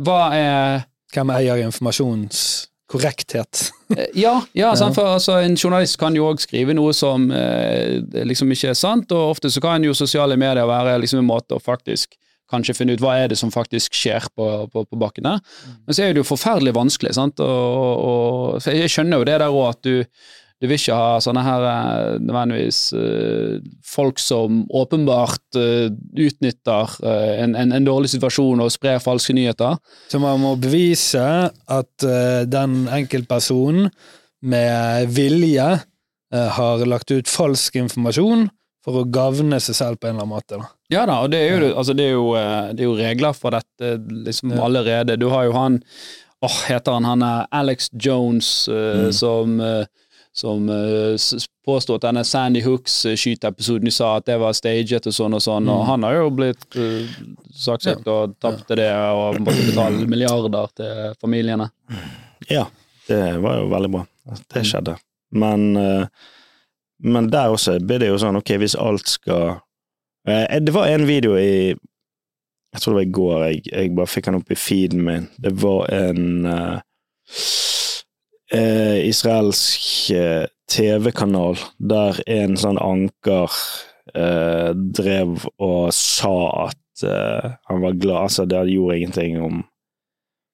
hva 0.07 0.21
er 0.39 0.87
Hvem 1.13 1.33
eier 1.37 1.63
informasjonskorrekthet? 1.67 2.69
korrekthet. 2.93 3.73
Ja, 4.15 4.43
ja, 4.53 4.73
sant, 4.81 4.97
for 4.99 5.15
altså, 5.17 5.39
en 5.41 5.57
journalist 5.57 5.99
kan 6.01 6.17
jo 6.17 6.29
òg 6.31 6.43
skrive 6.43 6.77
noe 6.77 6.93
som 6.97 7.31
eh, 7.35 8.01
liksom 8.29 8.53
ikke 8.53 8.73
er 8.73 8.79
sant, 8.79 9.13
og 9.15 9.37
ofte 9.37 9.53
så 9.53 9.63
kan 9.65 9.85
jo 9.85 9.97
sosiale 9.97 10.37
medier 10.41 10.69
være 10.69 10.99
liksom 11.03 11.23
en 11.23 11.31
måte 11.31 11.57
å 11.57 11.63
faktisk 11.63 12.19
kanskje 12.53 12.77
finne 12.77 12.93
ut 12.97 13.01
hva 13.01 13.15
er 13.17 13.31
det 13.33 13.39
som 13.41 13.53
faktisk 13.53 13.95
skjer 13.97 14.27
på, 14.37 14.47
på, 14.69 14.85
på 14.85 14.99
bakken 15.01 15.25
der. 15.25 15.41
Men 15.87 15.97
så 15.97 16.05
er 16.05 16.13
det 16.13 16.21
jo 16.21 16.29
forferdelig 16.29 16.75
vanskelig, 16.77 17.15
sant, 17.17 17.41
og, 17.41 18.03
og 18.61 18.69
jeg 18.69 18.93
skjønner 18.93 19.23
jo 19.23 19.29
det 19.31 19.39
der 19.41 19.49
òg 19.49 19.71
at 19.71 19.81
du, 19.89 20.03
du 20.63 20.69
vil 20.71 20.79
ikke 20.79 20.95
ha 20.95 21.19
sånne 21.19 21.43
her 21.43 21.65
eh, 21.67 22.17
nødvendigvis 22.23 22.81
eh, 22.95 23.55
folk 23.83 24.21
som 24.23 24.61
åpenbart 24.71 25.59
eh, 25.59 25.89
utnytter 26.23 26.93
en, 27.03 27.57
en, 27.59 27.73
en 27.75 27.87
dårlig 27.89 28.13
situasjon 28.13 28.63
og 28.63 28.71
sprer 28.71 29.03
falske 29.03 29.35
nyheter. 29.35 29.81
Så 30.13 30.21
man 30.23 30.39
må 30.39 30.55
bevise 30.63 31.25
at 31.51 32.07
den 32.47 32.77
enkeltpersonen 32.95 33.89
med 34.43 35.11
vilje 35.15 35.67
har 36.33 36.85
lagt 36.89 37.11
ut 37.11 37.31
falsk 37.31 37.77
informasjon 37.81 38.47
for 38.83 39.01
å 39.01 39.07
gagne 39.11 39.59
seg 39.63 39.77
selv 39.79 40.01
på 40.01 40.09
en 40.09 40.15
eller 40.15 40.27
annen 40.27 40.35
måte. 40.37 40.61
Da. 40.61 40.71
Ja 40.95 41.03
da, 41.11 41.21
og 41.25 41.33
det 41.35 41.41
er 41.43 41.57
jo, 41.57 41.73
altså 41.83 41.95
det 41.99 42.07
er 42.07 42.15
jo, 42.15 42.29
det 42.71 42.85
er 42.85 42.89
jo 42.89 42.99
regler 42.99 43.35
for 43.39 43.55
dette 43.55 43.97
liksom 44.29 44.55
allerede. 44.63 45.19
Du 45.19 45.29
har 45.35 45.49
jo 45.51 45.57
han 45.59 45.83
Åh, 46.43 46.57
heter 46.67 46.97
han 46.97 47.07
han 47.07 47.23
er 47.23 47.45
Alex 47.55 47.93
Jones, 47.95 48.49
mm. 48.67 49.13
som 49.15 49.61
som 50.33 50.69
eh, 50.73 51.17
påstod 51.67 52.01
at 52.01 52.09
denne 52.09 52.25
Sandy 52.25 52.63
Hooks-skyteepisoden 52.65 53.87
de 53.87 53.95
sa 53.95 54.17
at 54.19 54.27
det 54.31 54.39
var 54.41 54.57
staged 54.57 55.07
og 55.11 55.17
sånn 55.17 55.37
og 55.37 55.45
sånn, 55.45 55.69
og 55.71 55.85
han 55.91 56.07
har 56.09 56.17
jo 56.19 56.31
blitt 56.35 56.65
uh, 56.75 57.11
saksøkt 57.55 58.09
og 58.11 58.39
tapte 58.43 58.79
det 58.81 58.89
og 58.91 59.43
måtte 59.45 59.69
betale 59.69 60.09
milliarder 60.09 60.73
til 60.81 61.21
familiene. 61.21 61.69
Ja, 62.51 62.65
det 63.07 63.21
var 63.45 63.61
jo 63.61 63.69
veldig 63.71 63.93
bra 63.93 64.07
det 64.55 64.65
skjedde. 64.67 64.97
Men, 65.33 65.77
eh, 65.77 66.07
men 67.03 67.31
der 67.31 67.53
også 67.53 67.79
blir 67.81 68.03
det 68.03 68.11
jo 68.13 68.21
sånn, 68.21 68.39
ok, 68.39 68.55
hvis 68.61 68.77
alt 68.79 69.09
skal 69.09 69.63
eh, 70.29 70.61
Det 70.61 70.75
var 70.75 70.91
en 70.93 71.07
video 71.09 71.39
i 71.41 71.73
Jeg 71.73 72.81
tror 72.81 72.93
det 72.93 72.99
var 72.99 73.07
i 73.07 73.17
går, 73.17 73.45
jeg, 73.47 73.63
jeg 73.73 73.95
bare 73.97 74.13
fikk 74.13 74.29
den 74.29 74.39
opp 74.39 74.53
i 74.53 74.57
feeden 74.57 75.03
min. 75.05 75.29
Det 75.37 75.53
var 75.61 75.91
en 75.93 76.47
eh, 76.49 76.79
eh, 78.55 78.99
israelsk 79.09 80.11
eh, 80.17 80.47
TV-kanal 80.73 81.59
der 81.79 82.21
en 82.31 82.57
sånn 82.61 82.79
anker 82.81 83.51
eh, 84.15 84.71
drev 84.75 85.47
og 85.63 85.91
sa 85.97 86.33
at 86.69 87.05
eh, 87.07 87.53
han 87.69 87.83
var 87.85 87.99
glad 88.01 88.23
Altså, 88.29 88.47
det 88.49 88.63
gjorde 88.73 88.99
ingenting 89.01 89.39
om 89.43 89.63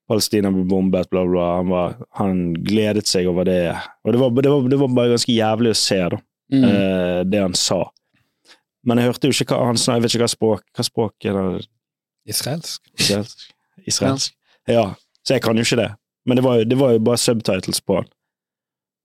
Palestina 0.08 0.48
ble 0.54 0.62
bombet, 0.64 1.10
bla, 1.12 1.26
bla. 1.28 1.46
Han, 1.58 1.68
var, 1.68 1.96
han 2.16 2.38
gledet 2.64 3.04
seg 3.10 3.26
over 3.28 3.44
det. 3.44 3.74
Og 4.06 4.14
det 4.14 4.20
var, 4.22 4.30
det, 4.40 4.48
var, 4.48 4.68
det 4.72 4.78
var 4.80 4.94
bare 4.96 5.10
ganske 5.12 5.34
jævlig 5.36 5.74
å 5.74 5.78
se, 5.78 5.98
da, 6.14 6.22
Mm. 6.48 6.62
eh, 6.64 7.18
det 7.28 7.42
han 7.44 7.52
sa. 7.52 7.82
Men 8.88 8.96
jeg 9.02 9.10
hørte 9.10 9.28
jo 9.28 9.34
ikke 9.36 9.52
hva 9.52 9.66
han 9.68 9.76
sa, 9.76 9.98
jeg 9.98 10.06
vet 10.06 10.14
ikke 10.14 10.22
hva 10.22 10.28
språk 10.32 10.62
Hva 10.78 10.84
språk 10.86 11.26
er 11.28 11.34
det? 11.36 11.66
Israelsk. 12.32 12.80
Israelsk? 12.96 13.42
Israelsk. 13.84 14.32
Ja. 14.64 14.86
Så 15.20 15.34
jeg 15.36 15.42
kan 15.44 15.60
jo 15.60 15.66
ikke 15.66 15.76
det. 15.82 15.90
Men 16.28 16.36
det 16.40 16.44
var 16.44 16.64
det 16.68 16.76
var 16.78 16.92
jo 16.94 17.00
bare 17.08 17.20
subtitles 17.20 17.80
på 17.80 18.00
den. 18.02 18.10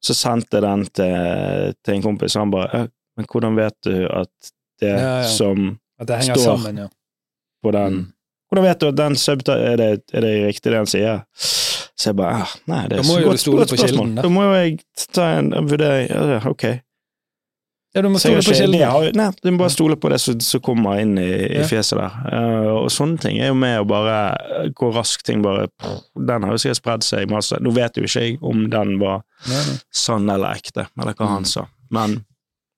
Så 0.04 0.14
sendte 0.20 0.58
jeg 0.60 0.64
den 0.66 0.82
til, 0.92 1.76
til 1.86 1.96
en 1.96 2.02
kompis, 2.04 2.36
og 2.36 2.42
han 2.44 2.52
bare 2.52 2.82
Men 3.18 3.28
hvordan 3.32 3.56
vet 3.56 3.76
du 3.88 3.94
at 4.12 4.50
det 4.82 4.90
Ja, 4.90 5.22
ja. 5.22 5.28
som 5.32 5.78
At 6.02 6.08
det 6.10 6.18
henger 6.24 6.36
Står. 6.42 6.58
sammen, 6.58 6.78
ja. 6.84 6.88
på 7.64 7.72
den 7.72 7.94
Mm. 7.94 8.06
Hvordan 8.52 8.66
vet 8.68 8.82
du 8.82 8.88
at 8.88 8.98
den 8.98 9.16
subtitle 9.16 9.56
Er 9.72 9.78
det, 9.78 10.02
er 10.14 10.22
det 10.22 10.34
riktig 10.48 10.72
det 10.74 10.78
han 10.82 10.90
sier? 10.92 11.24
Så 11.34 12.10
jeg 12.10 12.16
bare 12.20 12.42
ah, 12.44 12.52
Nei, 12.68 12.82
det 12.90 12.98
er 12.98 13.00
et 13.00 13.06
så 13.06 13.22
godt, 13.24 13.46
godt 13.58 13.70
spørsmål. 13.80 14.16
da. 14.18 14.22
Da 14.26 14.30
må 14.30 14.44
jo 14.44 14.54
jeg 14.58 14.80
ta 15.14 15.30
en 15.40 15.52
vurdering. 15.70 16.10
Ja, 16.12 16.42
ok. 16.50 16.66
Ja, 17.96 18.02
du 18.02 18.10
må 18.10 18.18
stole 18.18 18.40
på 18.42 18.42
har 18.42 18.54
ikke- 18.54 18.66
kilden. 18.66 18.90
har- 18.90 19.12
Nei, 19.14 19.32
du 19.44 19.52
må 19.52 19.58
bare 19.60 19.70
stole 19.70 19.96
på 19.96 20.10
det 20.10 20.20
som, 20.20 20.40
kommer 20.62 21.00
inn 21.00 21.18
i, 21.18 21.28
i 21.30 21.60
Ja. 21.60 21.68
fjeset 21.70 21.98
der. 22.00 22.12
Uh, 22.34 22.84
og 22.84 22.90
sånne 22.90 23.20
ting 23.22 23.38
er 23.40 23.48
jo 23.48 23.54
med 23.56 23.80
å 23.82 23.88
bare 23.88 24.72
Hvor 24.80 24.94
raskt 24.96 25.24
ting 25.24 25.42
bare 25.44 25.68
Den 26.18 26.42
har 26.44 26.52
jo 26.52 26.58
sikkert 26.58 26.82
spredd 26.82 27.04
seg 27.04 27.30
masse. 27.30 27.52
Nå 27.62 27.72
vet 27.74 27.94
jo 27.96 28.04
ikke 28.04 28.22
jeg 28.22 28.40
om 28.42 28.68
den 28.70 28.98
var 29.00 29.22
Nei, 29.48 29.56
nei. 29.68 29.78
sann 29.92 30.28
eller 30.30 30.56
ekte, 30.56 30.88
eller 31.00 31.14
hva 31.14 31.26
Mm. 31.28 31.34
han 31.34 31.46
sa. 31.46 31.66
Men 31.92 32.26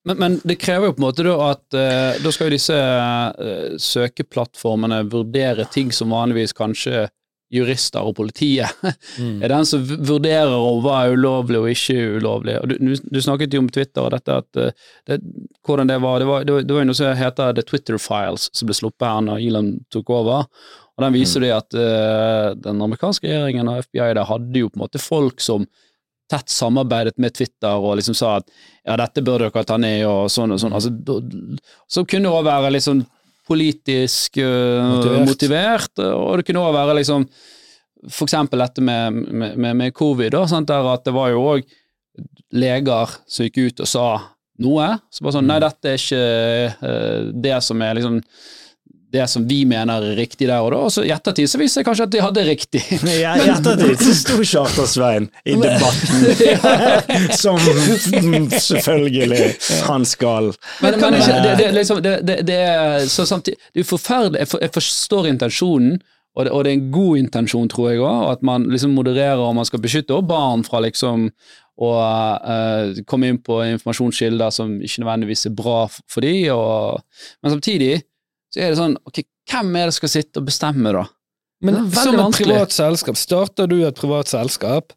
Men, 0.07 0.19
men 0.19 0.41
det 0.45 0.59
krever 0.59 0.85
jo 0.85 0.93
på 0.93 0.99
en 0.99 1.07
måte 1.11 1.23
da 1.23 1.49
at 1.49 1.73
uh, 1.73 2.23
da 2.23 2.29
skal 2.31 2.45
jo 2.51 2.57
disse 2.57 2.73
uh, 2.75 3.77
søkeplattformene 3.79 5.09
vurdere 5.09 5.65
ting 5.71 5.91
som 5.91 6.09
vanligvis 6.13 6.53
kanskje 6.53 7.07
jurister 7.53 8.05
og 8.05 8.15
politiet 8.17 8.71
Mm. 9.15 9.41
er 9.43 9.51
den 9.51 9.65
som 9.67 9.83
vurderer 9.85 10.51
om 10.51 10.81
hva 10.83 11.05
er 11.05 11.13
ulovlig 11.15 11.59
og 11.59 11.67
ikke 11.71 12.17
ulovlig. 12.17 12.55
Og 12.59 12.71
du, 12.71 12.95
du, 12.99 13.19
snakket 13.21 13.53
jo 13.53 13.61
om 13.63 13.69
Twitter 13.71 14.03
og 14.03 14.11
dette 14.11 14.37
at 14.41 14.59
eh, 14.59 14.73
det, 15.07 15.19
hvordan 15.65 15.87
det 15.87 15.97
var. 16.03 16.19
Det 16.19 16.27
var, 16.27 16.43
det 16.47 16.55
var, 16.55 16.81
jo 16.81 16.87
noe 16.89 16.97
som 16.97 17.15
heter 17.15 17.55
The 17.55 17.63
Twitter 17.63 17.99
Files, 18.01 18.49
som 18.51 18.67
ble 18.67 18.75
sluppet 18.75 19.07
her 19.07 19.23
når 19.23 19.45
Elon 19.45 19.71
tok 19.93 20.11
over. 20.13 20.49
Og 20.95 21.05
den 21.05 21.15
viser 21.15 21.43
det 21.43 21.53
at 21.55 21.75
uh, 21.75 22.53
den 22.59 22.83
amerikanske 22.83 23.27
regjeringen 23.27 23.67
og 23.71 23.83
FBI 23.87 24.13
der 24.15 24.29
hadde 24.29 24.61
jo 24.61 24.69
på 24.71 24.79
en 24.79 24.85
måte 24.85 25.01
folk 25.03 25.43
som 25.43 25.65
tett 26.31 26.49
samarbeidet 26.49 27.19
med 27.21 27.35
Twitter 27.35 27.75
og 27.75 27.97
liksom 27.99 28.15
sa 28.17 28.37
at 28.39 28.47
ja, 28.49 28.95
dette 28.97 29.23
bør 29.25 29.45
dere 29.45 29.65
ta 29.67 29.77
ned 29.81 30.05
og 30.09 30.31
sånn 30.33 30.55
og 30.55 30.61
sånn. 30.61 30.73
Altså, 30.73 30.91
så 31.87 32.05
kunne 32.07 32.29
det 32.29 32.33
også 32.33 32.47
være 32.47 32.71
liksom 32.77 33.03
politisk 33.47 34.39
eh, 34.41 34.85
Motivert. 34.89 35.27
motivert. 35.29 35.99
og 36.05 36.37
det 36.39 36.47
kunne 36.47 36.63
også 36.63 36.77
være 36.79 36.97
liksom 36.99 37.27
for 38.11 38.27
eksempel 38.27 38.61
dette 38.61 38.83
med, 38.85 39.13
med, 39.33 39.75
med, 39.75 39.93
covid, 39.93 40.31
da, 40.35 40.45
der 40.45 40.89
at 40.93 41.05
det 41.07 41.13
var 41.15 41.31
jo 41.33 41.41
òg 41.55 41.63
leger 42.55 43.15
som 43.27 43.47
gikk 43.47 43.57
ut 43.57 43.81
og 43.81 43.89
sa 43.89 44.07
noe. 44.61 44.89
Så 45.11 45.25
bare 45.25 45.35
sånn, 45.35 45.49
nei, 45.49 45.57
dette 45.63 45.89
er 45.91 45.99
ikke 45.99 46.21
eh, 46.89 47.31
det 47.33 47.57
som 47.65 47.81
er 47.83 47.97
liksom 47.97 48.19
det 49.15 49.25
som 49.31 49.45
vi 49.47 49.61
mener 49.67 50.03
er 50.11 50.17
riktig 50.19 50.47
der 50.49 50.61
og 50.61 50.73
da, 50.73 50.81
og 50.87 50.93
så 50.93 51.03
i 51.05 51.11
ettertid 51.15 51.49
så 51.49 51.59
viser 51.61 51.81
det 51.81 51.87
kanskje 51.87 52.07
at 52.07 52.13
de 52.13 52.23
hadde 52.23 52.45
riktig. 52.47 52.81
i 53.15 53.21
ettertid 53.23 54.03
så 54.03 54.15
sto 54.19 54.39
Charter-Svein 54.43 55.29
i 55.47 55.55
debatten, 55.59 56.25
som 57.43 57.59
selvfølgelig 58.51 59.51
han 59.87 60.05
skal. 60.07 60.51
Men, 60.83 60.99
men 61.01 61.19
ikke, 61.19 61.39
det, 61.41 61.53
det, 61.59 61.67
er 61.69 61.77
liksom, 61.79 62.01
det, 62.05 62.15
det, 62.27 62.39
det 62.47 62.59
er 62.65 63.07
så 63.11 63.25
samtidig 63.25 63.59
Det 63.73 63.85
er 63.85 63.89
forferdelig. 63.89 64.39
Jeg, 64.43 64.51
for, 64.51 64.63
jeg 64.63 64.73
forstår 64.75 65.29
intensjonen, 65.31 65.99
og 66.35 66.45
det, 66.45 66.51
og 66.51 66.63
det 66.65 66.71
er 66.71 66.79
en 66.79 66.89
god 66.91 67.17
intensjon, 67.17 67.69
tror 67.71 67.91
jeg 67.93 68.01
òg, 68.03 68.31
at 68.33 68.41
man 68.43 68.65
liksom 68.71 68.95
modererer 68.97 69.39
og 69.39 69.55
man 69.55 69.67
skal 69.67 69.79
beskytte 69.83 70.17
barn 70.27 70.65
fra 70.67 70.81
liksom 70.83 71.29
å 71.75 71.91
uh, 71.99 73.03
komme 73.07 73.31
inn 73.31 73.39
på 73.43 73.59
informasjonskilder 73.75 74.53
som 74.55 74.77
ikke 74.79 75.03
nødvendigvis 75.03 75.49
er 75.49 75.55
bra 75.55 75.81
f- 75.89 75.99
for 76.11 76.23
de, 76.23 76.33
og, 76.53 77.01
men 77.43 77.55
samtidig 77.55 77.97
så 78.55 78.61
er 78.63 78.71
det 78.71 78.79
sånn 78.79 78.95
ok, 79.03 79.25
Hvem 79.45 79.75
er 79.77 79.83
det 79.85 79.93
som 79.93 79.99
skal 79.99 80.09
sitte 80.09 80.41
og 80.41 80.45
bestemme, 80.47 80.91
da? 80.95 81.03
Men 81.65 81.75
som 81.93 82.15
et 82.17 82.37
privat 82.39 82.71
selskap, 82.73 83.17
starter 83.19 83.67
du 83.69 83.75
et 83.85 83.97
privat 83.97 84.31
selskap, 84.31 84.95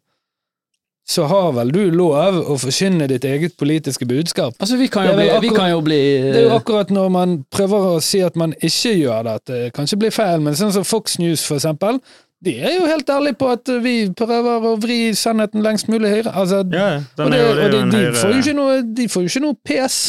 så 1.09 1.25
har 1.29 1.51
vel 1.57 1.71
du 1.73 1.81
lov 1.93 2.39
å 2.53 2.55
forkynne 2.61 3.07
ditt 3.09 3.25
eget 3.25 3.55
politiske 3.57 4.05
budskap. 4.09 4.53
Altså, 4.61 4.77
Vi 4.77 4.87
kan 4.93 5.07
jo 5.09 5.15
bli, 5.17 5.27
akkurat, 5.27 5.43
vi 5.43 5.51
kan 5.55 5.69
jo 5.71 5.83
bli 5.85 5.99
Det 6.21 6.35
er 6.37 6.47
jo 6.47 6.55
akkurat 6.57 6.93
når 6.93 7.11
man 7.13 7.37
prøver 7.49 7.87
å 7.95 8.01
si 8.01 8.21
at 8.25 8.37
man 8.37 8.53
ikke 8.57 8.93
gjør 8.93 9.25
det, 9.25 9.35
at 9.41 9.53
det 9.53 9.61
kanskje 9.77 9.99
blir 10.01 10.13
feil, 10.13 10.43
men 10.45 10.57
sånn 10.57 10.73
som 10.75 10.85
Fox 10.85 11.17
News, 11.21 11.45
for 11.45 11.57
eksempel, 11.57 11.97
de 12.45 12.53
er 12.61 12.77
jo 12.77 12.85
helt 12.87 13.09
ærlige 13.09 13.39
på 13.41 13.49
at 13.51 13.73
vi 13.83 13.95
prøver 14.15 14.69
å 14.69 14.75
vri 14.79 14.99
sannheten 15.17 15.65
lengst 15.65 15.89
mulig 15.91 16.13
høyre. 16.13 16.31
Altså, 16.33 16.61
Ja, 16.71 17.01
og 17.17 17.33
det, 17.33 17.39
er 17.39 17.43
jo, 17.43 17.55
det 17.57 17.65
er 17.65 17.89
de, 17.89 18.05
får 18.21 18.35
jo 18.35 18.45
ikke 18.45 18.57
noe, 18.61 18.77
de 19.01 19.09
får 19.09 19.25
jo 19.25 19.33
ikke 19.33 19.45
noe 19.47 19.59
pes, 19.65 19.99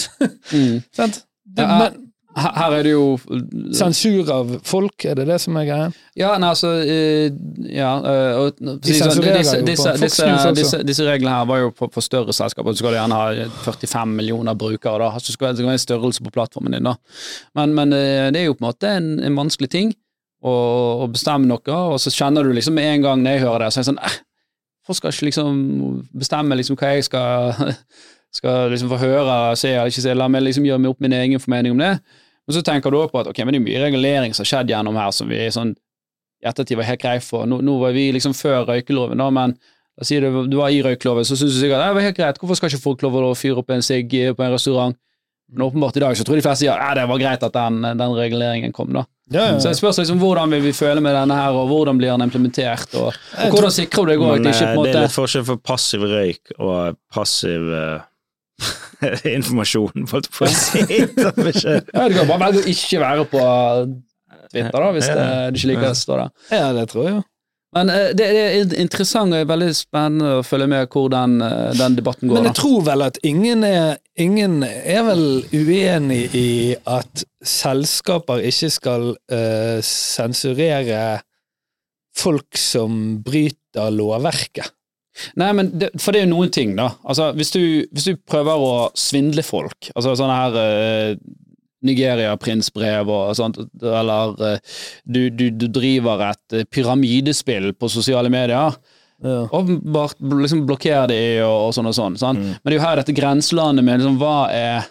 mm. 0.53 0.77
sant? 1.01 1.25
Det, 1.49 1.65
Ja, 1.65 1.81
men, 1.81 2.10
her, 2.37 2.73
er 2.79 2.85
det 2.87 2.93
jo 2.93 3.16
sensur 3.75 4.29
av 4.31 4.53
folk, 4.66 5.05
er 5.05 5.16
det 5.19 5.27
det 5.27 5.38
som 5.43 5.57
er 5.59 5.64
greia? 5.66 5.87
Ja, 6.19 6.31
nei, 6.38 6.51
altså 6.53 6.71
Ja. 6.85 7.90
eh, 7.99 8.38
og, 8.38 8.61
De 8.61 8.95
sensurerer 8.95 9.40
disse, 9.40 9.57
jo 9.59 9.64
på 9.66 9.77
Fox 9.99 10.01
disse, 10.05 10.53
disse, 10.61 10.83
disse 10.87 11.07
reglene 11.09 11.33
her 11.35 11.49
var 11.51 11.59
jo 11.64 11.73
på, 11.75 11.88
på 11.90 12.05
større 12.05 12.33
selskaper. 12.37 12.71
Så 12.73 12.85
skal 12.85 12.95
du 12.95 13.01
gjerne 13.01 13.19
ha 13.19 13.49
45 13.66 14.14
millioner 14.21 14.55
brukere. 14.55 14.99
da, 15.03 15.11
så 15.19 15.33
skal 15.35 15.57
det 15.57 15.66
være 15.66 15.79
en 15.81 15.83
størrelse 15.87 16.23
på 16.23 16.31
plattformen 16.31 16.73
din. 16.79 16.87
da. 16.87 16.95
Men, 17.59 17.75
men 17.75 17.93
eh, 17.99 18.31
det 18.31 18.45
er 18.45 18.47
jo 18.51 18.55
på 18.55 18.64
en 18.64 18.71
måte 18.71 18.95
en, 19.01 19.11
en 19.27 19.37
vanskelig 19.43 19.71
ting 19.71 19.95
å, 20.40 20.55
å 21.05 21.09
bestemme 21.12 21.51
noe, 21.51 21.61
og 21.93 21.99
så 22.01 22.12
kjenner 22.14 22.47
du 22.47 22.55
liksom 22.57 22.79
med 22.79 22.95
en 22.95 23.03
gang 23.09 23.25
når 23.25 23.37
jeg 23.37 23.45
hører 23.49 23.66
det, 23.66 23.73
så 23.75 23.81
er 23.81 23.85
jeg 23.85 23.90
sånn 23.93 24.05
eh, 24.07 24.21
Folk 24.87 24.97
skal 24.97 25.12
ikke 25.12 25.27
liksom 25.29 25.59
bestemme 26.19 26.57
liksom 26.57 26.79
hva 26.81 26.95
jeg 26.97 27.05
skal 27.07 27.75
skal 28.35 28.71
liksom 28.71 28.90
få 28.93 28.99
høre, 29.01 29.37
se 29.59 29.73
eller 29.75 29.90
ikke 29.90 30.05
se, 30.05 30.14
la 30.14 30.29
meg 30.31 30.45
liksom 30.47 30.66
gjøre 30.69 30.83
meg 30.83 30.93
opp 30.95 31.01
min 31.03 31.16
egen 31.19 31.43
formening 31.43 31.75
om 31.75 31.83
det. 31.83 31.95
Men 32.47 32.57
så 32.57 32.62
tenker 32.66 32.90
du 32.93 33.01
også 33.01 33.12
på 33.14 33.23
at 33.23 33.31
ok, 33.31 33.43
men 33.45 33.55
det 33.55 33.61
er 33.61 33.66
mye 33.66 33.83
regulering 33.85 34.35
som 34.35 34.45
har 34.45 34.51
skjedd 34.53 34.73
gjennom 34.73 34.99
her 34.99 35.11
som 35.14 35.29
vi 35.31 35.43
sånn 35.55 35.75
i 36.40 36.49
ettertid 36.49 36.79
var 36.81 36.88
helt 36.88 37.03
greit 37.03 37.25
for. 37.27 37.45
Nå, 37.49 37.61
nå 37.64 37.77
var 37.83 37.93
vi 37.93 38.07
liksom 38.16 38.33
før 38.37 38.64
røykeloven, 38.71 39.21
da, 39.21 39.29
men 39.35 39.55
da 39.99 40.07
sier 40.09 40.25
du 40.25 40.47
du 40.49 40.57
var 40.57 40.73
i 40.73 40.81
røykeloven, 40.85 41.27
så 41.29 41.37
syns 41.37 41.53
du 41.53 41.61
sikkert 41.61 41.83
det 41.83 41.95
var 41.99 42.07
helt 42.07 42.16
greit. 42.16 42.40
Hvorfor 42.40 42.57
skal 42.57 42.73
ikke 42.73 42.87
folk 42.87 43.05
lov 43.05 43.19
å 43.21 43.37
fyre 43.37 43.61
opp 43.61 43.73
en 43.75 43.85
sigg 43.85 44.09
på 44.11 44.47
en 44.47 44.55
restaurant? 44.55 44.97
Men 45.51 45.66
åpenbart 45.66 45.97
i 45.99 46.01
dag 46.01 46.16
så 46.16 46.25
tror 46.25 46.38
de 46.38 46.45
fleste 46.47 46.62
sier 46.62 46.71
ja, 46.79 46.93
det 46.95 47.09
var 47.11 47.19
greit 47.19 47.43
at 47.43 47.57
den, 47.57 47.83
den 47.83 48.12
reguleringen 48.14 48.73
kom, 48.73 48.93
da. 48.95 49.03
Ja, 49.31 49.49
ja. 49.53 49.57
Så 49.62 49.71
jeg 49.71 49.79
spørs 49.79 49.99
liksom 50.01 50.19
hvordan 50.23 50.51
vil 50.55 50.62
vi 50.64 50.73
føle 50.75 51.03
med 51.03 51.14
denne 51.14 51.35
her, 51.38 51.55
og 51.55 51.69
hvordan 51.71 51.99
blir 51.99 52.11
den 52.11 52.27
implementert, 52.27 52.95
og, 52.99 53.11
og 53.14 53.55
hvordan 53.55 53.75
sikrer 53.75 54.07
du 54.07 54.12
deg 54.12 54.23
òg 54.23 54.33
at 54.37 54.47
det 54.47 54.55
ikke 54.55 54.69
eh, 54.71 54.75
på 54.75 54.85
en 54.85 54.87
det 54.87 54.93
er 54.95 54.97
måte 54.97 55.03
litt 55.07 55.14
forskjell 55.14 55.45
for 55.47 55.62
passiv 55.71 56.07
røyk 56.11 56.55
og 56.57 56.99
passiv 57.14 57.69
eh, 57.79 58.07
informasjon, 59.39 60.07
holdt 60.11 60.31
på 60.35 60.47
å 60.47 60.53
si. 60.53 60.85
Det 60.85 61.33
Ja, 61.65 62.07
Du 62.09 62.17
kan 62.19 62.29
bare 62.29 62.47
velge 62.47 62.65
å 62.65 62.71
ikke 62.71 63.03
være 63.03 63.27
på 63.31 63.43
Twitter, 64.51 64.79
da, 64.79 64.93
hvis 64.95 65.11
det, 65.11 65.27
du 65.55 65.61
ikke 65.61 65.73
liker 65.75 65.89
det 65.89 65.99
står 66.01 66.25
der. 66.25 66.33
ja, 66.59 66.71
det 66.77 66.89
tror 66.91 67.07
jeg 67.07 67.19
jo. 67.19 67.27
Men 67.77 67.91
eh, 67.91 68.09
det, 68.19 68.27
det 68.35 68.43
er 68.43 68.73
interessant 68.83 69.35
og 69.37 69.47
veldig 69.51 69.71
spennende 69.79 70.41
å 70.41 70.47
følge 70.47 70.67
med 70.73 70.91
hvor 70.91 71.07
den, 71.13 71.39
eh, 71.45 71.71
den 71.79 71.97
debatten 71.99 72.27
går. 72.27 72.41
Men 72.41 72.49
da. 72.49 72.51
jeg 72.51 72.59
tror 72.59 72.87
vel 72.89 73.05
at 73.07 73.21
ingen 73.27 73.63
er, 73.67 74.01
ingen 74.19 74.61
er 74.67 75.05
vel 75.07 75.25
uenig 75.55 76.25
i 76.35 76.51
at 76.83 77.25
selskaper 77.47 78.43
ikke 78.45 78.69
skal 78.75 79.07
uh, 79.15 79.79
sensurere 79.87 81.23
folk 82.17 82.59
som 82.59 83.21
bryter 83.25 83.95
lovverket. 83.95 84.75
Nei, 85.40 85.50
men 85.56 85.70
det, 85.78 85.90
For 86.00 86.12
det 86.12 86.22
er 86.22 86.26
jo 86.28 86.33
noen 86.37 86.50
ting, 86.54 86.74
da. 86.78 86.90
Altså, 87.04 87.30
hvis 87.38 87.52
du, 87.54 87.61
hvis 87.92 88.09
du 88.11 88.16
prøver 88.30 88.64
å 88.66 88.72
svindle 88.98 89.42
folk, 89.46 89.90
altså 89.94 90.16
sånne 90.18 90.37
her 90.38 90.59
uh, 90.61 91.16
Nigeria-prinsbrev 92.04 93.09
og 93.09 93.35
sånt, 93.38 93.56
eller 93.80 94.35
eh, 94.44 94.59
du, 95.09 95.20
du, 95.33 95.46
du 95.56 95.66
driver 95.72 96.26
et 96.30 96.56
eh, 96.59 96.66
pyramidespill 96.68 97.72
på 97.80 97.88
sosiale 97.92 98.33
medier, 98.33 98.76
Ja. 99.20 99.42
åpenbart 99.52 100.16
liksom 100.20 100.62
blokkerer 100.68 101.09
de 101.11 101.16
og, 101.44 101.66
og 101.66 101.72
sånn 101.76 101.88
og 101.90 101.96
sånn. 101.96 102.14
sant? 102.20 102.38
Mm. 102.40 102.52
Men 102.56 102.64
det 102.64 102.72
er 102.72 102.78
jo 102.78 102.85
her 102.87 103.00
dette 103.02 103.12
grenselandet 103.16 103.85
med 103.85 104.00
liksom, 104.00 104.14
hva 104.20 104.37
er 104.48 104.87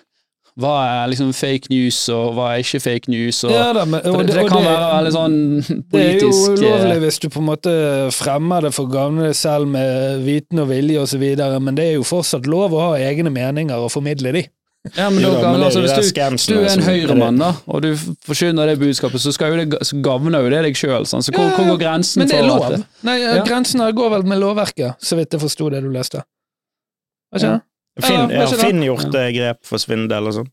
hva 0.60 0.74
er 1.04 1.12
liksom 1.12 1.34
fake 1.34 1.70
news, 1.70 1.98
og 2.10 2.34
hva 2.36 2.50
er 2.56 2.64
ikke 2.64 2.80
fake 2.84 3.12
news? 3.12 3.44
Og, 3.48 3.52
Ja 3.54 3.72
da, 3.74 3.86
men, 3.86 4.02
og 4.06 4.24
det, 4.26 4.34
det 4.36 4.44
og 4.44 4.50
kan 4.50 4.66
være 4.66 4.88
veldig 4.96 5.14
sånn 5.16 5.38
Det 5.60 5.66
er 5.70 5.76
jo 5.76 5.84
politisk 5.94 6.50
eh, 6.50 6.60
ulovlig 6.60 7.00
hvis 7.06 7.20
du 7.20 7.28
på 7.30 7.40
en 7.44 7.50
måte 7.52 7.74
fremmer 8.16 8.68
det 8.68 8.74
for 8.76 8.90
å 8.90 8.94
gagne 8.94 9.28
deg 9.30 9.36
selv 9.40 9.68
med 9.68 10.24
viten 10.26 10.60
og 10.64 10.70
vilje 10.72 11.04
osv., 11.06 11.26
men 11.62 11.76
det 11.78 11.90
er 11.92 12.00
jo 12.00 12.08
fortsatt 12.08 12.48
lov 12.50 12.74
å 12.74 12.88
ha 12.90 12.96
egne 13.00 13.30
meninger 13.34 13.78
og 13.78 13.92
formidle 13.94 14.34
de. 14.36 14.46
Ja, 14.96 15.10
men, 15.12 15.20
Jo 15.22 15.34
da, 15.36 15.52
men 15.52 15.60
det 15.60 15.66
altså, 15.68 15.82
hvis, 15.84 16.12
du, 16.14 16.22
hvis 16.32 16.46
du 16.48 16.54
er 16.56 16.70
en 16.72 16.84
høyremann, 16.88 17.40
da, 17.42 17.50
og 17.68 17.82
du 17.84 17.90
forkynner 18.26 18.70
det 18.72 18.78
budskapet, 18.80 19.20
så, 19.20 19.34
skal 19.36 19.52
jo 19.52 19.66
det, 19.66 19.82
så 19.86 20.00
gavner 20.04 20.46
jo 20.46 20.52
det 20.54 20.62
deg 20.70 20.78
sjøl. 20.80 21.04
Så 21.06 21.20
hvor, 21.28 21.44
Ja, 21.50 21.56
hvor 21.58 21.68
går 21.74 21.82
grensen 21.84 22.24
Men 22.24 22.32
det 22.32 22.38
er 22.38 22.46
for 22.46 22.54
lov. 22.54 22.78
det- 22.78 22.86
Nei, 23.04 23.18
Ja. 23.20 23.44
Grensen 23.44 23.84
her 23.84 23.92
går 23.92 24.10
vel 24.16 24.24
med 24.24 24.40
lovverket, 24.40 24.96
så 25.04 25.20
vidt 25.20 25.36
jeg 25.36 25.42
forsto 25.44 25.70
det 25.70 25.84
du 25.84 25.90
leste. 25.92 26.24
Hva 27.30 27.42
skjer? 27.44 27.58
Ja. 27.60 27.69
Finn, 28.06 28.34
Ja? 28.34 28.48
Finn 28.60 28.82
gjort 28.86 29.14
ja. 29.14 29.28
grep 29.36 29.62
for 29.68 29.78
svindel 29.82 30.32
og 30.32 30.40
sånn. 30.40 30.50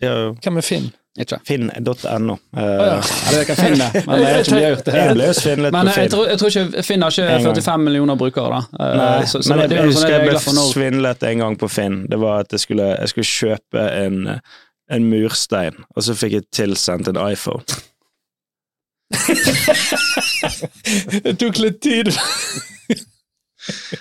Hvem 0.00 0.56
er 0.60 0.64
Finn? 0.66 0.88
Ikke. 1.16 1.38
Finn.no. 1.44 2.32
Uh, 2.32 2.38
ah, 2.60 2.60
Ja, 2.60 3.00
det 3.30 3.44
kan 3.48 3.56
jeg 3.56 3.58
finne, 3.64 3.86
men 4.06 4.20
jeg 4.20 4.40
ikke 4.40 4.58
gjort 4.60 4.84
det. 4.84 4.92
jeg 4.96 5.14
ble 5.14 5.24
jo 5.30 5.34
svindlet 5.38 5.72
Men 5.72 5.88
på 5.88 5.94
jeg 6.02 6.10
tror, 6.12 6.24
jeg 6.28 6.38
tror 6.42 6.50
ikke 6.52 6.82
Finn 6.84 7.02
har 7.06 7.10
ikke 7.14 7.38
45 7.46 7.80
millioner 7.86 8.16
brukere, 8.20 8.48
da. 8.52 8.60
Uh, 8.76 8.80
Nei, 9.00 9.24
så, 9.24 9.36
så 9.40 9.48
men 9.54 9.60
jeg, 9.64 9.70
det 9.72 9.78
jeg 9.78 9.86
husker 9.94 10.12
jeg 10.12 10.20
ble 10.28 10.36
svindlet 10.74 11.20
en 11.30 11.38
gang 11.44 11.54
på 11.62 11.66
Finn. 11.72 11.96
Det 12.12 12.18
var 12.20 12.34
at 12.44 12.50
jeg 12.52 12.60
skulle, 12.66 12.86
jeg 12.92 13.08
skulle 13.14 13.30
kjøpe 13.32 13.80
en, 14.04 14.16
en 14.92 15.02
murstein, 15.08 15.74
og 15.96 16.00
så 16.04 16.12
fikk 16.18 16.32
jeg 16.36 16.44
tilsendt 16.60 17.06
en 17.12 17.20
iPhone. 17.24 17.64
Det 21.24 21.32
tok 21.38 21.58
litt 21.62 21.78
tid. 21.80 22.10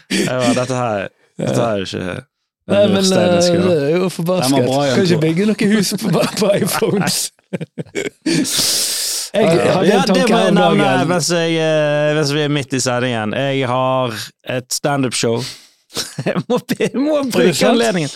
ja, 0.10 0.54
dette 0.58 0.76
her 0.76 1.10
Dette 1.38 1.62
her 1.62 1.78
er 1.78 1.84
ikke 1.86 2.16
Nei, 2.66 2.86
men 2.90 3.04
jeg 3.06 3.14
eh, 3.14 3.66
det 3.70 3.90
er 3.94 4.22
bra, 4.26 4.38
Jan 4.42 4.96
Kan 4.96 5.04
ikke 5.06 5.20
bygge 5.22 5.46
noe 5.52 5.68
hus 5.76 5.92
på, 6.02 6.10
på 6.40 6.48
iPhones. 6.62 7.18
Jeg 9.36 9.52
hadde 9.52 9.84
Ja, 9.86 10.00
en 10.00 10.08
tanke 10.10 10.24
her 10.32 10.48
jeg 10.48 10.50
om 10.50 10.58
dagen. 10.58 11.08
mens, 11.12 11.30
jeg, 11.30 11.60
eh, 11.62 12.16
mens 12.18 12.34
vi 12.34 12.42
er 12.42 12.50
midt 12.58 12.74
i 12.74 12.82
sendingen. 12.82 13.36
Jeg 13.38 13.68
har 13.70 14.16
et 14.58 14.74
standup-show. 14.74 15.44
Jeg 16.26 16.42
må, 16.50 16.58
jeg 16.76 16.92
må 17.00 17.22
bruke 17.32 17.68
anledningen. 17.70 18.12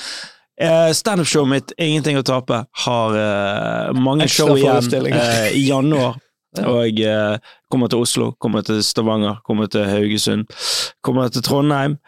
Uh, 0.60 0.90
Standup-showet 0.92 1.48
mitt, 1.48 1.70
Ingenting 1.80 2.18
å 2.20 2.24
tape, 2.28 2.58
har 2.84 3.14
uh, 3.16 3.94
mange 3.96 4.26
Ekstra 4.26 4.50
show 4.50 4.58
igjen 4.60 5.14
eh, 5.14 5.54
i 5.56 5.62
januar. 5.70 6.18
Og 6.74 7.00
eh, 7.00 7.38
kommer 7.72 7.88
til 7.92 8.02
Oslo, 8.04 8.32
kommer 8.42 8.66
til 8.66 8.82
Stavanger, 8.84 9.38
kommer 9.46 9.70
til 9.72 9.86
Haugesund, 9.88 10.50
kommer 11.06 11.30
til 11.32 11.46
Trondheim. 11.46 12.00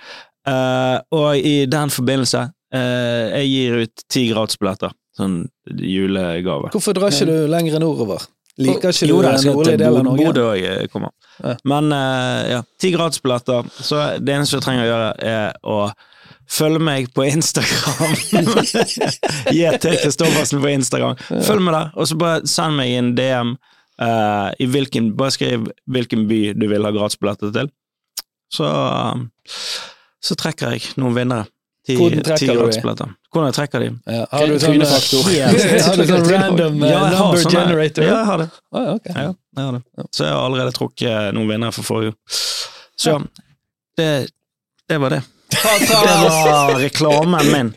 Eh, 0.48 0.98
og 1.14 1.38
i 1.38 1.66
den 1.70 1.94
forbindelse, 1.94 2.48
uh, 2.74 3.26
jeg 3.38 3.50
gir 3.52 3.80
ut 3.86 4.04
ti 4.10 4.28
gratisbilletter. 4.32 4.94
Sånn 5.18 5.42
julegave. 5.68 6.72
Hvorfor 6.74 6.96
drar 6.96 7.12
ikke 7.14 7.28
du 7.30 7.50
lenger 7.52 7.82
nordover? 7.84 8.24
Liker 8.62 8.94
ikke 8.94 9.08
du 9.08 9.18
da, 9.22 9.34
jeg 9.36 9.44
den 9.44 9.52
nordlige 9.52 9.80
delen 9.80 10.00
av 10.02 10.08
Norge? 10.08 10.30
Bodø 10.30 10.46
òg 10.52 10.94
kommer. 10.94 11.12
Ja. 11.42 11.58
Men 11.68 11.92
uh, 11.94 12.40
ja, 12.58 12.62
ti 12.82 12.94
gratisbilletter. 12.96 13.68
Så 13.80 14.00
det 14.20 14.38
eneste 14.38 14.60
du 14.60 14.66
trenger 14.66 14.86
å 14.86 14.90
gjøre, 14.90 15.12
er 15.34 15.60
å 15.62 15.78
følge 16.52 16.82
meg 16.84 17.12
på 17.16 17.26
Instagram. 17.30 18.16
JT 19.60 19.94
Kristoffersen 20.02 20.64
på 20.64 20.72
Instagram. 20.74 21.20
Følg 21.30 21.64
med 21.64 21.78
der, 21.78 21.94
og 21.96 22.10
så 22.10 22.18
bare 22.20 22.50
send 22.50 22.80
meg 22.80 22.96
en 22.98 23.14
DM. 23.20 23.54
Uh, 24.02 24.50
i 24.58 24.66
hvilken, 24.66 25.12
bare 25.14 25.36
skriv 25.36 25.68
hvilken 25.94 26.26
by 26.26 26.40
du 26.58 26.66
vil 26.72 26.88
ha 26.88 26.92
gratisbilletter 26.96 27.52
til. 27.54 27.68
Så, 28.52 28.66
eh, 28.66 29.52
så 30.22 30.38
trekker 30.40 30.76
jeg 30.76 30.94
noen 31.02 31.16
vinnere. 31.18 31.48
Ti, 31.82 31.96
Hvordan 31.98 32.22
trekker 32.22 32.54
du 32.54 32.94
de? 32.94 33.06
Hvordan 33.34 33.48
jeg 33.50 33.56
trekker 33.58 33.82
de? 33.82 33.88
Ja, 34.14 34.26
har 34.30 34.46
du 34.46 34.60
sånn, 34.62 34.78
du 34.82 36.06
sånn 36.06 36.28
random 36.30 36.84
eh, 36.84 36.92
Ja, 36.92 37.00
jeg 37.08 37.16
number 37.18 37.42
sånne- 37.42 37.54
generator? 37.58 38.06
Ja, 38.06 38.12
jeg 38.20 38.26
har 38.30 38.38
det. 38.44 38.48
Oh, 38.70 38.90
okay. 39.00 39.16
Ja, 39.18 39.32
jeg 39.58 39.66
har 39.66 39.78
det. 39.80 40.06
Så 40.14 40.28
jeg 40.28 40.36
har 40.36 40.44
allerede 40.46 40.76
trukket 40.78 41.34
noen 41.34 41.50
vinnere 41.50 41.74
for 41.74 41.88
forrige. 41.88 42.14
Så 43.02 43.18
det, 43.98 44.10
det 44.90 45.00
var 45.02 45.16
det. 45.18 45.24
Det 45.52 45.90
var 45.90 46.78
reklamen 46.80 47.50
min. 47.52 47.74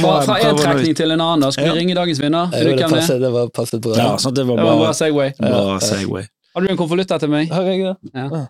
Fra, 0.00 0.38
én 0.38 0.56
trekning 0.62 0.94
til 0.96 1.10
en 1.12 1.20
annen, 1.20 1.42
da. 1.44 1.50
Skal 1.52 1.72
vi 1.72 1.80
ringe 1.82 1.96
dagens 1.98 2.22
vinner? 2.22 2.46
Du 2.54 2.62
det, 2.70 2.76
det 2.78 2.88
passet, 2.94 3.18
det 3.20 3.32
var 3.34 3.50
passet 3.58 3.82
bra. 3.84 3.96
Ja, 3.98 4.14
det 4.14 4.22
var 4.22 4.32
Det 4.32 4.46
var 4.46 4.62
bra 4.62 4.76
bare 4.84 4.94
Segway. 4.96 5.34
bra 5.42 5.80
Segway. 5.82 6.30
Har 6.54 6.62
du 6.64 6.70
en 6.72 6.78
konvolutt 6.78 7.10
etter 7.18 7.28
meg? 7.30 7.50
Har 7.52 7.66
jeg 7.68 7.84
det? 7.84 7.96
Ja. 8.14 8.46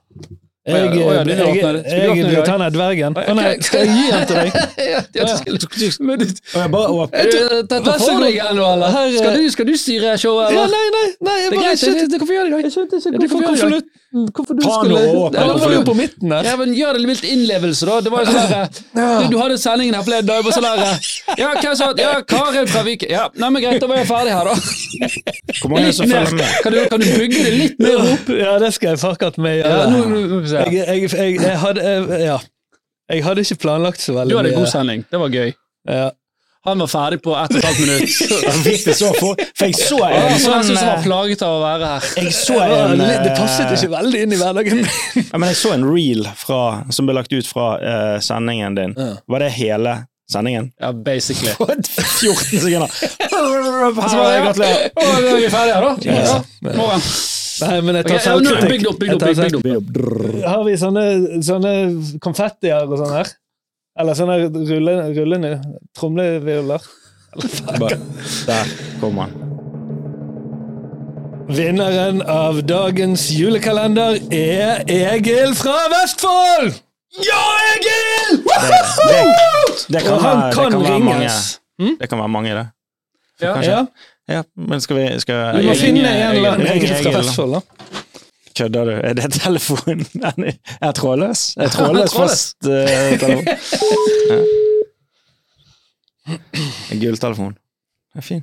Jeg, 0.68 0.76
jeg, 0.76 0.98
Jeg, 0.98 1.08
jeg, 1.08 1.24
det. 1.26 1.36
Du 1.38 1.42
jeg, 1.90 2.24
det 2.24 2.34
dag? 2.36 2.44
ta 2.46 2.56
ned 2.60 2.72
dvergen. 2.76 3.16
Å, 3.18 3.34
nei, 3.38 3.50
skal 3.66 3.78
jeg 3.80 3.88
gi 3.96 4.06
den 4.12 4.24
til 4.28 4.36
deg? 4.38 4.50
Vær 5.18 5.26
så 5.28 5.42
du- 5.42 5.48
jeg 6.58 6.70
åpner. 6.98 7.18
Eh? 7.18 7.24
Eh, 8.48 9.18
Skal 9.18 9.32
du, 9.36 9.50
skal 9.50 9.66
du 9.66 9.74
styre 9.76 10.16
showet, 10.18 10.52
Ja, 10.52 10.64
eller? 10.64 10.68
nei, 10.68 10.86
nei, 10.94 11.06
nei, 11.20 11.36
jeg 11.42 11.50
Det 11.50 11.56
er 11.56 11.58
bare 11.58 11.64
greit, 11.68 11.78
skjønte, 11.78 12.00
det, 12.00 12.10
det 12.12 12.18
kan 12.20 12.28
vi 12.28 12.34
gjøre 12.34 12.48
i 12.48 12.50
dag. 12.54 12.62
jeg 12.62 12.72
skjønte 12.74 12.96
ikke 12.98 13.10
det 13.12 13.30
hvorfor 13.30 13.46
konvolutten 13.48 13.96
Hvorfor 14.08 14.54
du 14.56 14.60
nå 14.64 15.56
var 15.60 15.72
jo 15.74 15.80
på 15.84 15.94
midten 15.98 16.30
der. 16.32 16.46
Ja, 16.48 16.54
men 16.56 16.70
Gjør 16.78 16.96
det 16.96 17.02
litt 17.04 17.24
innlevelse, 17.28 17.84
da. 17.88 17.98
Det 18.00 18.10
var 18.12 18.22
jo 18.24 18.32
sånn 18.32 18.52
der, 18.52 18.68
du, 18.96 19.24
du 19.34 19.36
hadde 19.40 19.58
sendingen 19.60 19.94
her 19.98 20.04
forleden 20.06 20.30
dag, 20.30 20.46
og 20.46 20.52
så 20.54 20.62
der 20.64 20.78
Ja, 21.36 21.50
hvem 21.58 21.74
sa 21.76 21.90
Ja, 21.98 22.12
Karin 22.24 22.68
fra 22.72 22.82
Viken. 22.86 23.10
Ja, 23.12 23.26
nei, 23.36 23.50
men 23.52 23.62
greit, 23.64 23.80
da 23.82 23.90
var 23.90 24.00
jeg 24.00 24.08
ferdig 24.08 24.32
her, 24.32 24.48
da. 24.48 24.54
Hvor 25.60 25.72
mange 25.74 25.82
er 25.82 25.90
det 25.90 25.96
som 25.98 26.08
følger 26.08 26.38
med? 26.38 26.54
Kan 26.64 26.72
du, 26.72 26.78
kan 26.94 27.04
du 27.04 27.08
bygge 27.18 27.44
det 27.48 27.52
litt 27.58 27.82
mer 27.84 28.00
opp? 28.14 28.32
Ja, 28.38 28.54
det 28.62 28.72
skal 28.78 28.94
jeg 28.94 29.02
fuck 29.02 29.26
at 29.28 29.36
med 29.44 29.60
Ja, 29.60 29.84
nå, 29.92 30.04
nå, 30.08 30.40
Jeg, 30.58 30.84
jeg, 30.84 31.10
jeg, 31.12 31.40
jeg 31.42 31.58
hadde 31.64 32.22
Ja. 32.22 32.38
Jeg 33.08 33.24
hadde 33.24 33.40
ikke 33.40 33.62
planlagt 33.62 34.02
så 34.04 34.12
veldig 34.12 34.34
Du 34.34 34.36
hadde 34.36 34.50
en 34.52 34.58
god 34.58 34.66
sending. 34.68 35.04
Det 35.10 35.20
var 35.20 35.30
gøy. 35.32 35.52
Ja. 35.88 36.08
Han 36.68 36.78
var 36.78 36.86
ferdig 36.86 37.22
på 37.22 37.32
ett 37.38 37.54
og 37.54 37.58
et 37.58 37.64
halvt 37.64 37.80
minutt. 37.80 38.16
Han 38.50 38.64
fikk 38.66 38.82
det 38.88 38.96
så 38.98 39.12
for, 39.16 39.38
for 39.56 39.70
jeg 39.70 39.78
så 39.78 40.00
Han 40.02 40.16
en 40.18 40.26
var 40.26 40.42
sånn 40.42 40.66
som 40.66 40.76
var 40.80 40.90
eh, 40.90 41.06
plaget 41.06 41.44
av 41.46 41.54
å 41.54 41.62
være 41.62 41.92
her. 41.92 42.10
Jeg 42.18 42.34
så 42.36 42.58
en 42.66 43.00
det 43.00 43.08
eh, 43.14 43.30
passet 43.38 43.72
ikke 43.76 43.90
veldig 43.94 44.22
inn 44.26 44.34
i 44.34 44.40
hverdagen 44.40 44.82
ja, 45.30 45.38
men 45.38 45.46
jeg 45.52 45.60
så 45.62 45.72
en 45.78 45.88
reel 45.88 46.28
fra, 46.36 46.60
som 46.92 47.08
ble 47.08 47.16
lagt 47.16 47.32
ut 47.32 47.48
fra 47.48 47.70
uh, 47.78 48.18
sendingen 48.24 48.76
din. 48.76 48.94
Ja. 48.98 49.14
Var 49.30 49.46
det 49.46 49.50
hele 49.56 49.96
sendingen? 50.28 50.72
Ja, 50.82 50.92
basically. 50.92 51.54
14 51.56 52.60
sekunder! 52.66 52.92
Så 52.92 54.14
var 54.18 54.30
det, 54.34 54.44
Gratulerer. 54.44 54.88
Nå 54.98 55.10
er 55.16 55.40
vi 55.40 55.50
ferdige, 55.56 55.82
da. 55.86 55.96
Ja. 56.04 56.22
Ja. 56.26 56.72
Morgen. 56.74 57.10
Nei, 57.64 57.80
men 57.82 57.98
jeg 57.98 58.06
tar 58.08 58.22
selvkritikk. 58.24 58.70
bygg 58.70 58.86
opp, 58.90 58.98
bygg 59.02 59.14
opp, 59.16 59.24
bygg 59.62 59.76
opp. 59.80 60.00
Har 60.46 60.62
vi 60.66 60.76
sånne, 60.80 61.04
sånne 61.44 61.72
konfettier 62.24 62.86
og 62.86 62.96
sånn 63.00 63.14
her? 63.16 63.32
Eller 63.98 64.14
sånne 64.18 64.36
rullende, 64.46 65.08
rullende 65.16 65.52
tromlevioler? 65.98 66.84
Der 68.46 68.74
kom 69.00 69.18
han. 69.24 69.34
Vinneren 71.48 72.20
av 72.28 72.60
dagens 72.68 73.30
julekalender 73.32 74.18
er 74.34 74.82
Egil 74.92 75.54
fra 75.56 75.78
Vestfold! 75.94 76.76
Ja, 77.24 77.40
Egil! 77.72 78.42
Det, 78.44 78.58
det, 78.68 79.22
det 79.96 80.02
kan 80.04 80.20
være, 80.20 80.50
det 80.52 80.56
kan 80.58 80.82
være 80.84 80.98
mange. 81.06 81.30
Det 82.02 82.08
kan 82.12 82.20
være 82.20 82.32
mange, 82.34 82.52
det. 82.58 82.66
Ja. 83.40 83.54
Ja, 83.64 83.80
Ja, 84.28 84.42
men 84.54 84.80
skal 84.84 84.96
vi 84.98 85.06
skal 85.22 85.56
vi 85.56 85.64
må 85.66 85.72
jeg 85.72 85.80
finne 85.80 86.08
en 86.10 86.36
eller 86.36 86.50
annen? 86.56 86.66
Egil 86.74 86.90
fra. 87.00 87.12
Vestfold, 87.18 87.54
da. 87.56 87.60
Kødder 88.58 88.84
du? 88.84 88.90
Er 89.08 89.12
det 89.14 89.32
telefonen? 89.32 90.06
Er 90.82 90.86
jeg 90.86 90.94
trådløs? 90.98 91.42
Er 91.62 91.68
trådløs 91.72 92.10
Trådløs. 92.10 92.16
fast 92.16 92.66
eh, 92.66 93.18
telefon? 93.20 93.44
Ja. 94.28 94.38
En 96.92 97.00
gulltelefon. 97.00 97.54
Det 98.12 98.18
er 98.20 98.26
fin. 98.26 98.42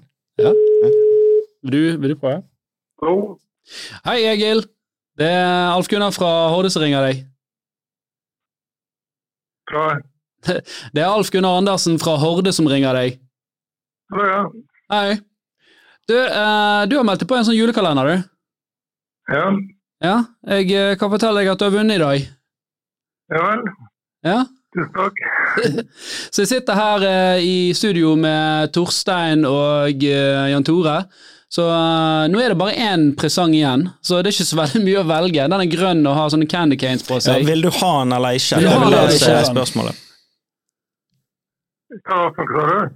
Vil 1.63 1.71
du, 1.73 1.97
vil 2.01 2.09
du 2.09 2.15
prøve? 2.19 2.41
Hallo? 3.01 3.37
Hei, 4.05 4.23
Egil. 4.31 4.63
Det 5.17 5.27
er 5.29 5.69
Alf 5.75 5.87
Gunnar 5.87 6.11
fra 6.15 6.31
Horde 6.53 6.69
som 6.73 6.81
ringer 6.81 7.05
deg. 7.05 7.21
Hva? 9.69 9.85
Det 10.45 11.01
er 11.03 11.09
Alf 11.11 11.29
Gunnar 11.33 11.57
Andersen 11.61 11.99
fra 12.01 12.15
Horde 12.21 12.53
som 12.53 12.67
ringer 12.69 12.93
deg. 12.97 13.19
Hallo, 14.13 14.25
ja. 14.31 14.41
Hei. 14.93 15.15
Du, 16.07 16.15
eh, 16.17 16.81
du 16.89 16.95
har 16.99 17.03
meldt 17.07 17.23
deg 17.23 17.29
på 17.31 17.37
en 17.39 17.45
sånn 17.47 17.57
julekalender, 17.57 18.05
du. 18.11 18.29
Ja, 19.33 19.45
Ja, 20.05 20.15
jeg 20.51 20.69
eh, 20.75 20.95
kan 20.99 21.09
fortelle 21.09 21.39
deg 21.41 21.47
at 21.53 21.61
du 21.61 21.65
har 21.65 21.71
vunnet 21.73 21.95
i 21.97 22.03
dag. 22.03 22.25
ja 23.33 23.45
vel. 23.47 23.63
Ja. 24.25 24.39
Tusen 24.75 24.91
takk. 24.93 25.21
Så 26.35 26.43
jeg 26.43 26.49
sitter 26.51 26.75
her 26.77 27.05
eh, 27.07 27.39
i 27.47 27.55
studio 27.73 28.11
med 28.19 28.73
Torstein 28.75 29.45
og 29.47 30.03
eh, 30.03 30.49
Jan 30.51 30.65
Tore. 30.67 30.97
Så 31.55 31.63
eh, 31.71 32.25
nå 32.29 32.41
er 32.43 32.51
det 32.53 32.57
bare 32.59 32.75
én 32.75 33.07
presang 33.15 33.53
igjen, 33.55 33.85
så 34.03 34.17
det 34.19 34.31
er 34.31 34.35
ikke 34.35 34.47
så 34.49 34.57
veldig 34.59 34.81
mye 34.83 34.99
å 35.01 35.07
velge. 35.07 35.45
Den 35.47 35.63
er 35.63 35.69
grønn 35.71 36.01
og 36.09 36.17
har 36.19 36.33
sånne 36.33 36.49
candy 36.51 36.75
canes 36.81 37.05
på 37.07 37.17
Ja, 37.21 37.25
seg. 37.31 37.45
vil 37.47 37.63
du 37.65 37.69
ha 37.71 37.91
den 38.03 38.13
eller 38.17 38.35
ikke? 38.37 38.59
Vil 38.59 38.67
du 38.67 38.69
Det 38.69 38.75
ha 38.75 38.81
er 38.81 38.83
vel 38.83 38.91
den 38.91 38.99
det 38.99 39.07
eller 39.07 39.23
som 39.23 39.31
er 39.31 39.39
ikke? 39.39 39.53
spørsmålet. 39.55 40.03
Hva 42.05 42.21
sa 42.35 42.45
du? 42.51 42.95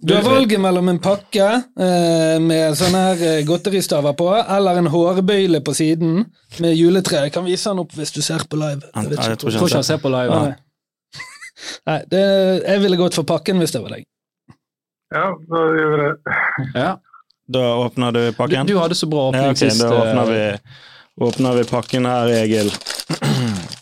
Du 0.00 0.14
har 0.14 0.22
valget 0.22 0.60
mellom 0.62 0.88
en 0.92 1.00
pakke 1.02 1.46
eh, 1.58 2.36
med 2.38 2.76
sånne 2.78 3.00
her 3.08 3.22
eh, 3.26 3.40
godteristaver 3.46 4.14
på, 4.18 4.28
eller 4.38 4.78
en 4.78 4.86
hårbøyle 4.92 5.58
på 5.66 5.74
siden 5.74 6.20
med 6.62 6.76
juletre. 6.78 7.24
Jeg 7.26 7.34
kan 7.34 7.44
vise 7.46 7.66
den 7.72 7.82
opp 7.82 7.96
hvis 7.98 8.14
du 8.14 8.20
ser 8.22 8.44
på 8.46 8.60
live. 8.60 8.86
Jeg 8.94 9.10
ikke. 9.16 9.26
jeg 9.32 9.40
tror 9.42 9.66
ikke 9.66 9.80
han 9.80 9.88
ser 9.90 9.98
på 10.04 10.12
live. 10.14 10.38
Nei. 10.44 10.54
Nei, 11.90 11.98
det, 12.12 12.22
jeg 12.68 12.84
ville 12.84 13.00
gått 13.00 13.18
for 13.18 13.26
pakken 13.26 13.58
hvis 13.58 13.74
det 13.74 13.82
var 13.82 13.96
deg. 13.96 14.06
Ja, 15.14 15.26
da 15.50 15.64
gjør 15.74 15.90
vi 15.96 16.00
det. 16.04 16.38
Ja. 16.78 16.90
Da 17.48 17.64
åpner 17.82 18.12
du 18.12 18.20
Du, 18.28 18.32
pakken? 18.36 18.66
du 18.68 18.76
hadde 18.78 18.94
så 18.94 19.08
bra 19.10 19.30
Ja, 19.32 19.48
åpning 19.48 19.56
sist. 19.56 19.80
da 19.82 19.88
åpner 19.88 20.26
vi, 20.28 20.42
åpner 21.24 21.58
vi 21.58 21.64
pakken 21.64 22.06
her, 22.06 22.30
Egil. 22.44 22.70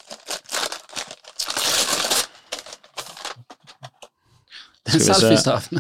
en 4.97 5.05
Skal 5.05 5.31
vi 5.31 5.37
se. 5.37 5.45
selfiestav. 5.45 5.69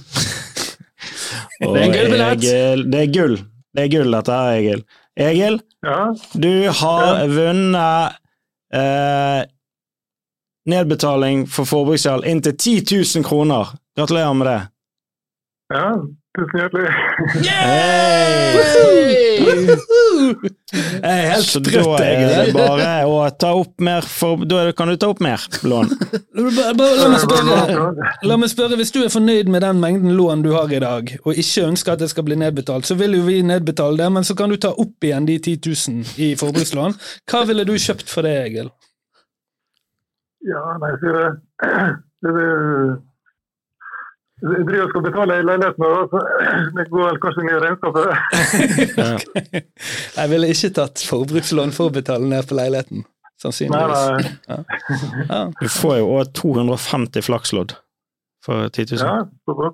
Det 1.57 1.69
er 1.73 1.83
en 1.87 1.93
gullbillett. 1.95 2.41
Det 2.93 3.01
er 3.01 3.11
gull. 3.15 3.37
Det 3.77 3.85
er 3.87 3.91
gull, 3.93 4.11
dette 4.13 4.33
her, 4.37 4.57
Egil. 4.61 4.83
Egil, 5.17 5.59
Ja, 5.87 5.99
du 6.35 6.51
har 6.81 7.23
vunnet 7.31 8.17
eh, 8.77 9.43
nedbetaling 10.69 11.45
for 11.49 11.69
forbruksgjeld 11.69 12.27
inntil 12.29 12.57
10 12.59 12.83
000 13.17 13.25
kroner. 13.29 13.73
Gratulerer 13.97 14.35
med 14.37 14.47
det. 14.51 14.59
ja. 15.73 15.89
Tusen 16.37 16.59
hjertelig. 16.61 16.91
Jeg 19.47 21.13
er 21.13 21.29
helt 21.31 21.47
Så 21.47 21.61
da 21.63 21.71
sprøtt, 21.71 22.01
er 22.03 22.47
det 22.49 22.55
bare 22.57 22.89
å 23.09 23.19
ta 23.41 23.53
opp 23.57 23.81
mer 23.85 24.05
for, 24.09 24.43
Da 24.49 24.65
kan 24.77 24.91
du 24.91 24.97
ta 25.01 25.09
opp 25.13 25.21
mer 25.25 25.41
lån. 25.65 25.89
Bare- 26.37 26.75
bare 26.77 26.97
La 27.01 27.09
meg 27.13 27.21
spørre, 27.23 27.57
la 28.31 28.37
meg 28.43 28.51
spørre, 28.53 28.77
hvis 28.81 28.93
du 28.95 29.01
er 29.05 29.13
fornøyd 29.13 29.49
med 29.53 29.63
den 29.65 29.81
mengden 29.81 30.13
lån 30.19 30.43
du 30.45 30.51
har 30.57 30.73
i 30.73 30.81
dag, 30.83 31.15
og 31.25 31.35
ikke 31.35 31.67
ønsker 31.71 31.93
at 31.95 31.99
det 32.05 32.11
skal 32.13 32.25
bli 32.27 32.37
nedbetalt, 32.37 32.85
så 32.89 32.97
vil 32.99 33.17
jo 33.19 33.23
vi 33.29 33.41
nedbetale 33.47 33.97
det, 34.03 34.11
men 34.13 34.25
så 34.27 34.37
kan 34.37 34.51
du 34.53 34.57
ta 34.61 34.69
opp 34.77 35.05
igjen 35.05 35.27
de 35.29 35.39
10 35.39 35.57
000 35.89 36.05
i 36.19 36.35
forbrukslån. 36.37 36.97
Hva 37.31 37.45
ville 37.49 37.65
du 37.69 37.73
kjøpt 37.79 38.09
for 38.13 38.23
det, 38.27 38.35
Egil? 38.51 38.71
Ja, 40.47 40.63
nei, 40.83 40.93
det. 41.03 41.13
det, 42.23 42.33
det 42.37 42.47
jeg 44.43 44.67
driver 44.69 44.85
og 44.85 44.91
skal 44.93 45.05
betale 45.07 45.39
en 45.41 45.47
leilighet 45.49 45.79
nå, 45.81 45.91
så 46.13 46.19
det 46.77 46.85
går 46.93 47.07
vel 47.09 47.19
kanskje 47.23 47.45
ned 47.47 47.57
i 47.57 47.63
regnskapet. 47.65 48.05
Jeg 50.19 50.33
ville 50.33 50.51
ikke 50.53 50.73
tatt 50.77 51.05
forbrukslån 51.09 51.73
for 51.77 51.89
å 51.89 51.95
betale 51.95 52.29
ned 52.29 52.45
på 52.49 52.59
leiligheten, 52.59 53.07
sannsynligvis. 53.41 54.07
nei. 54.47 54.61
Ja. 55.31 55.43
Du 55.57 55.69
får 55.73 55.99
jo 56.03 56.15
òg 56.19 56.33
250 56.37 57.25
flakslodd 57.25 57.77
for 58.45 58.69
10 58.69 58.97
000. 58.97 59.05
Ja, 59.07 59.25
så. 59.49 59.71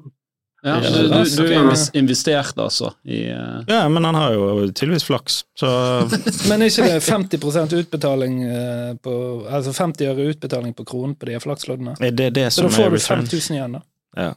Ja, 0.63 0.77
Ja, 0.79 0.91
du, 0.95 1.09
du, 1.09 1.25
du 1.43 1.49
er 1.51 1.99
investert, 1.99 2.55
altså, 2.55 2.93
i 3.03 3.25
uh... 3.35 3.65
Ja, 3.67 3.89
men 3.91 4.05
han 4.07 4.15
har 4.15 4.37
jo 4.37 4.69
tydeligvis 4.71 5.09
flaks, 5.09 5.41
så 5.59 5.67
Men 6.49 6.63
er 6.63 6.71
ikke 6.71 6.87
det 6.87 7.01
50 7.03 7.75
utbetaling 7.81 8.37
eh, 8.47 8.93
på 9.03 9.15
Altså 9.51 9.75
50 9.75 10.13
øre 10.13 10.29
utbetaling 10.31 10.77
på 10.79 10.87
kronen 10.87 11.17
på 11.19 11.27
de 11.27 11.41
flaksloddene? 11.43 11.97
det 11.99 12.31
det 12.39 12.47
Så 12.55 12.69
da 12.69 12.71
får 12.77 12.95
du 12.95 12.99
5000 13.03 13.57
igjen, 13.57 13.75
da. 13.75 13.83
Ja. 14.15 14.31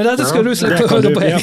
Men 0.00 0.08
dette 0.08 0.26
skal 0.30 0.46
du 0.46 0.50
slippe 0.56 0.80
å 0.86 0.88
høre 0.90 1.02
du- 1.10 1.14
på, 1.16 1.22
ja. 1.28 1.38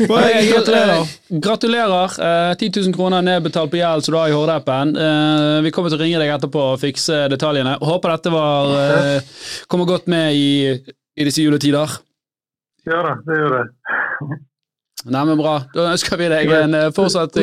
Egil. 0.00 0.50
Gratulerer. 0.54 1.10
Gratulerer. 1.44 2.14
Eh, 2.26 2.54
10 2.58 2.70
000 2.88 2.94
kroner 2.96 3.22
nedbetalt 3.22 3.70
på 3.72 3.78
gjeld 3.78 4.04
som 4.06 4.14
du 4.14 4.18
har 4.18 4.30
i 4.32 4.34
Horde-appen. 4.34 4.94
Eh, 4.96 5.58
vi 5.66 5.72
kommer 5.76 5.92
til 5.92 6.00
å 6.00 6.02
ringe 6.02 6.18
deg 6.22 6.32
etterpå 6.34 6.62
og 6.72 6.78
fikse 6.82 7.26
detaljene. 7.32 7.76
Håper 7.84 8.14
dette 8.16 8.32
var, 8.34 8.72
eh, 8.80 9.28
kommer 9.70 9.86
godt 9.90 10.08
med 10.10 10.34
i, 10.34 10.48
i 11.20 11.26
disse 11.28 11.44
juletider. 11.44 11.98
Ja 12.88 13.02
da, 13.04 13.14
det 13.26 13.36
gjør 13.42 13.56
det. 13.58 13.64
Neimen 15.12 15.38
bra. 15.40 15.58
Da 15.74 15.90
ønsker 15.92 16.16
vi 16.20 16.28
deg 16.32 16.50
en 16.62 16.74
eh, 16.76 16.90
fortsatt 16.96 17.36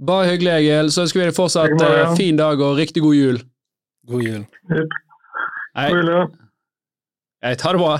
Bare 0.00 0.30
hyggelig, 0.30 0.52
Egil. 0.62 0.88
Så 0.92 1.04
ønsker 1.04 1.20
vi 1.20 1.26
deg 1.28 1.36
fortsatt 1.36 1.82
eh, 1.84 2.14
fin 2.16 2.38
dag 2.40 2.60
og 2.64 2.78
riktig 2.80 3.02
god 3.04 3.18
jul. 3.18 3.42
God 4.08 4.24
jul. 4.24 4.46
Hei. 5.76 5.90
God 5.92 6.08
jul. 6.08 6.30
Hei, 7.44 7.52
ta 7.60 7.72
det 7.76 7.80
bra. 7.84 7.98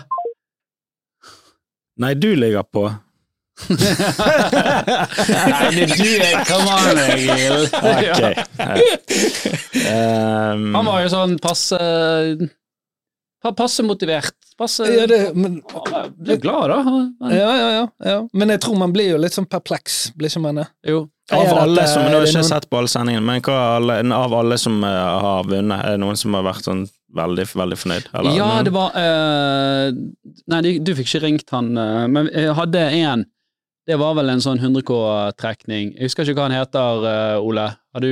Nei, 2.01 2.15
du 2.17 2.31
ligger 2.37 2.63
på. 2.65 2.87
Nei, 3.69 3.77
det 5.75 5.83
er 5.85 5.91
du 5.93 6.07
jeg 6.07 6.45
Come 6.49 6.71
on, 6.73 6.99
Egil. 7.05 7.59
Ok. 7.91 8.21
Um, 9.81 10.63
Han 10.75 10.87
var 10.89 11.03
jo 11.05 11.11
sånn 11.13 11.35
passe 11.43 11.79
pa- 13.43 13.53
Passe 13.57 13.85
motivert. 13.87 14.35
Passe 14.61 14.85
Ja, 14.89 15.07
det, 15.09 15.21
men, 15.37 15.61
Han 15.75 16.15
ble 16.19 16.37
glad, 16.41 16.73
da. 16.73 16.79
Men, 16.85 17.37
ja, 17.37 17.51
ja, 17.57 17.69
ja, 17.77 17.85
ja. 18.13 18.19
Men 18.33 18.49
jeg 18.55 18.61
tror 18.65 18.77
man 18.81 18.93
blir 18.97 19.13
jo 19.15 19.21
litt 19.21 19.37
sånn 19.37 19.49
perpleks, 19.51 20.11
blir 20.17 20.29
ikke 20.33 20.43
man 20.45 20.63
det? 20.63 20.69
Jo. 20.89 21.05
Av 21.33 21.45
Er 21.47 21.61
alle 21.63 21.85
som, 21.87 22.03
Nå 22.03 22.09
er 22.09 22.15
har 22.17 22.27
jeg 22.27 22.35
ikke 22.35 22.49
sett 22.49 22.67
på 22.71 22.81
alle 22.81 22.91
sendingene, 22.91 23.23
men 23.25 23.45
hva 23.47 23.59
er 23.79 24.13
av 24.17 24.33
alle 24.41 24.57
som 24.59 24.81
eh, 24.85 25.21
har 25.25 25.45
vunnet, 25.47 25.85
er 25.85 25.95
det 25.95 26.01
noen 26.03 26.19
som 26.19 26.35
har 26.35 26.43
vært 26.49 26.65
sånn 26.67 26.83
veldig, 27.17 27.45
veldig 27.59 27.79
fornøyd? 27.79 28.09
Eller 28.15 28.37
Ja, 28.37 28.49
det 28.67 28.73
var 28.75 28.95
uh, 28.95 29.91
Nei, 30.53 30.61
du 30.79 30.93
fikk 30.99 31.09
ikke 31.11 31.23
ringt 31.27 31.51
han, 31.55 31.71
uh, 31.79 32.07
men 32.11 32.29
jeg 32.33 32.55
hadde 32.59 32.83
en. 33.01 33.25
Det 33.89 33.97
var 33.99 34.15
vel 34.19 34.29
en 34.31 34.43
sånn 34.45 34.61
100K-trekning. 34.63 35.95
Jeg 35.97 36.11
husker 36.11 36.29
ikke 36.29 36.39
hva 36.43 36.49
han 36.51 36.59
heter, 36.61 37.07
uh, 37.07 37.47
Ole. 37.47 37.65
Har 37.95 38.05
du 38.05 38.11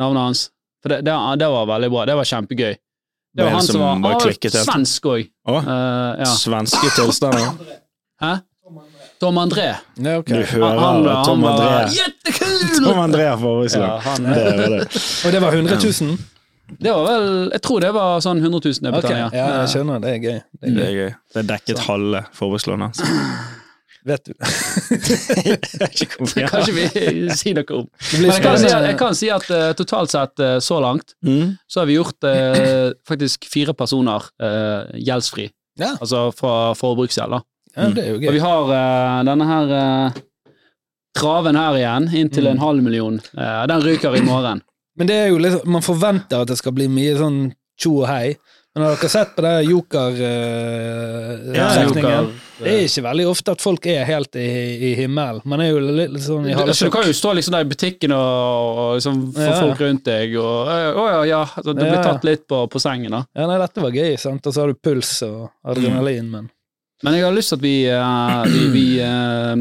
navnet 0.00 0.22
hans? 0.22 0.46
For 0.82 0.88
det, 0.94 1.02
det, 1.06 1.16
det 1.42 1.48
var 1.52 1.66
veldig 1.68 1.90
bra. 1.92 2.06
Det 2.08 2.16
var 2.18 2.28
kjempegøy. 2.30 2.72
Det 2.72 3.38
Det 3.40 3.44
var 3.44 3.52
han 3.56 3.66
som 3.66 3.76
som 3.80 4.02
var, 4.04 4.16
klikket 4.20 4.56
helt. 4.56 4.66
svensk 4.68 5.06
òg. 5.08 5.28
Ja. 5.48 6.24
Svenske 6.36 6.88
tilstander. 6.96 7.52
Hæ? 8.20 8.32
Tom 9.22 9.38
André. 9.38 9.68
Ja, 10.02 10.16
okay. 10.18 10.40
Du 10.40 10.46
hører 10.50 10.78
Han, 10.82 11.04
han, 11.06 11.24
Tom 11.24 11.44
André. 11.46 11.68
var. 11.70 11.86
Tom 12.82 12.98
André 13.04 13.28
for 13.38 13.60
Ja, 13.62 13.62
Russland. 13.62 14.26
Det 14.34 14.68
det. 14.72 14.80
Og 15.26 15.32
det 15.36 15.40
var 15.44 15.52
100 15.54 15.78
000? 16.00 16.16
Det 16.80 16.92
var 16.92 17.04
vel 17.08 17.50
Jeg 17.52 17.62
tror 17.62 17.80
det 17.80 17.92
var 17.94 18.20
sånn 18.24 18.38
100 18.42 18.60
000 18.64 18.72
jeg 18.72 18.92
betalte. 18.94 19.26
Okay. 19.26 19.38
ja, 19.38 19.48
jeg 19.62 19.68
skjønner. 19.74 20.00
Det 20.00 20.10
er 20.14 20.18
gøy. 20.22 20.38
Det 20.60 20.68
er 20.68 20.74
Det 20.76 20.76
gøy. 20.76 20.86
er 20.86 20.94
gøy. 21.00 21.10
Det 21.34 21.42
er 21.42 21.48
dekket 21.52 21.78
halve 21.88 22.24
forbrukslånet. 22.38 23.02
Vet 24.10 24.24
du. 24.26 24.32
Kanskje 26.50 26.72
vi 26.74 26.86
sier 27.38 27.54
noe 27.60 27.76
om. 27.76 27.86
Det 28.10 28.18
Men 28.20 28.32
jeg 28.32 28.42
kan 28.42 28.58
si 28.58 28.70
at, 28.74 28.88
kan 28.98 29.14
si 29.18 29.28
at 29.30 29.46
uh, 29.52 29.68
totalt 29.78 30.10
sett 30.10 30.42
uh, 30.42 30.56
så 30.62 30.80
langt 30.82 31.14
Mm. 31.22 31.52
så 31.70 31.80
har 31.80 31.86
vi 31.86 31.94
gjort 32.00 32.26
uh, 32.26 32.90
faktisk 33.08 33.46
fire 33.46 33.74
personer 33.78 34.24
eh, 34.42 34.98
gjeldsfri. 35.06 35.46
Ja. 35.78 35.92
Altså 36.02 36.32
fra 36.34 36.72
forbruksgjeld, 36.76 37.30
da. 37.36 37.40
Ja, 37.76 37.86
det 37.94 38.02
er 38.04 38.10
jo 38.10 38.18
Og 38.28 38.34
vi 38.34 38.42
har 38.42 39.22
denne 39.24 39.46
her 39.48 39.70
traven 41.16 41.56
her 41.56 41.78
igjen, 41.78 42.08
inntil 42.12 42.44
Mm. 42.48 42.50
en 42.56 42.58
halv 42.66 42.82
million. 42.82 43.20
Den 43.70 43.82
ryker 43.86 44.16
i 44.16 44.20
morgen. 44.26 44.60
Men 44.98 45.08
det 45.08 45.16
er 45.16 45.28
jo 45.32 45.38
liksom, 45.40 45.68
man 45.72 45.84
forventer 45.84 46.42
at 46.44 46.50
det 46.52 46.58
skal 46.60 46.74
bli 46.76 46.88
mye 46.92 47.14
sånn 47.18 47.38
tjo 47.80 48.02
og 48.02 48.08
hei. 48.10 48.34
Men 48.72 48.86
har 48.86 48.94
dere 48.96 49.08
sett 49.12 49.34
på 49.36 49.42
det 49.44 49.50
joker-setningen? 49.68 51.48
Uh, 51.52 51.56
ja, 51.56 52.62
det 52.62 52.70
er 52.72 52.86
ikke 52.86 53.02
veldig 53.04 53.26
ofte 53.28 53.52
at 53.52 53.60
folk 53.64 53.86
er 53.92 54.06
helt 54.08 54.38
i, 54.40 54.46
i 54.88 54.92
himmelen. 54.96 55.42
Man 55.48 55.60
er 55.60 55.68
jo 55.74 55.82
litt, 55.82 56.14
sånn 56.24 56.46
i 56.48 56.54
Du, 56.54 56.62
altså, 56.62 56.88
du 56.88 56.94
kan 56.94 57.04
jo 57.04 57.12
stå 57.16 57.34
liksom 57.36 57.56
der 57.56 57.66
i 57.66 57.68
butikken 57.72 58.14
og, 58.16 58.80
og 58.84 58.94
liksom 58.96 59.20
få 59.36 59.44
Ja. 59.44 59.58
folk 59.60 59.82
rundt 59.84 60.04
deg, 60.08 60.36
og 60.40 60.72
å 60.72 61.04
ja, 61.10 61.20
ja, 61.28 61.42
altså, 61.44 61.74
du 61.76 61.82
blir 61.82 62.00
tatt 62.00 62.24
litt 62.28 62.46
på, 62.48 62.62
på 62.72 62.80
sengen, 62.82 63.12
da. 63.12 63.22
Ja, 63.36 63.44
nei, 63.50 63.58
dette 63.60 63.84
var 63.84 63.92
gøy, 63.98 64.12
sant. 64.20 64.46
Og 64.48 64.56
så 64.56 64.64
har 64.64 64.72
du 64.72 64.80
puls 64.80 65.12
og 65.28 65.50
adrenalin, 65.68 66.32
men 66.32 66.50
Men 67.04 67.16
jeg 67.18 67.24
har 67.26 67.34
lyst 67.34 67.50
til 67.50 67.58
at 67.58 67.64
vi 67.66 67.76
uh, 67.90 68.42
vi, 68.46 68.60
vi, 68.72 68.86
eh, 69.10 69.56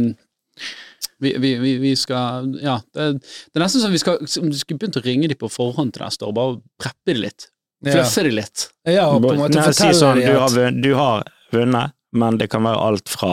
vi, 1.22 1.34
vi, 1.38 1.54
vi, 1.62 1.72
vi 1.84 1.94
skal 2.00 2.50
Ja, 2.64 2.80
det, 2.96 3.08
det 3.22 3.60
er 3.60 3.64
nesten 3.66 3.84
som 3.84 3.94
vi 3.94 4.02
skal, 4.02 4.20
skulle 4.28 4.80
begynt 4.82 4.98
å 5.00 5.04
ringe 5.06 5.30
dem 5.32 5.40
på 5.40 5.50
forhånd 5.52 5.94
til 5.96 6.04
neste 6.06 6.28
år, 6.28 6.34
bare 6.38 6.58
preppe 6.82 7.14
dem 7.14 7.22
litt. 7.26 7.48
Fluffe 7.86 8.26
dem 8.28 8.36
litt. 8.38 8.68
ja, 8.90 9.08
og 9.10 9.24
på 9.26 9.34
en 9.36 9.42
måte 9.42 9.64
fortelle 9.70 9.94
si 9.96 10.02
sånn, 10.02 10.20
dem 10.22 10.28
du 10.30 10.38
har, 10.38 10.50
at 10.50 10.58
vunnet, 10.58 10.84
du 10.84 10.92
har 10.98 11.32
vunnet, 11.54 11.96
men 12.14 12.38
det 12.42 12.50
kan 12.54 12.66
være 12.68 12.82
alt 12.90 13.10
fra 13.10 13.32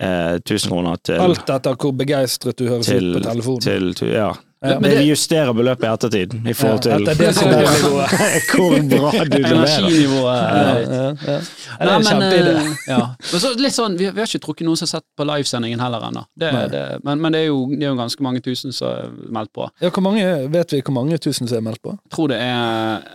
eh, 0.00 0.36
1000 0.40 0.70
kroner 0.72 1.00
til, 1.04 1.20
Alt 1.20 1.50
etter 1.56 1.76
hvor 1.80 1.96
begeistret 1.98 2.58
du 2.60 2.68
høres 2.68 2.88
ut 2.92 3.10
på 3.16 3.24
telefonen. 3.24 3.94
til 3.98 4.12
Ja. 4.14 4.32
Ja. 4.60 4.78
det, 4.80 4.90
vi 4.98 5.04
justerer 5.06 5.52
beløpet 5.54 5.84
i 5.86 5.88
ettertid 5.92 6.32
i 6.50 6.54
forhold 6.54 6.80
til 6.82 6.90
ja, 6.90 7.14
det 7.14 7.26
er 7.28 7.36
nivået. 7.82 8.14
hvor 8.50 8.72
bra 8.90 9.10
du 9.24 9.36
leverer. 9.36 9.52
Energinivået. 9.54 10.38
Ja, 10.38 10.78
eh, 10.80 11.44
ja, 11.78 11.98
det 11.98 12.08
kjempeidé. 12.08 12.54
eh, 12.56 12.72
ja. 12.88 12.98
men 13.32 13.42
så 13.44 13.52
litt 13.54 13.76
sånn, 13.76 13.94
vi, 14.00 14.08
vi 14.10 14.18
har 14.18 14.26
ikke 14.26 14.42
trukket 14.48 14.66
noen 14.66 14.80
som 14.80 14.88
har 14.88 14.92
sett 14.96 15.06
på 15.14 15.26
livesendingen 15.30 15.84
heller 15.84 16.08
ennå. 16.08 16.24
Det, 16.34 16.50
det, 16.74 16.82
men 17.06 17.22
men 17.22 17.36
det, 17.36 17.44
er 17.44 17.52
jo, 17.52 17.60
det 17.70 17.86
er 17.86 17.92
jo 17.92 18.00
ganske 18.02 18.26
mange 18.26 18.42
tusen 18.42 18.74
som 18.74 18.90
er 18.90 19.14
meldt 19.38 19.54
på. 19.54 19.68
Ja, 19.78 19.92
hvor 19.94 20.02
mange, 20.08 20.26
vet 20.50 20.74
vi 20.74 20.82
hvor 20.82 20.96
mange 20.98 21.18
tusen 21.22 21.46
som 21.46 21.60
er 21.60 21.66
meldt 21.70 21.82
på? 21.86 21.94
Jeg 21.94 22.16
tror 22.16 22.34
det 22.34 22.42
er, 22.42 23.06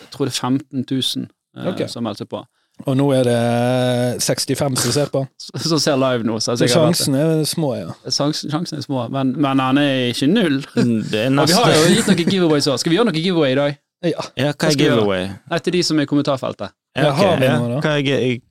jeg 0.00 0.12
tror 0.16 0.30
det 0.30 0.32
er 0.32 0.40
15 0.48 0.86
000 0.88 1.28
eh, 1.60 1.72
okay. 1.74 1.88
som 1.92 2.00
har 2.00 2.08
meldt 2.08 2.24
seg 2.24 2.32
på. 2.32 2.40
Og 2.84 2.96
nå 2.98 3.06
er 3.16 3.22
det 3.24 3.36
65 4.22 4.76
som 4.82 4.92
ser 4.92 5.06
på. 5.12 5.26
Som 5.70 5.78
ser 5.80 5.96
live 5.96 6.22
nå. 6.28 6.36
Så 6.44 6.56
sjansene 6.60 7.18
er 7.24 7.44
små, 7.48 7.74
ja. 7.78 7.88
Sjansen 8.12 8.50
sjansen 8.52 8.78
er 8.78 8.82
små, 8.84 9.08
men, 9.12 9.26
men 9.40 9.58
han 9.62 9.78
er 9.80 10.10
ikke 10.12 10.26
null. 10.28 10.58
Det 10.76 11.20
er 11.24 11.30
Og 11.40 11.48
vi 11.48 11.54
har 11.56 11.72
jo 11.72 11.88
gitt 11.94 12.06
noen 12.12 12.28
giveaways 12.28 12.66
òg. 12.68 12.78
Skal 12.82 12.90
vi 12.92 12.96
gjøre 13.00 13.08
noe 13.10 13.16
giveaway 13.16 13.52
i 13.56 13.58
dag? 13.62 13.72
ja. 14.04 14.20
Ja, 14.36 14.52
hva 14.52 14.68
er 14.68 14.76
giveaway? 14.76 15.24
Nei, 15.50 15.58
til 15.64 15.72
de 15.78 15.82
som 15.88 15.98
er 15.98 16.02
i 16.04 16.06
kommentarfeltet. 16.10 16.68
Ja, 16.96 17.10
har 17.16 17.36
vi 17.40 17.46
noe 17.48 17.68
da? 17.72 17.78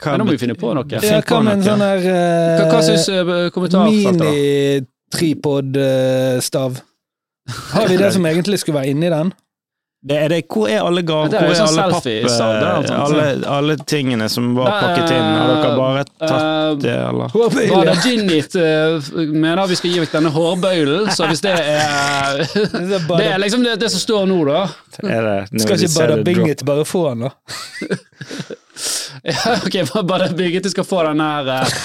Hva 0.02 0.18
nå 0.20 0.24
må 0.26 0.32
vi 0.36 0.42
finne 0.42 0.56
på 0.58 0.74
noe. 0.78 0.86
Ja, 0.90 1.00
hva 1.22 1.40
med 1.46 1.54
en 1.60 1.66
sånn 1.66 1.82
her 1.86 2.00
Hva, 2.06 2.66
hva 2.74 2.80
syns 2.86 3.06
uh, 3.14 3.18
kommentarfeltet, 3.54 4.20
da? 4.20 4.24
mini-tripod-stav? 4.34 6.72
Har 7.72 7.88
vi 7.90 7.96
det 8.02 8.12
som 8.14 8.26
egentlig 8.26 8.60
skulle 8.62 8.80
være 8.82 8.90
inni 8.94 9.10
den? 9.14 9.30
Det 10.06 10.18
er 10.22 10.30
det, 10.30 10.42
hvor 10.54 10.70
er 10.70 10.84
alle 10.86 11.02
gaver? 11.02 11.32
Det 11.34 11.38
er 11.40 11.48
Hvor 11.48 11.56
er 11.56 11.58
sånn 11.58 11.80
alle 11.82 11.96
papp... 11.96 12.04
det 12.06 12.30
sånt. 12.30 12.92
Alle, 12.94 13.24
alle 13.50 13.78
tingene 13.90 14.28
som 14.30 14.52
var 14.58 14.70
pakket 14.78 15.16
inn? 15.16 15.32
Har 15.34 15.54
dere 15.56 15.72
bare 15.80 16.04
tatt 16.06 16.56
Eh, 16.66 16.78
det, 16.78 16.94
eller? 17.10 17.30
Brada 17.70 17.96
Ginit 18.04 18.56
uh, 18.56 19.14
mener 19.34 19.68
vi 19.68 19.78
skal 19.80 19.94
gi 19.94 20.04
vekk 20.04 20.14
denne 20.18 20.32
hårbøylen, 20.36 21.10
så 21.16 21.30
hvis 21.30 21.42
det 21.46 21.54
er 21.56 22.44
Det 23.22 23.30
er 23.30 23.40
liksom 23.42 23.66
det, 23.66 23.78
det 23.82 23.90
som 23.94 24.04
står 24.04 24.28
nå, 24.30 24.42
da. 24.50 24.66
Er 25.04 25.26
det, 25.30 25.64
Skal 25.64 25.82
ikke 25.82 25.96
Badabingit 26.00 26.62
Bada 26.62 26.62
det 26.62 26.70
bare 26.70 26.88
få 26.90 27.08
den, 27.10 27.28
da? 27.28 27.34
Ja, 29.24 29.56
ok, 29.66 30.08
bare 30.08 30.28
du 30.60 30.70
skal 30.70 30.84
få 30.84 31.04
den 31.04 31.22
her 31.22 31.48
uh, 31.48 31.76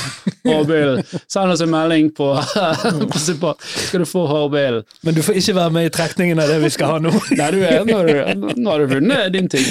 hårbøylen. 0.45 1.03
Send 1.29 1.53
oss 1.53 1.61
en 1.61 1.71
melding 1.71 2.11
på, 2.15 2.29
på 3.41 3.55
Skal 3.65 4.01
du 4.01 4.07
få 4.07 4.27
hårbilen? 4.27 4.85
Men 5.03 5.15
du 5.15 5.23
får 5.23 5.41
ikke 5.41 5.57
være 5.57 5.75
med 5.77 5.89
i 5.89 5.93
trekningen 5.95 6.41
av 6.43 6.49
det 6.49 6.59
vi 6.65 6.71
skal 6.71 6.95
ha 6.95 7.03
nå. 7.03 7.13
Nei, 7.41 7.51
du 7.55 7.61
er, 7.65 7.85
nå, 7.87 8.71
har 8.71 8.83
du, 8.83 8.87
vunnet 8.95 9.33
din 9.35 9.49
ting. 9.51 9.67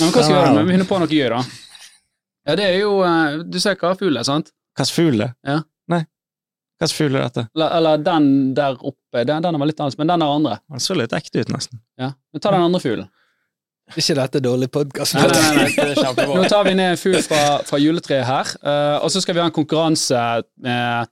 Men 0.00 0.14
hva 0.14 0.22
skal 0.22 0.32
vi 0.32 0.38
gjøre? 0.38 0.64
Vi 0.64 0.76
finner 0.76 0.88
på 0.88 1.02
noe 1.02 1.10
gøy, 1.10 1.26
da. 1.34 1.42
Ja, 2.48 2.56
det 2.56 2.64
er 2.66 2.78
jo 2.80 2.94
eh, 3.04 3.42
Du 3.46 3.60
ser 3.62 3.76
hva 3.78 3.92
fugl 3.98 4.16
er, 4.16 4.24
sant? 4.26 4.48
Hvilken 4.78 4.96
fugl 4.96 5.20
det? 5.20 5.30
Ja. 5.46 5.60
Nei. 5.92 6.02
Hvilken 6.80 6.96
fugl 6.96 7.18
er 7.18 7.28
dette? 7.28 7.46
Eller, 7.54 7.76
eller 7.78 8.04
den 8.04 8.28
der 8.56 8.78
oppe, 8.80 9.24
den, 9.28 9.44
den 9.44 9.60
var 9.60 9.68
litt 9.68 9.80
annerledes, 9.80 10.00
men 10.00 10.12
den 10.12 10.24
er 10.24 10.36
andre. 10.38 10.60
Den 10.72 10.82
så 10.82 10.96
litt 10.96 11.14
ekte 11.16 11.44
ut, 11.44 11.52
nesten. 11.52 11.82
Ja. 12.00 12.14
Men 12.32 12.42
ta 12.42 12.54
den 12.54 12.64
andre 12.64 12.82
fuglen. 12.82 13.10
Ikke 13.98 14.14
dette 14.18 14.40
dårlig 14.44 14.68
podkast. 14.70 15.16
Nei, 15.18 15.26
nei, 15.30 15.50
nei, 15.56 15.66
det 15.74 15.96
kjempebra. 16.04 16.36
Nå 16.38 16.48
tar 16.50 16.66
vi 16.68 16.74
ned 16.78 16.94
en 16.94 17.00
fugl 17.00 17.18
fra, 17.26 17.42
fra 17.66 17.80
juletreet 17.82 18.26
her, 18.28 18.54
Uh, 18.60 18.98
og 19.04 19.10
så 19.12 19.22
skal 19.22 19.34
vi 19.36 19.40
ha 19.40 19.46
en 19.48 19.54
konkurranse 19.54 20.18
med, 20.62 21.08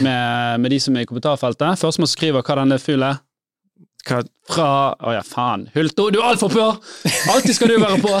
med, 0.00 0.60
med 0.62 0.72
de 0.72 0.78
som 0.80 0.96
er 0.96 1.04
i 1.04 1.08
kommentarfeltet. 1.08 1.78
Førstemann 1.80 2.08
som 2.08 2.14
skriver 2.16 2.44
hva 2.46 2.56
denne 2.62 2.78
fuglen 2.82 3.10
er. 3.10 3.20
Hva, 4.08 4.22
Fra 4.48 4.68
Å 5.04 5.12
ja, 5.18 5.24
faen. 5.26 5.66
Hulto, 5.74 6.08
du 6.14 6.20
er 6.22 6.30
altfor 6.30 6.52
på! 6.54 6.66
Alltid 7.34 7.58
skal 7.58 7.74
du 7.74 7.76
være 7.82 8.00
på! 8.00 8.14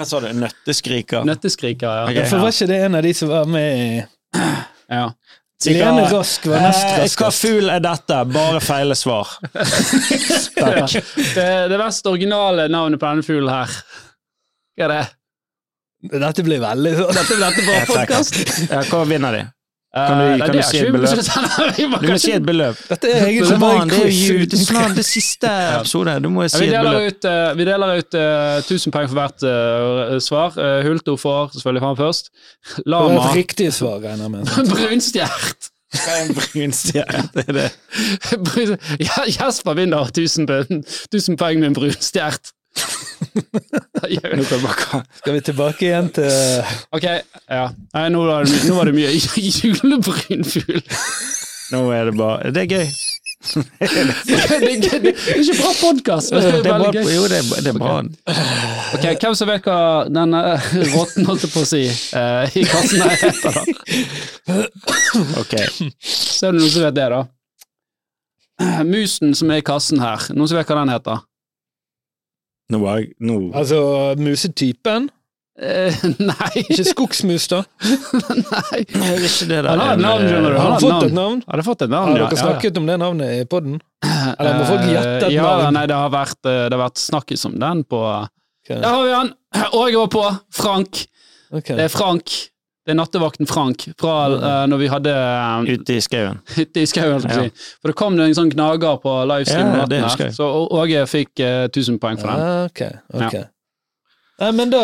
hva 0.00 0.06
sa 0.08 0.22
du? 0.24 0.30
Nøtteskriker? 0.40 1.26
Nøtteskriker, 1.28 1.86
ja. 2.00 2.06
Okay, 2.08 2.22
Ja, 2.22 2.28
for 2.30 2.46
var 2.46 2.54
ikke 2.54 2.70
det 2.70 2.80
en 2.86 2.96
av 2.96 3.04
de 3.04 3.12
som 3.16 3.28
var 3.32 3.50
med 3.50 3.68
i 3.76 3.90
ja. 4.90 5.04
Lene 5.66 6.06
Rask 6.08 6.46
var 6.48 6.62
nest 6.64 6.86
raskest. 6.86 7.20
Hva 7.20 7.28
fugl 7.36 7.68
er 7.68 7.82
dette? 7.84 8.20
Bare 8.32 8.60
feile 8.64 8.96
svar. 8.96 9.28
Det, 10.60 11.68
det 11.68 11.78
mest 11.78 12.06
originale 12.08 12.66
navnet 12.72 13.00
på 13.00 13.06
denne 13.08 13.24
fuglen 13.24 13.50
her. 13.52 13.74
Hva 14.78 14.86
er 14.86 14.92
det? 14.94 15.02
Dette 16.20 16.44
blir 16.46 16.60
veldig. 16.62 16.92
Dette 17.12 17.24
blir 17.28 17.44
dette 17.44 17.64
takk. 17.66 17.88
podkast. 17.92 18.38
Ja, 18.70 18.80
hva 18.88 19.02
vinner 19.08 19.36
de? 19.36 19.42
Eh, 19.90 20.06
Kan 20.06 20.18
du- 20.18 20.24
nei, 20.24 20.38
kan 20.38 20.46
det 20.46 20.52
du 20.54 20.58
er 20.58 20.62
si 20.62 20.78
et 20.78 20.92
beløp? 20.92 21.76
Du 21.76 21.88
må 21.90 21.98
kanskje- 21.98 22.18
si 22.22 22.32
et 22.32 22.44
beløp. 22.46 22.76
Dette 22.88 23.08
er 23.10 23.24
egentlig 23.26 23.58
bare 23.58 23.86
det 23.90 24.52
er 24.54 24.60
snart 24.64 25.00
siste 25.04 25.50
episode. 25.80 26.14
Du 26.22 26.28
må 26.30 26.44
si 26.48 26.62
et 26.64 26.70
beløp. 26.70 27.08
ut, 27.10 27.24
eh, 27.24 27.54
vi 27.58 27.64
deler 27.66 27.96
ut 27.98 28.14
eh, 28.14 28.60
1000 28.62 28.92
poeng 28.94 29.08
for 29.10 29.18
hvert 29.18 29.42
eh, 29.42 30.18
svar. 30.22 30.54
Uh, 30.54 30.82
Hulto 30.86 31.16
får 31.18 31.50
selvfølgelig 31.56 31.82
han 31.88 31.96
først. 31.98 32.30
Det 32.76 32.84
var 32.86 33.08
Lama 33.08 33.26
et 33.32 33.34
riktig 33.40 33.72
svar, 33.74 33.98
regner 33.98 34.22
jeg 34.22 34.30
med. 34.30 34.46
Brunstjert. 34.74 35.70
Er 36.06 36.30
brunstjerne? 36.38 37.24
Det 37.34 37.44
er 37.48 37.52
det. 37.52 37.68
Brun- 38.46 38.78
Ja, 39.02 39.24
Jesper 39.26 39.74
vinner 39.74 40.06
1000, 40.06 40.46
poeng- 40.46 40.84
1000 41.10 41.36
poeng 41.36 41.58
med 41.58 41.66
en 41.72 41.74
brunstjert. 41.74 42.52
Skal 45.20 45.34
vi 45.36 45.40
tilbake 45.46 45.86
igjen 45.88 46.08
til 46.16 46.30
ok, 46.96 47.06
ja. 47.50 47.66
Nei, 47.94 48.06
nå 48.14 48.24
var 48.26 48.44
det, 48.44 48.52
my- 48.54 48.68
nå 48.70 48.74
var 48.78 48.90
det 48.90 48.96
mye 48.96 49.12
julebrynfugl. 49.60 50.82
Nå 51.70 51.84
er 51.94 52.10
det 52.10 52.16
bare 52.18 52.50
Det 52.54 52.64
er 52.66 52.70
gøy. 52.76 52.90
Det, 53.80 53.86
er 53.88 54.82
gøy. 54.84 54.98
det 55.00 55.12
er 55.16 55.38
ikke 55.40 55.54
bra 55.62 55.70
podkast, 55.80 56.32
men 56.34 56.42
det 56.44 56.48
er 56.50 56.52
Det 56.52 56.58
er 56.60 56.64
bra. 56.66 56.78
veldig 56.82 57.04
gøy. 57.06 57.14
Jo, 57.14 57.22
det 57.30 57.38
er, 57.38 57.44
det 57.64 57.70
er 57.70 57.78
bra. 57.80 57.94
Ok, 58.98 59.06
Hvem 59.22 59.34
som 59.38 59.48
vet 59.48 59.64
hva 59.70 59.78
denne 60.12 60.40
rotten, 60.92 61.24
holdt 61.30 61.46
på 61.54 61.62
å 61.62 61.68
si, 61.70 61.80
uh, 61.88 62.44
i 62.52 62.64
kassen 62.68 63.00
her 63.00 63.16
heter, 63.22 63.50
da? 63.56 63.62
Ok. 65.40 65.54
Så 66.04 66.50
er 66.50 66.52
det 66.52 66.60
noen 66.60 66.74
som 66.74 66.84
vet 66.84 66.98
det, 67.00 67.08
da. 67.14 67.22
Musen 68.84 69.32
som 69.38 69.48
er 69.54 69.62
i 69.62 69.64
kassen 69.64 70.02
her, 70.04 70.26
noen 70.36 70.50
som 70.52 70.58
vet 70.60 70.68
hva 70.68 70.82
den 70.82 70.92
heter? 70.92 71.22
Nå 72.70 72.78
var 72.82 73.00
jeg 73.00 73.10
nå. 73.26 73.38
Altså 73.56 73.80
musetypen? 74.20 75.08
Eh, 75.60 75.92
nei. 76.30 76.62
Ikke 76.62 76.84
skogsmus, 76.88 77.44
da? 77.52 77.58
nei. 77.84 78.80
Er 78.86 79.24
ikke 79.26 79.48
det 79.50 79.58
der 79.58 79.68
Han 79.68 79.82
har 79.82 79.92
et 79.98 80.00
navn, 80.04 80.24
skjønner 80.30 80.54
du. 80.54 80.56
Han 80.56 80.64
han 80.64 80.72
har 80.72 80.80
fått 80.86 81.04
et 81.10 81.16
navn? 81.18 81.42
Har 81.50 81.60
det 81.60 81.66
fått 81.66 81.82
et 81.84 81.92
navn, 81.92 82.08
Har 82.12 82.16
dere 82.16 82.28
Ja, 82.30 82.36
ja. 82.38 82.44
snakket 82.46 82.78
om 82.80 82.86
det 82.88 82.96
navnet 83.02 83.34
i 83.36 83.44
poden? 83.50 83.80
Eller 84.06 84.54
må 84.56 84.68
folk 84.70 84.86
gjette 84.88 85.16
et 85.18 85.26
Eh, 85.28 85.34
ja, 85.36 85.42
navn? 85.44 85.76
Nei, 85.76 85.84
det 85.90 85.98
har 86.00 86.14
vært, 86.14 86.38
eh, 86.48 86.62
det 86.70 86.78
har 86.78 86.82
vært 86.86 87.02
snakkis 87.02 87.44
om 87.50 87.58
den 87.60 87.82
på 87.84 88.00
okay. 88.06 88.78
Der 88.80 88.88
har 88.88 89.04
vi 89.04 89.12
han! 89.18 89.32
Og 89.74 89.84
jeg 89.90 89.98
var 90.00 90.10
på! 90.14 90.24
Frank. 90.62 91.02
Okay. 91.50 91.76
Det 91.76 91.84
er 91.90 91.92
Frank. 91.92 92.32
Det 92.86 92.94
er 92.94 92.96
nattevakten 92.96 93.48
Frank 93.48 93.84
fra 94.00 94.14
uh, 94.32 94.44
når 94.70 94.80
vi 94.80 94.86
hadde 94.88 95.12
uh, 95.12 95.66
Ute 95.68 95.98
i 95.98 96.00
skauen. 96.04 96.38
Ute 96.56 96.80
i 96.80 96.86
skauen. 96.88 97.26
Ja. 97.28 97.42
si. 97.44 97.66
For 97.82 97.92
det 97.92 97.96
kom 98.00 98.16
det 98.16 98.30
en 98.30 98.38
sånn 98.38 98.52
gnager 98.54 98.96
på 99.02 99.16
livestream 99.28 99.68
Ja, 99.68 99.82
natten 99.82 100.06
her, 100.08 100.32
så 100.36 100.48
Åge 100.80 101.04
fikk 101.10 101.42
uh, 101.44 101.66
1000 101.68 102.00
poeng 102.00 102.20
for 102.20 102.32
den. 102.32 102.40
Ja, 102.40 102.64
ok, 102.70 103.26
ok. 103.26 103.36
Nei, 104.40 104.52
men 104.56 104.72
da 104.72 104.80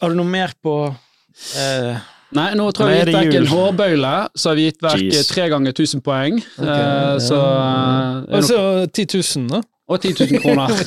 Har 0.00 0.08
du 0.08 0.16
noe 0.16 0.32
mer 0.32 0.56
på 0.64 0.78
uh, 0.88 2.00
Nei, 2.36 2.50
nå 2.54 2.68
tror 2.74 2.92
jeg 2.92 3.08
vi 3.08 3.14
har 3.14 3.24
gitt 3.24 3.32
vekk 3.32 3.38
en 3.40 3.48
hårbøyle, 3.50 4.12
så 4.38 4.52
har 4.52 4.58
vi 4.58 4.66
gitt 4.68 4.84
vekk 4.84 5.00
eh, 5.08 5.24
tre 5.26 5.46
ganger 5.50 5.74
1000 5.74 6.02
poeng. 6.06 6.38
Okay, 6.38 6.68
Eh, 6.70 7.16
så 7.24 7.38
eh, 7.42 8.36
Og 8.38 8.44
så 8.46 8.60
10 8.86 9.06
000, 9.18 9.48
da. 9.50 9.62
Og 9.90 9.98
10 10.00 10.12
000 10.30 10.42
kroner. 10.44 10.70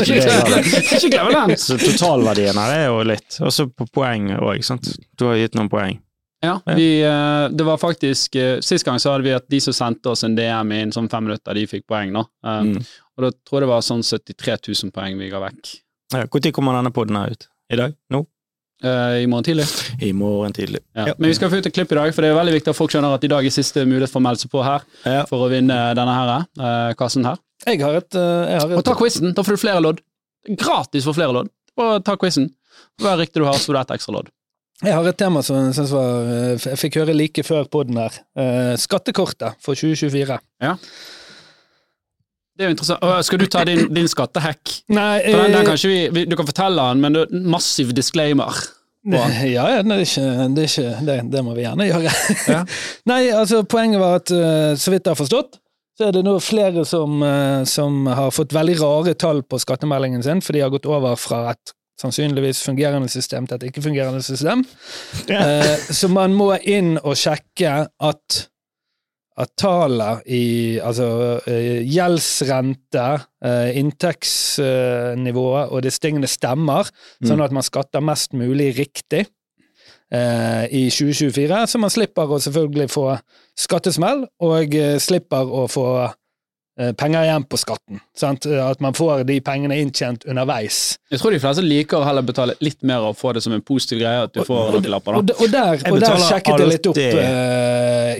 Ikke 0.00 1.10
glem- 1.12 1.32
den! 1.34 1.56
Så 1.66 1.76
totalverdien 1.80 2.56
her 2.56 2.72
er 2.78 2.84
jo 2.88 3.02
litt. 3.04 3.36
Og 3.44 3.52
så 3.52 3.66
på 3.68 3.84
poeng 3.92 4.30
òg, 4.38 4.62
sant. 4.64 4.88
Du 5.18 5.26
har 5.28 5.36
gitt 5.40 5.56
noen 5.58 5.68
poeng. 5.72 5.98
Ja, 6.44 6.58
vi, 6.76 7.00
eh, 7.02 7.46
det 7.48 7.64
var 7.64 7.78
faktisk 7.80 8.36
eh, 8.36 8.58
Sist 8.62 8.84
gang 8.86 9.00
så 9.02 9.14
hadde 9.14 9.24
vi 9.24 9.32
at 9.34 9.46
de 9.50 9.58
som 9.64 9.72
sendte 9.74 10.10
oss 10.12 10.20
en 10.26 10.34
DM 10.36 10.72
i 10.76 10.82
en 10.84 10.92
sånn 10.94 11.08
fem 11.10 11.24
minutter, 11.24 11.56
de 11.56 11.64
fikk 11.70 11.86
poeng 11.90 12.12
nå. 12.14 12.24
Eh, 12.46 12.62
Mm. 12.66 12.78
Og 13.16 13.24
da 13.24 13.30
tror 13.48 13.56
jeg 13.56 13.64
det 13.64 13.68
var 13.70 13.84
sånn 13.86 14.02
73 14.04 14.56
000 14.84 14.92
poeng 14.92 15.14
vi 15.16 15.30
ga 15.32 15.38
vekk. 15.40 15.70
Når 16.12 16.52
kommer 16.52 16.76
denne 16.76 16.92
poden 16.92 17.16
ut? 17.16 17.46
I 17.72 17.78
dag? 17.80 17.94
Nå? 18.12 18.26
Eh, 18.86 19.22
I 19.24 19.26
morgen 19.30 19.44
tidlig. 19.46 19.66
I 20.02 20.12
morgen 20.16 20.52
tidlig. 20.56 20.80
Ja. 20.94 21.08
Men 21.18 21.30
vi 21.30 21.34
skal 21.38 21.50
få 21.50 21.58
ut 21.60 21.66
et 21.66 21.74
klipp 21.74 21.92
i 21.92 21.98
dag, 21.98 22.12
for 22.14 22.24
det 22.24 22.30
er 22.30 22.38
veldig 22.38 22.54
viktig 22.58 22.72
at 22.72 22.78
folk 22.78 22.92
skjønner 22.94 23.16
at 23.16 23.24
i 23.26 23.30
dag 23.32 23.46
er 23.48 23.54
siste 23.54 23.84
mulighet 23.88 24.12
for 24.12 24.22
å 24.22 24.26
melde 24.28 24.44
seg 24.44 24.52
på 24.52 24.62
her 24.66 24.86
Ja. 25.04 25.24
for 25.28 25.46
å 25.46 25.50
vinne 25.50 25.78
denne 25.98 26.14
her, 26.14 26.46
uh, 26.60 26.92
kassen 26.98 27.26
her. 27.26 27.40
Jeg 27.66 27.80
har 27.82 27.96
et, 27.98 28.14
eh, 28.14 28.52
jeg 28.52 28.60
har 28.60 28.76
Og 28.76 28.84
ta 28.84 28.94
quizen, 28.94 29.34
da 29.34 29.42
får 29.42 29.56
du 29.56 29.62
flere 29.64 29.82
lodd. 29.82 30.00
Gratis 30.46 31.04
for 31.04 31.16
flere 31.16 31.32
lodd. 31.32 31.48
Og 31.76 32.04
ta 32.04 32.16
quizen. 32.16 32.50
Hva 33.00 33.14
er 33.14 33.24
riktig 33.24 33.42
du 33.42 33.44
har, 33.44 33.54
så 33.54 33.72
får 33.72 33.74
du 33.74 33.80
ett 33.80 33.94
ekstra 33.98 34.12
lodd. 34.12 34.28
Jeg 34.84 34.92
har 34.92 35.06
et 35.08 35.16
tema 35.16 35.42
som 35.42 35.56
jeg 35.56 35.88
var 35.88 36.58
Jeg 36.60 36.76
fikk 36.76 36.98
høre 37.00 37.14
like 37.16 37.42
før 37.42 37.64
podden 37.64 37.96
her. 37.96 38.12
Eh, 38.36 38.76
skattekortet 38.76 39.56
for 39.58 39.74
2024. 39.74 40.38
Ja. 40.60 40.76
Det 42.56 42.64
er 42.64 42.70
jo 42.70 42.74
interessant. 42.76 43.24
Skal 43.24 43.38
du 43.38 43.46
ta 43.46 43.64
din, 43.64 43.92
din 43.92 44.08
skattehack? 44.08 44.82
Nei, 44.88 45.22
den, 45.24 45.52
den 45.52 45.66
kan 45.66 45.76
vi, 45.76 46.24
du 46.24 46.36
kan 46.36 46.46
fortelle 46.48 46.86
den, 46.92 47.00
men 47.04 47.44
massiv 47.52 47.92
disclaimer. 47.96 48.52
Ja, 49.06 49.66
ja, 49.70 49.82
det, 49.86 50.00
ikke, 50.02 50.24
det, 50.56 50.66
ikke, 50.70 50.88
det, 51.06 51.16
det 51.30 51.44
må 51.46 51.54
vi 51.54 51.62
gjerne 51.62 51.86
gjøre. 51.86 52.10
Ja. 52.50 52.64
Nei, 53.10 53.20
altså 53.30 53.62
poenget 53.68 54.02
var 54.02 54.18
at 54.18 54.32
eh, 54.34 54.72
så 54.80 54.90
vidt 54.94 55.06
jeg 55.06 55.14
har 55.14 55.20
forstått, 55.20 55.60
så 55.96 56.08
er 56.08 56.16
det 56.16 56.24
nå 56.26 56.34
flere 56.42 56.84
som, 56.88 57.22
eh, 57.22 57.62
som 57.70 58.08
har 58.10 58.34
fått 58.34 58.56
veldig 58.56 58.76
rare 58.82 59.14
tall 59.14 59.44
på 59.46 59.60
skattemeldingen 59.62 60.24
sin, 60.26 60.42
for 60.42 60.56
de 60.56 60.64
har 60.64 60.74
gått 60.74 60.88
over 60.90 61.14
fra 61.20 61.44
et 61.54 61.74
sannsynligvis 62.00 62.60
fungerende 62.66 63.08
system 63.08 63.46
til 63.48 63.56
et 63.56 63.70
ikke-fungerende 63.70 64.20
system. 64.24 64.66
Ja. 65.30 65.40
så 65.88 66.10
man 66.12 66.34
må 66.36 66.50
inn 66.68 66.98
og 67.00 67.16
sjekke 67.16 67.86
at 67.88 68.42
at 69.36 69.50
tallet 69.60 70.22
i 70.32 70.44
altså 70.80 71.06
eh, 71.44 71.82
gjeldsrente, 71.92 73.06
eh, 73.44 73.70
inntektsnivået 74.56 75.72
og 75.72 75.82
disse 75.84 76.00
tingene 76.00 76.28
stemmer, 76.30 76.88
sånn 77.24 77.42
at 77.44 77.52
man 77.52 77.64
skatter 77.66 78.00
mest 78.04 78.32
mulig 78.36 78.70
riktig 78.78 79.26
eh, 79.26 80.64
i 80.72 80.86
2024, 80.88 81.66
så 81.68 81.80
man 81.82 81.92
slipper 81.92 82.32
å 82.32 82.38
selvfølgelig 82.42 82.88
få 82.94 83.10
skattesmell, 83.60 84.24
og 84.40 84.74
eh, 84.76 84.96
slipper 85.02 85.44
å 85.52 85.66
få 85.70 85.88
penger 86.76 87.22
igjen 87.24 87.44
på 87.48 87.56
skatten. 87.56 88.00
Sant? 88.20 88.44
At 88.52 88.82
man 88.84 88.92
får 88.92 89.22
de 89.24 89.38
pengene 89.40 89.78
inntjent 89.80 90.26
underveis. 90.28 90.98
Jeg 91.08 91.22
tror 91.22 91.32
de 91.32 91.38
fleste 91.40 91.62
liker 91.64 92.02
å 92.02 92.04
heller 92.04 92.20
betale 92.28 92.52
litt 92.60 92.82
mer 92.84 93.00
og 93.08 93.14
få 93.16 93.32
det 93.32 93.40
som 93.46 93.54
en 93.56 93.62
positiv 93.64 94.02
greie, 94.02 94.26
at 94.26 94.34
du 94.36 94.42
får 94.44 94.82
lapper. 94.84 95.16
Og, 95.16 95.24
da. 95.24 95.32
d- 95.32 95.38
og 95.40 95.54
der, 95.54 95.80
og 95.88 96.00
der 96.04 96.20
sjekket 96.20 96.60
jeg 96.60 96.68
litt 96.74 96.90
opp 96.92 97.00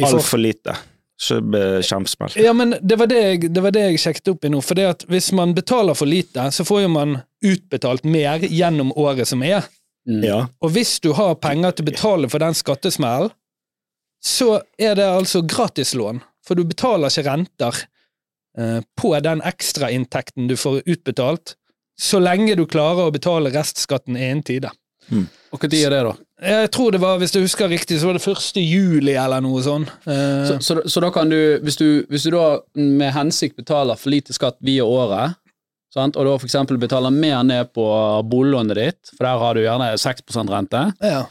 Uh, 0.00 0.06
Altfor 0.08 0.40
lite. 0.40 0.72
Kjempesmell. 1.16 2.36
Ja, 2.36 2.52
men 2.52 2.74
det 2.82 2.98
var 3.00 3.08
det, 3.08 3.20
jeg, 3.22 3.48
det 3.54 3.62
var 3.64 3.72
det 3.72 3.86
jeg 3.86 4.00
sjekket 4.02 4.34
opp 4.34 4.44
i 4.44 4.50
nå. 4.52 4.60
For 4.60 4.76
det 4.76 4.84
at 4.90 5.06
hvis 5.08 5.30
man 5.36 5.54
betaler 5.56 5.96
for 5.96 6.08
lite, 6.08 6.50
så 6.52 6.66
får 6.66 6.84
jo 6.84 6.92
man 6.92 7.18
utbetalt 7.44 8.04
mer 8.04 8.44
gjennom 8.44 8.92
året 8.92 9.28
som 9.28 9.44
er. 9.46 9.64
Mm. 10.08 10.22
Ja. 10.24 10.38
Og 10.60 10.74
hvis 10.76 10.98
du 11.00 11.12
har 11.16 11.38
penger 11.40 11.72
til 11.72 11.86
å 11.86 11.90
betale 11.90 12.30
for 12.30 12.44
den 12.44 12.56
skattesmellen, 12.56 13.32
så 14.24 14.60
er 14.78 14.96
det 14.98 15.06
altså 15.06 15.42
gratislån. 15.46 16.20
For 16.46 16.58
du 16.58 16.66
betaler 16.68 17.10
ikke 17.10 17.26
renter 17.30 17.80
eh, 18.58 18.80
på 18.98 19.12
den 19.22 19.42
ekstrainntekten 19.44 20.50
du 20.50 20.56
får 20.58 20.82
utbetalt, 20.84 21.56
så 22.00 22.20
lenge 22.20 22.58
du 22.58 22.66
klarer 22.68 23.08
å 23.08 23.14
betale 23.14 23.52
restskatten 23.54 24.18
innen 24.18 24.44
tide. 24.46 24.70
Og 25.54 25.60
når 25.62 25.78
er 25.86 25.92
det, 25.94 26.00
da? 26.04 26.12
Jeg 26.50 26.70
tror 26.74 26.92
det 26.92 27.00
var, 27.00 27.16
hvis 27.22 27.32
jeg 27.32 27.46
husker 27.46 27.70
riktig, 27.70 28.00
så 28.00 28.10
var 28.10 28.18
det 28.18 28.24
1. 28.28 28.58
juli 28.60 29.14
eller 29.16 29.40
noe 29.40 29.62
sånn. 29.64 29.86
Eh, 30.04 30.42
Så, 30.50 30.58
så, 30.60 30.76
så 30.90 31.00
da 31.00 31.08
kan 31.14 31.30
du 31.32 31.38
hvis, 31.64 31.78
du, 31.80 32.04
hvis 32.10 32.26
du 32.26 32.34
da 32.34 32.58
med 32.76 33.14
hensikt 33.14 33.56
betaler 33.56 33.96
for 33.96 34.12
lite 34.12 34.36
skatt 34.36 34.58
via 34.60 34.84
året, 34.84 35.38
sant? 35.94 36.18
og 36.18 36.26
da 36.28 36.34
eksempel 36.50 36.76
betaler 36.82 37.14
mer 37.14 37.40
ned 37.46 37.70
på 37.72 37.86
boliglånet 38.28 38.76
ditt, 38.76 39.14
for 39.14 39.24
der 39.24 39.40
har 39.40 39.56
du 39.56 39.62
gjerne 39.64 39.92
6 40.02 40.26
rente, 40.50 40.82
ja. 41.00 41.22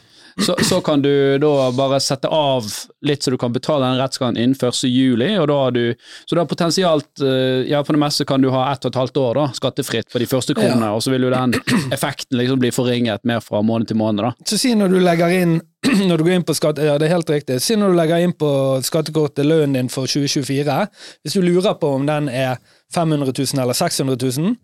Så, 0.41 0.55
så 0.63 0.81
kan 0.81 1.01
du 1.01 1.37
da 1.37 1.71
bare 1.71 1.99
sette 2.03 2.27
av 2.27 2.65
litt 3.05 3.23
så 3.23 3.31
du 3.31 3.37
kan 3.39 3.53
betale 3.53 3.87
den 3.87 3.99
rettsskatten 4.01 4.37
innen 4.37 4.55
1. 4.59 4.81
juli, 4.83 5.29
og 5.39 5.47
da 5.47 5.59
har 5.61 5.71
du 5.71 5.95
Så 6.25 6.35
da 6.35 6.45
potensielt 6.45 7.21
eh, 7.23 7.63
Ja, 7.69 7.83
på 7.83 7.95
det 7.95 8.01
meste 8.01 8.25
kan 8.27 8.41
du 8.43 8.49
ha 8.51 8.65
ett 8.71 8.85
og 8.85 8.91
et 8.91 8.99
halvt 8.99 9.17
år 9.21 9.39
da, 9.39 9.45
skattefritt 9.55 10.11
på 10.11 10.19
de 10.19 10.27
første 10.27 10.55
kronene, 10.57 10.91
og 10.91 11.03
så 11.03 11.13
vil 11.13 11.27
jo 11.27 11.31
den 11.31 11.55
effekten 11.95 12.39
liksom 12.39 12.59
bli 12.59 12.73
forringet 12.75 13.23
mer 13.23 13.39
fra 13.45 13.61
måned 13.63 13.87
til 13.87 13.99
måned, 13.99 14.25
da. 14.25 14.33
Så 14.47 14.59
si 14.59 14.75
når 14.75 14.91
du 14.91 14.99
legger 15.03 15.37
inn 15.39 15.57
når 16.09 16.17
du 16.17 16.27
går 16.27 16.35
inn 16.39 16.47
på 16.47 16.57
skatt, 16.57 16.81
ja 16.83 16.97
det 16.99 17.07
er 17.07 17.15
helt 17.15 17.31
riktig, 17.31 17.61
si 17.63 17.79
når 17.79 17.93
du 17.93 17.99
legger 18.01 18.27
inn 18.27 18.35
på 18.35 18.51
skattekortet 18.83 19.47
lønnen 19.47 19.77
din 19.77 19.91
for 19.93 20.09
2024, 20.09 20.79
hvis 21.23 21.37
du 21.37 21.43
lurer 21.45 21.79
på 21.79 21.95
om 21.95 22.07
den 22.09 22.27
er 22.31 22.57
500 22.95 23.31
000 23.31 23.61
eller 23.63 23.77
600 23.77 24.19
000, 24.19 24.55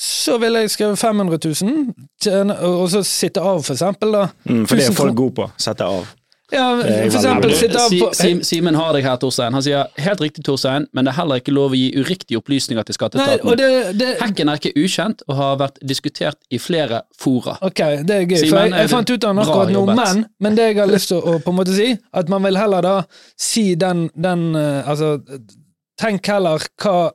så 0.00 0.38
ville 0.40 0.62
jeg 0.64 0.70
skrevet 0.72 0.96
500 0.98 1.38
000, 1.44 1.90
tjene- 2.24 2.56
og 2.64 2.86
så 2.92 3.02
sitte 3.04 3.42
av 3.44 3.60
for 3.66 3.74
eksempel 3.76 4.14
da. 4.16 4.22
Mm, 4.48 4.62
for 4.66 4.80
det 4.80 4.86
er 4.88 4.96
folk 4.96 5.14
gode 5.18 5.34
på. 5.42 5.50
Sette 5.60 5.84
av. 5.84 6.08
Ja, 6.50 6.64
for 6.80 6.88
eksempel 7.18 7.52
sitte 7.54 7.78
av 7.78 7.92
Si- 7.92 7.98
på 8.00 8.08
Sim- 8.16 8.40
Simen 8.42 8.74
har 8.74 8.92
deg 8.96 9.04
her, 9.06 9.18
Torstein. 9.22 9.52
Han 9.54 9.62
sier 9.62 9.84
helt 10.02 10.18
riktig, 10.24 10.42
Torstein, 10.48 10.88
men 10.96 11.04
det 11.06 11.12
er 11.12 11.18
heller 11.20 11.38
ikke 11.38 11.52
lov 11.54 11.76
å 11.76 11.78
gi 11.78 11.92
uriktige 12.00 12.40
opplysninger 12.40 12.82
til 12.88 12.96
skatteetaten. 12.96 13.46
og 13.52 13.60
det, 13.60 13.68
det 14.00 14.08
Hacken 14.22 14.48
er 14.50 14.58
ikke 14.58 14.72
ukjent 14.80 15.22
og 15.28 15.36
har 15.38 15.60
vært 15.60 15.78
diskutert 15.86 16.40
i 16.50 16.58
flere 16.58 17.02
fora. 17.20 17.54
Ok, 17.62 17.84
det 18.08 18.16
er 18.16 18.24
gøy, 18.26 18.36
Simen, 18.40 18.50
for 18.50 18.64
jeg, 18.64 18.72
jeg 18.80 18.90
fant 18.96 19.10
ut 19.14 19.28
av 19.30 19.38
akkurat 19.44 19.70
nå, 19.76 19.84
men, 19.94 20.24
men 20.40 20.56
det 20.58 20.66
jeg 20.72 20.80
har 20.80 20.90
lyst 20.90 21.12
til 21.12 21.20
å 21.22 21.36
på 21.44 21.52
en 21.54 21.58
måte 21.60 21.76
si, 21.76 21.92
at 22.12 22.28
man 22.32 22.42
vil 22.48 22.56
heller 22.58 22.82
da 22.88 22.96
si 23.38 23.74
den, 23.78 24.08
den 24.16 24.48
eh, 24.56 24.88
Altså, 24.90 25.20
tenk 26.00 26.26
heller 26.26 26.66
hva 26.82 27.10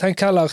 Tenk 0.00 0.20
heller 0.24 0.50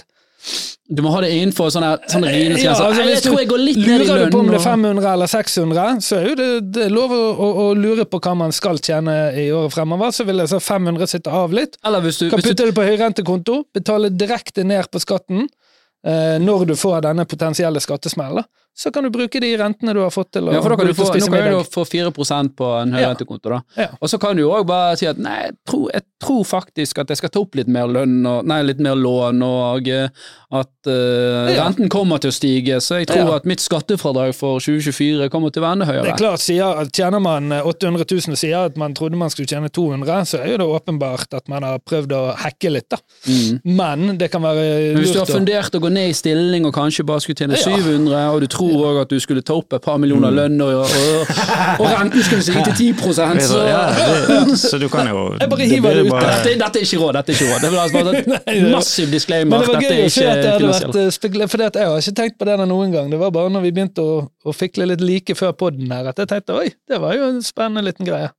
Du 0.90 1.04
må 1.06 1.12
ha 1.14 1.20
det 1.22 1.30
innenfor 1.38 1.70
sånne, 1.70 1.92
sånne. 2.10 2.32
Ja, 2.58 2.72
altså, 2.74 3.04
jeg 3.06 3.22
tror 3.22 3.36
jeg 3.38 3.50
går 3.52 3.62
litt 3.62 3.78
ned 3.78 4.02
i 4.02 4.08
Lurer 4.08 4.24
du 4.26 4.34
på 4.34 4.40
om 4.42 4.48
det 4.50 4.58
er 4.58 4.64
500 4.66 5.06
eller 5.12 5.30
600, 5.30 6.00
så 6.02 6.18
er 6.18 6.24
jo 6.32 6.38
det, 6.40 6.48
det 6.74 6.88
er 6.88 6.94
lov 6.96 7.14
å, 7.14 7.20
å, 7.30 7.50
å 7.62 7.68
lure 7.78 8.08
på 8.10 8.18
hva 8.26 8.34
man 8.40 8.56
skal 8.56 8.82
tjene 8.82 9.14
i 9.38 9.52
året 9.54 9.76
fremover. 9.76 10.16
Så 10.16 10.26
vil 10.26 10.42
jeg 10.42 10.50
så 10.50 10.58
500 10.66 11.12
sitte 11.12 11.34
av 11.42 11.54
litt. 11.54 11.78
Eller 11.86 12.02
hvis 12.02 12.18
du, 12.24 12.26
Kan 12.34 12.42
du 12.42 12.48
putte 12.50 12.72
det 12.72 12.76
på 12.80 12.88
høyrentekonto, 12.88 13.60
betale 13.78 14.10
direkte 14.10 14.66
ned 14.66 14.90
på 14.90 15.02
skatten 15.04 15.46
eh, 15.46 16.40
når 16.42 16.72
du 16.72 16.76
får 16.80 17.06
denne 17.06 17.28
potensielle 17.30 17.86
skattesmellen. 17.86 18.50
Så 18.80 18.92
kan 18.96 19.04
du 19.04 19.12
bruke 19.12 19.42
de 19.44 19.50
rentene 19.60 19.92
du 19.96 20.00
har 20.00 20.12
fått 20.14 20.30
til 20.38 20.48
å 20.48 20.54
ja, 20.56 20.62
for 20.64 20.72
da 20.72 20.78
kan 20.80 20.88
du 20.88 20.96
få, 20.96 21.10
nå 21.12 21.28
kan 21.34 21.50
du 21.52 21.72
få 21.74 21.84
4 21.84 22.12
på 22.56 22.68
en 22.80 22.94
høyrentekonto. 22.96 23.50
da. 23.52 23.60
Ja. 23.76 23.88
Og 24.00 24.08
så 24.12 24.20
kan 24.22 24.38
du 24.38 24.46
jo 24.46 24.54
òg 24.56 24.64
bare 24.70 24.96
si 25.00 25.08
at 25.10 25.20
nei, 25.20 25.36
jeg 25.50 25.56
tror, 25.68 25.90
jeg 25.92 26.06
tror 26.24 26.46
faktisk 26.48 27.02
at 27.04 27.12
jeg 27.12 27.20
skal 27.20 27.34
ta 27.34 27.42
opp 27.44 27.58
litt 27.60 27.68
mer 27.68 27.92
lønn, 27.92 28.22
og, 28.24 28.48
nei, 28.48 28.62
litt 28.64 28.80
mer 28.84 28.96
lån, 28.96 29.44
og 29.44 29.90
eh, 29.92 30.08
at 30.56 30.72
uh, 30.88 31.50
Ja. 31.52 31.66
renten 31.66 31.92
kommer 31.92 32.22
til 32.24 32.32
å 32.32 32.36
stige, 32.36 32.80
så 32.82 33.02
jeg 33.02 33.10
tror 33.12 33.36
at 33.36 33.46
mitt 33.50 33.60
skattefradrag 33.62 34.32
for 34.38 34.64
2024 34.64 35.28
kommer 35.34 35.52
til 35.52 35.62
å 35.62 35.68
være 35.68 35.78
enda 35.80 35.90
Det 36.00 36.14
er 36.14 36.22
klart, 36.24 36.44
sier, 36.44 36.80
Tjener 36.96 37.22
man 37.22 37.52
800 37.52 38.08
000 38.08 38.34
og 38.34 38.40
sier 38.40 38.70
at 38.72 38.80
man 38.80 38.96
trodde 38.98 39.20
man 39.20 39.30
skulle 39.34 39.50
tjene 39.52 39.70
200, 39.70 40.24
så 40.32 40.40
er 40.40 40.54
jo 40.54 40.62
det 40.64 40.70
åpenbart 40.80 41.36
at 41.38 41.52
man 41.52 41.68
har 41.68 41.84
prøvd 41.84 42.16
å 42.16 42.24
hacke 42.46 42.72
litt. 42.72 42.88
da. 42.90 42.98
Mm. 43.28 43.60
Men 43.76 44.18
det 44.18 44.32
kan 44.32 44.42
være 44.44 44.96
lurt 44.96 45.04
hvis 45.04 45.14
du 45.18 45.22
har 45.22 45.30
fundert 45.30 45.76
å 45.76 45.84
gå 45.84 45.92
ned 45.94 46.14
i 46.14 46.18
stilling 46.18 46.66
og 46.70 46.74
kanskje 46.80 47.06
bare 47.08 47.24
skulle 47.26 47.44
tjene 47.44 47.60
Ja. 47.60 47.76
700, 47.76 48.26
og 48.34 48.42
du 48.42 48.48
tror 48.48 48.69
òg 48.76 48.98
at 49.02 49.10
du 49.14 49.20
skulle 49.24 49.42
ta 49.46 49.56
opp 49.58 49.74
et 49.78 49.84
par 49.86 49.98
millioner 50.02 50.32
lønn, 50.36 50.60
og, 50.62 50.84
og, 50.84 51.32
og 51.80 51.86
renten 51.88 52.24
skulle 52.26 52.44
stige 52.46 52.64
til 52.70 52.94
10 52.94 53.14
så 53.46 53.62
Ja, 53.68 53.82
det, 53.96 54.58
så 54.62 54.80
du 54.82 54.88
kan 54.92 55.08
jo 55.10 55.24
Jeg 55.40 55.50
bare 55.50 55.68
hiver 55.70 55.90
det, 55.90 56.04
det 56.04 56.06
ut 56.06 56.12
bare- 56.12 56.36
dette, 56.44 56.56
dette 56.64 56.80
er 56.82 56.88
ikke 56.88 57.02
råd. 57.04 57.14
dette 57.20 57.32
er 57.32 57.40
ikke 57.40 57.50
råd. 57.54 57.66
Det 57.66 57.72
bare 57.94 58.24
Nei, 58.48 58.72
massiv 58.74 59.12
disclaimer. 59.12 59.58
Men 59.58 59.66
det 59.66 59.74
var 59.74 59.88
gøy 59.88 60.06
å 60.06 60.14
se 60.14 60.28
at 60.30 60.44
det 60.44 60.52
hadde 60.54 60.72
vært 60.74 61.00
eh, 61.04 61.48
for 61.50 61.66
jeg 61.66 61.90
har 61.94 62.04
ikke 62.04 62.18
tenkt 62.22 62.38
på 62.40 62.50
det 62.50 62.60
der 62.60 62.70
noen 62.70 62.94
gang. 62.96 63.10
Det 63.12 63.20
var 63.22 63.34
bare 63.36 63.50
når 63.54 63.66
vi 63.68 63.74
begynte 63.78 64.06
å, 64.06 64.22
å 64.46 64.56
fikle 64.56 64.88
litt 64.92 65.02
like 65.02 65.36
før 65.38 65.56
podden 65.58 65.92
her, 65.94 66.12
at 66.12 66.20
jeg 66.22 66.32
tenkte 66.32 66.60
oi, 66.60 66.70
det 66.90 67.02
var 67.02 67.18
jo 67.18 67.30
en 67.32 67.42
spennende 67.46 67.86
liten 67.90 68.08
greie. 68.10 68.32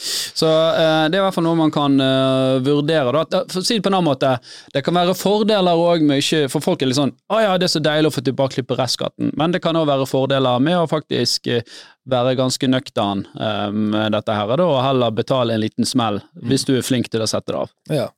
Så 0.00 0.48
eh, 0.48 1.04
det 1.10 1.18
er 1.18 1.20
i 1.20 1.24
hvert 1.26 1.36
fall 1.36 1.44
noe 1.44 1.58
man 1.58 1.72
kan 1.74 2.00
eh, 2.00 2.58
vurdere. 2.64 3.24
Da. 3.28 3.42
For 3.50 3.60
å 3.60 3.64
si 3.66 3.76
det 3.76 3.84
på 3.84 3.92
en 3.92 3.98
annen 3.98 4.08
måte, 4.08 4.32
det 4.74 4.84
kan 4.86 4.96
være 4.96 5.16
fordeler 5.18 5.80
òg 5.80 6.04
med 6.06 6.22
ikke 6.22 6.48
For 6.52 6.64
folk 6.64 6.82
er 6.82 6.90
litt 6.90 6.98
sånn 6.98 7.12
Å 7.32 7.40
ja, 7.42 7.56
det 7.60 7.68
er 7.68 7.72
så 7.74 7.82
deilig 7.84 8.10
å 8.10 8.14
få 8.14 8.24
tilbakeklippe 8.24 8.78
restskatten. 8.78 9.32
Men 9.40 9.54
det 9.54 9.62
kan 9.64 9.76
òg 9.78 9.88
være 9.90 10.08
fordeler 10.08 10.62
med 10.64 10.78
å 10.80 10.88
faktisk 10.90 11.50
eh, 11.52 11.66
være 12.10 12.36
ganske 12.38 12.70
nøktern 12.70 13.26
eh, 13.36 13.68
med 13.70 14.16
dette 14.16 14.36
her, 14.36 14.54
da, 14.56 14.66
og 14.66 14.80
heller 14.84 15.12
betale 15.14 15.54
en 15.54 15.62
liten 15.62 15.88
smell, 15.88 16.22
hvis 16.48 16.66
du 16.68 16.74
er 16.78 16.86
flink 16.86 17.10
til 17.12 17.22
å 17.22 17.28
sette 17.30 17.52
det 17.52 17.60
av. 17.60 17.76
Ja. 17.90 18.08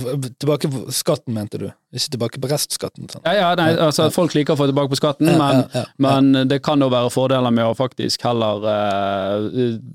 Tilbake 0.00 0.70
på 0.72 0.82
skatten, 0.94 1.34
mente 1.36 1.60
du? 1.60 1.66
Ikke 1.94 2.14
tilbake 2.16 2.42
på 2.42 2.50
restskatten? 2.50 3.08
Sånn. 3.12 3.22
Ja, 3.26 3.34
ja, 3.38 3.48
nei, 3.58 3.70
altså 3.78 4.08
Folk 4.14 4.34
liker 4.36 4.56
å 4.56 4.60
få 4.60 4.68
tilbake 4.70 4.92
på 4.92 5.00
skatten, 5.00 5.30
Ja, 5.30 5.38
men, 5.40 5.64
ja, 5.72 5.84
ja, 5.84 5.86
men 6.02 6.50
det 6.50 6.60
kan 6.66 6.82
jo 6.82 6.90
være 6.92 7.12
fordeler 7.14 7.54
med 7.54 7.68
å 7.70 7.74
faktisk 7.78 8.26
heller 8.26 8.68
uh, 8.68 9.48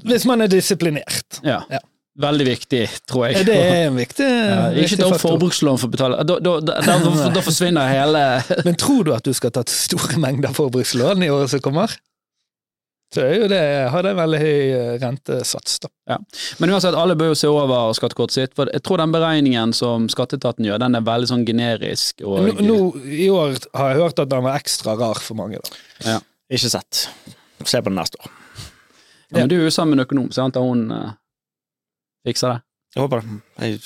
Hvis 0.09 0.27
man 0.29 0.45
er 0.45 0.51
disiplinert. 0.51 1.41
Ja. 1.43 1.61
Ja. 1.71 1.83
Veldig 2.19 2.45
viktig, 2.49 2.81
tror 3.07 3.29
jeg. 3.29 3.45
Det 3.47 3.55
er 3.55 3.85
en 3.87 3.95
viktig, 3.95 4.25
Ja, 4.51 4.63
ikke 4.73 4.81
viktig 4.81 4.99
ta 4.99 5.07
opp 5.13 5.21
forbrukslån 5.23 5.79
for 5.79 5.87
å 5.87 5.93
betale. 5.93 6.19
Da, 6.27 6.35
da, 6.43 6.55
da, 6.59 6.97
da 7.37 7.43
forsvinner 7.45 7.91
hele 7.93 8.23
Men 8.65 8.75
tror 8.79 9.07
du 9.07 9.13
at 9.15 9.23
du 9.27 9.31
skal 9.37 9.53
ta 9.55 9.63
store 9.71 10.19
mengder 10.19 10.51
forbrukslån 10.55 11.23
i 11.23 11.31
året 11.31 11.53
som 11.53 11.63
kommer? 11.63 11.95
Så 13.09 13.23
er 13.25 13.31
jo 13.39 13.47
det, 13.49 13.59
har 13.89 14.05
det 14.05 14.11
en 14.13 14.19
veldig 14.19 14.39
høy 14.41 14.57
eh, 14.69 14.89
rentesats, 15.01 15.79
da. 15.81 15.89
Men 16.61 16.73
uansett, 16.75 16.93
alle 16.93 17.15
bør 17.17 17.31
jo 17.31 17.37
se 17.39 17.49
over 17.49 17.93
skattekortet 17.97 18.35
sitt. 18.35 18.53
For 18.57 18.69
jeg 18.69 18.83
tror 18.85 19.01
den 19.01 19.13
beregningen 19.15 19.73
som 19.73 20.05
skatteetaten 20.13 20.67
gjør, 20.67 20.77
den 20.83 20.97
er 20.99 21.05
veldig 21.07 21.29
sånn 21.31 21.45
generisk. 21.47 22.21
Og, 22.21 22.43
Nå, 22.45 22.67
nå, 22.67 22.77
I 23.09 23.31
år 23.33 23.57
har 23.79 23.95
jeg 23.95 24.03
hørt 24.03 24.21
at 24.21 24.29
den 24.29 24.45
var 24.45 24.61
ekstra 24.61 24.93
rar 24.99 25.21
for 25.25 25.39
mange. 25.41 25.57
da. 26.05 26.19
Ikke 26.53 26.69
sett. 26.69 27.07
Se 27.65 27.81
på 27.81 27.89
det 27.89 27.97
neste 27.97 28.21
år. 28.21 28.29
ja, 29.33 29.39
men 29.41 29.49
du 29.49 29.57
er 29.57 29.65
jo 29.65 29.73
sammen 29.73 29.97
med 29.97 30.03
en 30.03 30.05
økonom, 30.07 30.29
sant? 30.33 30.57
Og 30.61 30.69
hun 30.69 30.85
uh, 30.93 31.09
fikser 32.25 32.53
det. 32.53 32.61
Jeg 32.95 33.03
håper 33.05 33.25
det. 33.25 33.39
Jeg, 33.59 33.79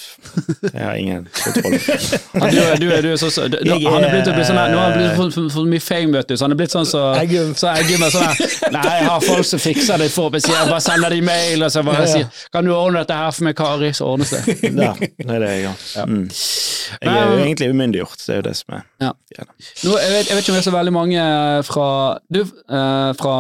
jeg 0.74 0.84
har 0.86 0.94
ingen 0.96 1.28
kontroll. 1.44 1.80
Ja, 2.54 2.76
du, 2.78 2.86
du, 2.86 3.02
du 3.02 3.18
så, 3.18 3.30
så, 3.32 3.48
du, 3.48 3.58
Jeg 3.66 3.90
han 3.90 4.04
er 4.04 4.28
å 4.30 4.34
bli 4.36 4.46
sånn 4.46 4.60
her, 4.60 4.72
nå 4.74 4.78
har 4.80 4.92
han 4.92 4.98
blitt 4.98 5.16
for, 5.18 5.34
for, 5.34 5.50
for 5.54 5.70
mye 5.70 5.84
fame, 5.84 6.12
vet 6.16 6.30
du, 6.30 6.36
så 6.38 6.46
han 6.48 6.56
er 6.56 6.60
blitt 6.60 6.74
sånn 6.74 6.88
så 6.90 7.02
Eggum. 7.18 7.54
Så 7.58 7.70
Eggum 7.72 8.06
er 8.06 8.14
sånn 8.14 8.28
her 8.28 8.74
Nei, 8.76 8.84
jeg 9.00 9.08
har 9.10 9.26
folk 9.26 9.48
som 9.48 9.62
fikser 9.62 10.02
det 10.02 10.10
for 10.14 10.34
meg, 10.34 10.44
sier 10.46 10.58
jeg 10.58 10.70
bare 10.70 10.84
sender 10.86 11.16
de 11.16 11.22
mail, 11.26 11.66
og 11.66 11.74
så 11.74 11.86
bare 11.86 12.04
Ja, 12.04 12.10
ja. 12.10 12.14
sier 12.14 12.50
Kan 12.54 12.70
du 12.70 12.74
ordne 12.76 13.04
dette 13.04 13.18
her 13.18 13.34
for 13.34 13.48
meg, 13.48 13.58
Kari? 13.58 13.92
Så 13.98 14.10
ordnes 14.10 14.34
det. 14.34 14.44
Ja, 14.70 14.94
det 15.00 15.38
er 15.38 15.44
det 15.44 15.52
jeg 15.54 15.64
gjør. 15.66 16.10
Mm. 16.10 16.26
Jeg 16.94 17.14
er 17.14 17.32
jo 17.32 17.38
egentlig 17.40 17.70
umyndiggjort, 17.74 18.20
det 18.26 18.34
er 18.34 18.42
jo 18.42 18.46
det 18.50 18.56
som 18.60 18.78
er 18.78 18.86
Ja. 19.04 19.14
Nå, 19.34 19.96
jeg, 19.98 20.12
vet, 20.14 20.30
jeg 20.30 20.38
vet 20.38 20.44
ikke 20.44 20.54
om 20.54 20.58
det 20.58 20.62
er 20.62 20.68
så 20.68 20.76
veldig 20.76 20.94
mange 20.94 21.24
fra 21.66 21.88
du, 22.34 22.42
eh, 22.44 23.10
fra 23.18 23.36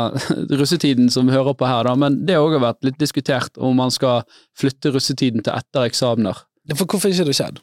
russetiden 0.60 1.08
som 1.12 1.30
hører 1.32 1.56
på 1.56 1.68
her, 1.68 1.86
da, 1.88 1.94
men 1.98 2.20
det 2.26 2.36
har 2.36 2.44
også 2.44 2.60
vært 2.62 2.84
litt 2.90 2.98
diskutert 3.00 3.56
om 3.60 3.78
man 3.80 3.92
skal 3.94 4.24
flytte 4.60 4.92
russetiden 4.94 5.44
til 5.46 5.54
etter 5.54 5.69
eksamener. 5.78 6.44
For 6.74 6.86
hvorfor 6.86 7.10
ikke 7.10 7.26
det 7.30 7.36
skjedd? 7.38 7.60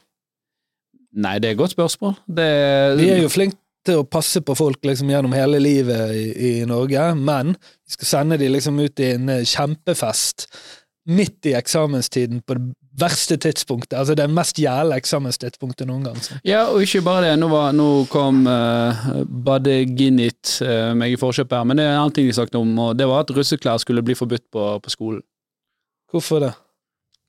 Nei, 1.18 1.38
det 1.40 1.50
er 1.50 1.56
et 1.56 1.62
godt 1.62 1.76
spørsmål. 1.76 2.18
Det, 2.28 2.50
Vi 3.00 3.10
er 3.10 3.24
jo 3.24 3.32
flinke 3.32 3.58
til 3.88 4.02
å 4.02 4.08
passe 4.08 4.42
på 4.44 4.56
folk 4.58 4.84
liksom 4.86 5.10
gjennom 5.12 5.36
hele 5.36 5.62
livet 5.64 6.12
i, 6.16 6.26
i 6.50 6.52
Norge, 6.68 7.06
men 7.16 7.56
vi 7.56 7.96
skal 7.96 8.12
sende 8.12 8.40
dem 8.42 8.52
liksom 8.54 8.80
ut 8.84 9.00
i 9.00 9.14
en 9.16 9.32
eh, 9.32 9.46
kjempefest 9.48 10.50
midt 11.08 11.48
i 11.48 11.54
eksamenstiden 11.56 12.42
på 12.44 12.58
det 12.58 12.66
verste 13.00 13.38
tidspunktet. 13.40 13.96
Altså 13.96 14.16
det 14.18 14.26
mest 14.28 14.60
jævla 14.60 14.98
eksamenstidspunktet 15.00 15.88
noen 15.88 16.04
gang. 16.10 16.18
Så. 16.20 16.36
Ja, 16.44 16.66
og 16.74 16.84
ikke 16.84 17.06
bare 17.06 17.30
det. 17.30 17.38
Nå, 17.40 17.48
var, 17.52 17.72
nå 17.78 17.88
kom 18.12 18.42
uh, 18.50 19.08
Bade 19.24 19.78
Ginnit 19.96 20.58
uh, 20.66 20.92
meg 20.98 21.16
i 21.16 21.20
forkjøpet 21.22 21.56
her, 21.56 21.70
men 21.70 21.80
det 21.80 21.86
er 21.86 21.94
en 21.94 22.02
annen 22.02 22.16
ting 22.18 22.28
de 22.28 22.36
snakket 22.36 22.60
om, 22.60 22.74
og 22.84 22.98
det 23.00 23.08
var 23.08 23.24
at 23.24 23.32
russeklær 23.38 23.80
skulle 23.80 24.04
bli 24.04 24.18
forbudt 24.20 24.50
på, 24.52 24.66
på 24.84 24.92
skolen. 24.92 25.24
Hvorfor 26.12 26.44
det? 26.44 26.52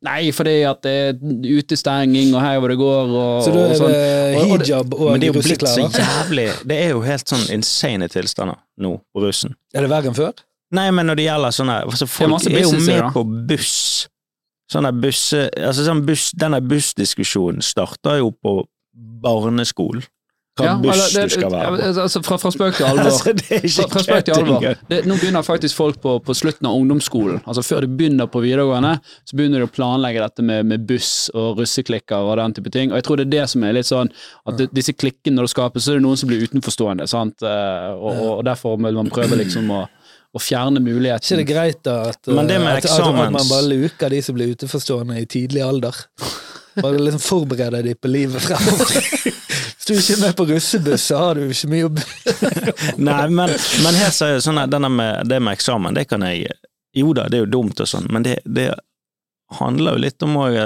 Nei, 0.06 0.30
fordi 0.30 0.62
at 0.62 0.78
det 0.86 0.92
er 0.94 1.14
utestenging, 1.58 2.28
og 2.34 2.40
her 2.44 2.60
hvor 2.62 2.70
det 2.70 2.76
går, 2.78 3.08
og, 3.18 3.42
Så 3.42 3.50
da 3.52 3.64
og 3.64 3.70
er 3.72 3.78
sånn. 3.80 3.88
det 3.90 4.36
Og- 4.36 4.50
og 4.52 4.58
det- 4.60 4.66
hijab 4.68 4.94
og, 4.94 5.10
Men 5.10 5.20
det 5.20 5.28
er 5.28 5.32
jo 5.32 5.40
blitt 5.42 5.64
så 5.66 5.88
jævlig 5.90 6.66
Det 6.68 6.76
er 6.84 6.88
jo 6.90 7.00
helt 7.00 7.24
sånn 7.28 7.50
insane 7.50 8.08
tilstander 8.08 8.58
nå 8.78 9.00
på 9.14 9.22
russen. 9.26 9.56
Er 9.74 9.80
det 9.82 9.90
verre 9.90 10.06
enn 10.06 10.14
før? 10.14 10.32
Nei, 10.70 10.90
men 10.90 11.06
når 11.06 11.16
det 11.16 11.24
gjelder 11.26 11.50
sånne 11.50 11.84
altså 11.84 12.06
Folk 12.06 12.46
er 12.46 12.56
er, 12.56 12.60
jo 12.62 12.72
med 12.72 13.00
da. 13.00 13.10
på 13.10 13.24
buss. 13.48 14.06
Sånne 14.70 14.92
busse, 15.00 15.48
altså 15.56 15.84
sånn 15.88 16.04
buss, 16.06 16.30
Denne 16.32 16.60
bussdiskusjonen 16.60 17.62
starter 17.62 18.18
jo 18.18 18.30
på 18.30 18.66
barneskolen. 19.22 20.04
Hva 20.58 20.64
Ja, 20.66 20.74
buss 20.82 21.12
det- 21.14 21.22
du 21.28 21.34
skal 21.36 21.50
være 21.54 21.70
på. 21.76 21.88
Altså, 22.02 22.22
fra, 22.26 22.36
fra 22.42 22.50
spøk 22.54 22.76
til 22.76 22.86
alvor. 22.90 23.04
Altså, 23.12 23.32
det 23.38 23.44
er 23.46 23.60
Fra, 23.62 23.68
ikke 23.68 23.88
fra 23.94 24.02
spøk 24.06 24.24
til 24.28 24.34
alvor. 24.40 24.66
Det, 24.90 25.00
nå 25.06 25.18
begynner 25.20 25.46
faktisk 25.46 25.78
folk 25.78 26.00
på, 26.02 26.16
på 26.26 26.34
slutten 26.34 26.66
av 26.70 26.74
ungdomsskolen, 26.80 27.40
altså 27.46 27.62
før 27.66 27.86
de 27.86 27.90
begynner 27.98 28.26
på 28.32 28.42
videregående, 28.42 28.94
så 29.28 29.36
begynner 29.38 29.62
de 29.62 29.68
å 29.68 29.72
planlegge 29.78 30.20
dette 30.26 30.42
med, 30.42 30.66
med 30.66 30.86
buss 30.88 31.30
og 31.34 31.60
russeklikker 31.62 32.16
og 32.32 32.36
den 32.42 32.56
type 32.58 32.70
ting. 32.74 32.90
Og 32.92 32.98
jeg 33.00 33.04
tror 33.08 33.16
det 33.22 33.26
er 33.28 33.34
det 33.38 33.46
som 33.54 33.64
er 33.64 33.76
litt 33.78 33.86
sånn 33.90 34.10
at 34.48 34.58
det, 34.58 34.68
disse 34.74 34.92
klikkene 34.98 35.38
når 35.38 35.48
det 35.48 35.54
skapes, 35.54 35.84
så 35.86 35.94
er 35.94 36.00
det 36.00 36.06
noen 36.08 36.18
som 36.20 36.28
blir 36.32 36.42
utenforstående, 36.48 37.06
sant. 37.08 37.42
Eh, 37.46 37.94
Og, 37.98 38.10
og, 38.18 38.32
og 38.38 38.44
derfor 38.46 38.76
vil 38.80 38.94
man 38.98 39.08
prøve 39.12 39.36
liksom 39.38 39.70
å, 39.74 39.84
å 40.34 40.40
fjerne 40.42 40.80
muligheten. 40.82 41.24
ikke 41.24 41.38
det 41.40 41.46
greit 41.48 41.78
da 41.86 41.94
at, 42.10 42.18
det 42.26 42.34
at, 42.36 42.84
at, 42.84 43.00
at 43.00 43.32
man 43.32 43.48
bare 43.48 43.64
luker 43.70 44.10
de 44.12 44.20
som 44.22 44.34
blir 44.36 44.52
utenforstående 44.54 45.16
i 45.22 45.24
tidlig 45.26 45.62
alder? 45.64 45.94
Bare 46.82 46.98
liksom 46.98 47.22
forberede 47.22 47.82
de 47.82 47.94
på 47.94 48.10
livet 48.10 48.42
fremover. 48.42 48.92
Hvis 49.78 49.86
du 49.88 49.94
ikke 49.94 50.16
er 50.16 50.22
med 50.26 50.36
på 50.36 50.46
russebuss, 50.50 51.06
så 51.10 51.20
har 51.22 51.38
du 51.38 51.46
ikke 51.48 51.70
mye 51.72 51.84
jobb. 51.84 52.00
Nei, 53.08 53.22
men, 53.28 53.54
men 53.84 53.98
helt 54.02 54.16
seriøst, 54.16 54.48
sånn 54.48 54.62
det 54.68 55.40
med 55.40 55.52
eksamen, 55.54 55.96
det 55.96 56.08
kan 56.10 56.26
jeg 56.28 56.50
Jo 56.96 57.12
da, 57.14 57.26
det 57.28 57.36
er 57.38 57.44
jo 57.44 57.52
dumt 57.52 57.80
og 57.84 57.88
sånn, 57.88 58.08
men 58.10 58.24
det, 58.24 58.38
det 58.48 58.70
handler 59.58 59.96
jo 59.96 60.02
litt 60.02 60.24
om 60.24 60.38
òg 60.40 60.56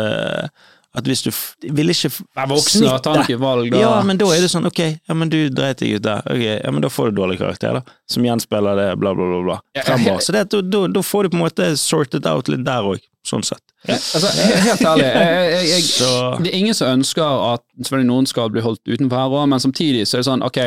at 0.93 1.07
hvis 1.09 1.23
du 1.25 1.31
vil 1.73 1.89
ikke 1.93 2.11
Vær 2.37 2.49
voksen 2.51 2.85
og 2.85 2.99
ta 3.05 3.15
noen 3.17 3.41
valg, 3.41 3.71
da. 3.73 3.81
Ja, 3.81 3.93
men 4.05 4.19
da 4.21 4.29
er 4.35 4.43
det 4.45 4.51
sånn, 4.53 4.69
ok, 4.69 4.81
ja, 4.93 5.17
men 5.17 5.33
du 5.33 5.39
dreit 5.49 5.81
deg 5.81 5.97
ut 5.97 6.05
der, 6.05 6.21
ok, 6.29 6.43
ja, 6.45 6.73
men 6.75 6.85
da 6.85 6.91
får 6.93 7.11
du 7.11 7.21
dårlig 7.23 7.39
karakter, 7.41 7.79
da, 7.81 7.97
som 8.13 8.27
gjenspeiler 8.27 8.77
det, 8.77 8.89
bla, 9.01 9.15
bla, 9.17 9.29
bla, 9.31 9.41
bla, 9.47 9.57
fremover. 9.87 10.21
Så 10.21 10.37
det, 10.37 10.45
da, 10.53 11.05
får 11.09 11.25
du 11.25 11.33
på 11.33 11.41
en 11.41 11.45
måte 11.47 11.71
sorted 11.81 12.29
out 12.29 12.53
litt 12.53 12.67
der 12.69 12.93
òg, 12.93 13.01
sånn 13.25 13.45
sett. 13.47 13.65
Altså, 13.89 14.29
helt 14.37 14.85
ærlig, 14.93 15.09
jeg, 15.09 15.49
jeg, 15.57 15.67
jeg, 15.73 16.45
det 16.45 16.53
er 16.53 16.61
ingen 16.61 16.77
som 16.77 16.93
ønsker 17.01 17.41
at 17.49 17.65
selvfølgelig 17.81 18.11
noen 18.13 18.29
skal 18.31 18.53
bli 18.53 18.63
holdt 18.63 18.85
utenfor 18.85 19.17
her 19.25 19.37
òg, 19.41 19.49
men 19.55 19.65
samtidig 19.65 20.05
så 20.07 20.19
er 20.19 20.27
det 20.27 20.29
sånn, 20.29 20.45
ok 20.47 20.61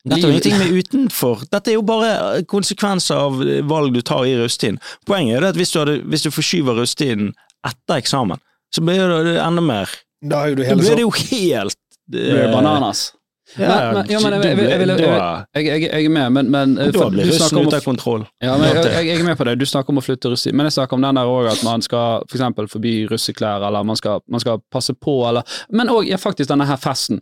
Dette 0.00 0.24
har 0.24 0.30
ingenting 0.32 0.56
med 0.56 0.72
utenfor. 0.72 1.42
Dette 1.52 1.68
er 1.68 1.74
jo 1.76 1.82
bare 1.84 2.12
eh, 2.38 2.44
konsekvenser 2.48 3.18
av 3.20 3.42
eh, 3.44 3.58
valg 3.68 3.92
du 3.92 4.00
tar 4.00 4.24
i 4.24 4.32
rusttiden. 4.38 4.78
Poenget 5.04 5.36
er 5.36 5.50
at 5.50 5.58
hvis 5.60 5.74
du, 5.74 5.76
hadde, 5.82 5.98
hvis 6.08 6.24
du 6.24 6.30
forskyver 6.32 6.78
rusttiden 6.80 7.34
etter 7.68 8.00
eksamen, 8.00 8.40
så 8.74 8.82
blir 8.84 9.08
det 9.24 9.38
enda 9.42 9.62
mer 9.64 9.88
Da 10.22 10.44
er 10.44 10.52
jo 10.52 10.60
du 10.60 10.62
hele 10.64 10.82
blir 10.82 10.96
det 11.00 11.06
jo 11.06 11.10
helt 11.10 11.76
blir 12.10 12.34
det 12.42 12.52
bananas. 12.52 13.12
Ja, 13.58 13.66
Men- 13.68 13.94
men- 13.94 14.10
ja, 14.10 14.20
men 14.20 14.42
jeg- 14.42 16.04
er 16.04 16.08
med, 16.08 16.32
men, 16.32 16.50
men 16.50 16.74
Da 16.92 17.10
blir 17.10 17.24
du 17.24 17.32
snakker 17.32 17.46
russen 17.46 17.58
om 17.58 17.66
ute 17.66 17.76
av 17.76 17.80
kontroll. 17.82 18.26
Ja, 18.40 18.56
men 18.56 18.68
jeg, 18.76 18.84
jeg, 18.84 19.06
jeg 19.06 19.20
er 19.20 19.24
med 19.24 19.38
på 19.38 19.44
det. 19.44 19.58
Du 19.58 19.66
snakker 19.66 19.90
om 19.90 19.98
å 19.98 20.04
flytte 20.04 20.30
russi. 20.30 20.52
men 20.52 20.66
jeg 20.66 20.72
snakker 20.72 20.92
om 20.94 21.02
den 21.02 21.14
der 21.14 21.26
òg 21.26 21.50
at 21.50 21.64
man 21.64 21.82
skal 21.82 22.22
for 22.28 22.38
eksempel 22.38 22.68
forby 22.68 23.08
russeklær, 23.10 23.66
eller 23.66 23.82
man 23.84 23.96
skal, 23.96 24.20
man 24.28 24.40
skal 24.40 24.60
passe 24.70 24.94
på, 24.94 25.28
eller 25.28 25.42
Men 25.70 25.88
òg 25.88 26.06
ja, 26.06 26.16
faktisk 26.16 26.48
denne 26.48 26.66
her 26.66 26.76
festen. 26.76 27.20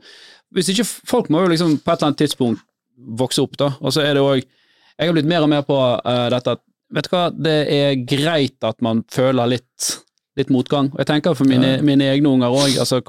Hvis 0.55 0.69
ikke 0.69 0.85
Folk 0.85 1.29
må 1.31 1.41
jo 1.45 1.49
liksom 1.49 1.79
på 1.81 1.93
et 1.93 1.99
eller 2.03 2.09
annet 2.13 2.19
tidspunkt 2.19 2.61
vokse 3.17 3.43
opp, 3.43 3.57
da. 3.57 3.73
Og 3.81 3.93
så 3.93 4.03
er 4.05 4.15
det 4.15 4.23
òg 4.23 4.43
Jeg 4.99 5.07
har 5.07 5.13
blitt 5.15 5.27
mer 5.31 5.43
og 5.43 5.49
mer 5.49 5.63
på 5.63 5.77
uh, 6.05 6.29
dette 6.29 6.49
at 6.59 6.61
Vet 6.91 7.05
du 7.05 7.11
hva, 7.13 7.31
det 7.31 7.69
er 7.69 7.95
greit 8.09 8.65
at 8.65 8.81
man 8.81 9.03
føler 9.13 9.47
litt, 9.47 9.99
litt 10.39 10.53
motgang. 10.55 10.93
Og 10.95 11.03
jeg 11.03 11.11
tenker 11.11 11.35
for 11.39 11.49
mine, 11.51 11.79
mine 11.87 12.09
egne 12.13 12.31
unger 12.31 12.55
òg, 12.55 12.79
altså 12.79 13.03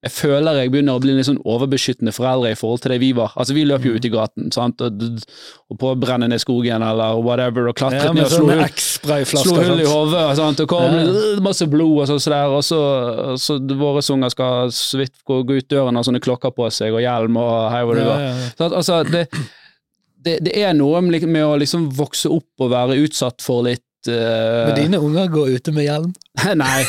jeg 0.00 0.12
føler 0.14 0.56
jeg 0.62 0.70
begynner 0.72 0.96
å 0.96 1.00
bli 1.02 1.12
litt 1.12 1.26
sånn 1.28 1.42
overbeskyttende 1.44 2.12
foreldre 2.16 2.54
i 2.54 2.56
forhold 2.56 2.80
til 2.80 2.94
det 2.94 3.00
vi 3.02 3.10
var. 3.16 3.34
Altså 3.36 3.52
Vi 3.52 3.66
løp 3.68 3.84
jo 3.84 3.92
ut 3.92 4.06
i 4.08 4.10
gaten 4.12 4.48
sant? 4.54 4.80
Og, 4.80 5.02
og 5.68 5.82
brenne 6.00 6.30
ned 6.30 6.40
skogen 6.40 6.80
eller 6.86 7.20
whatever, 7.20 7.68
og 7.68 7.76
klatret 7.76 8.06
Ja, 8.08 8.14
ned 8.16 8.24
og 8.24 8.32
slo 8.32 8.46
Slo 9.44 9.58
hull 9.58 9.82
i 9.84 9.90
hodet, 9.90 10.40
og 10.64 10.64
kom 10.70 10.96
Ja. 10.96 11.04
masse 11.44 11.68
blod 11.68 12.06
og 12.06 12.08
sånn 12.08 12.22
så 12.24 12.32
der, 12.32 12.56
og 12.56 12.64
så, 12.64 12.80
så 13.36 13.58
våre 13.60 14.00
unger 14.16 14.32
skal 14.32 14.72
så 14.72 15.02
vidt 15.02 15.20
gå, 15.28 15.42
gå 15.44 15.60
ut 15.60 15.68
døren 15.68 16.00
og 16.00 16.08
sånne 16.08 16.24
klokker 16.24 16.56
på 16.56 16.70
seg 16.72 16.96
og 16.96 17.04
hjelm 17.04 17.36
og 17.36 17.68
hei 17.74 17.84
hvor 17.84 18.00
du 18.00 18.04
Ja, 18.06 18.16
ja, 18.16 18.32
ja. 18.32 18.50
Så 18.56 18.70
altså, 18.72 19.02
det, 19.04 19.26
det, 20.16 20.38
det 20.48 20.56
er 20.64 20.72
noe 20.80 21.04
med 21.04 21.28
med 21.28 21.44
å 21.44 21.60
liksom 21.60 21.90
vokse 21.92 22.32
opp 22.32 22.64
og 22.64 22.72
være 22.72 22.96
utsatt 23.04 23.44
for 23.44 23.68
litt 23.68 23.84
Men 24.08 24.74
dine 24.78 24.98
unger 25.02 25.26
går 25.28 25.48
ute 25.56 25.72
med 25.76 25.84
hjelm? 25.84 26.12
Nei, 26.56 26.84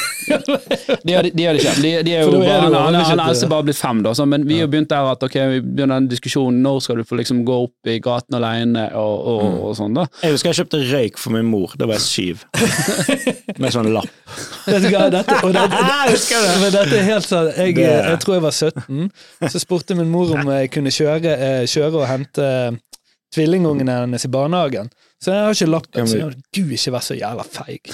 de 1.03 1.11
gjør 1.11 1.25
det 1.25 1.31
de 1.35 1.45
ikke. 1.59 1.73
De, 1.81 1.91
de 2.07 2.13
er 2.15 2.21
jo 2.23 2.37
er 2.37 2.45
bare, 2.45 2.69
han, 2.69 2.95
han, 2.95 3.19
er 3.19 3.23
altså 3.25 3.49
bare 3.51 3.65
blitt 3.67 3.79
fem, 3.79 3.99
da, 4.05 4.13
så, 4.15 4.23
men 4.29 4.45
vi 4.47 4.59
har 4.61 4.67
ja. 4.67 4.71
begynt 4.71 4.91
der 4.93 5.09
at 5.11 5.25
ok, 5.25 5.35
vi 5.51 5.59
begynner 5.65 5.99
den 5.99 6.07
diskusjonen 6.11 6.61
når 6.63 6.79
skal 6.85 7.01
du 7.01 7.07
få 7.09 7.17
liksom 7.19 7.41
gå 7.47 7.57
opp 7.65 7.91
i 7.91 7.97
gaten 8.03 8.37
alene 8.39 8.87
og, 8.95 9.15
og, 9.33 9.39
Mm. 9.41 9.55
og 9.65 9.71
sånn, 9.75 9.95
da. 9.97 10.03
Jeg 10.21 10.35
husker 10.35 10.51
jeg 10.51 10.59
kjøpte 10.61 10.79
røyk 10.91 11.17
for 11.19 11.33
min 11.33 11.47
mor, 11.49 11.73
da 11.79 11.87
var 11.89 11.97
jeg 11.97 12.05
syv. 12.05 12.43
Med 13.61 13.73
sånn 13.73 13.89
lapp. 13.95 14.11
Dette, 14.67 14.91
dette, 15.11 15.37
men 15.41 15.55
dette 15.57 16.99
er 16.99 17.07
helt 17.09 17.25
sånn 17.25 17.49
jeg, 17.57 17.75
jeg 17.81 18.19
tror 18.21 18.37
jeg 18.37 18.45
var 18.45 18.55
17, 18.55 19.09
så 19.49 19.61
spurte 19.63 19.97
min 19.97 20.11
mor 20.13 20.31
om 20.37 20.53
jeg 20.53 20.69
kunne 20.71 20.93
kjøre, 20.93 21.33
eh, 21.33 21.63
kjøre 21.67 22.03
og 22.03 22.07
hente 22.07 22.47
tvillingungene 23.35 24.03
hennes 24.03 24.27
i 24.27 24.31
barnehagen. 24.31 24.91
Så 25.21 25.29
jeg 25.35 25.41
har 25.45 25.53
ikke 25.53 25.69
lagt 25.69 25.97
opp 26.01 26.07
så 26.09 26.17
vi- 26.17 26.37
du 26.57 26.71
ikke 26.73 26.91
vær 26.95 27.03
så 27.05 27.13
jævla 27.13 27.43
feig. 27.45 27.91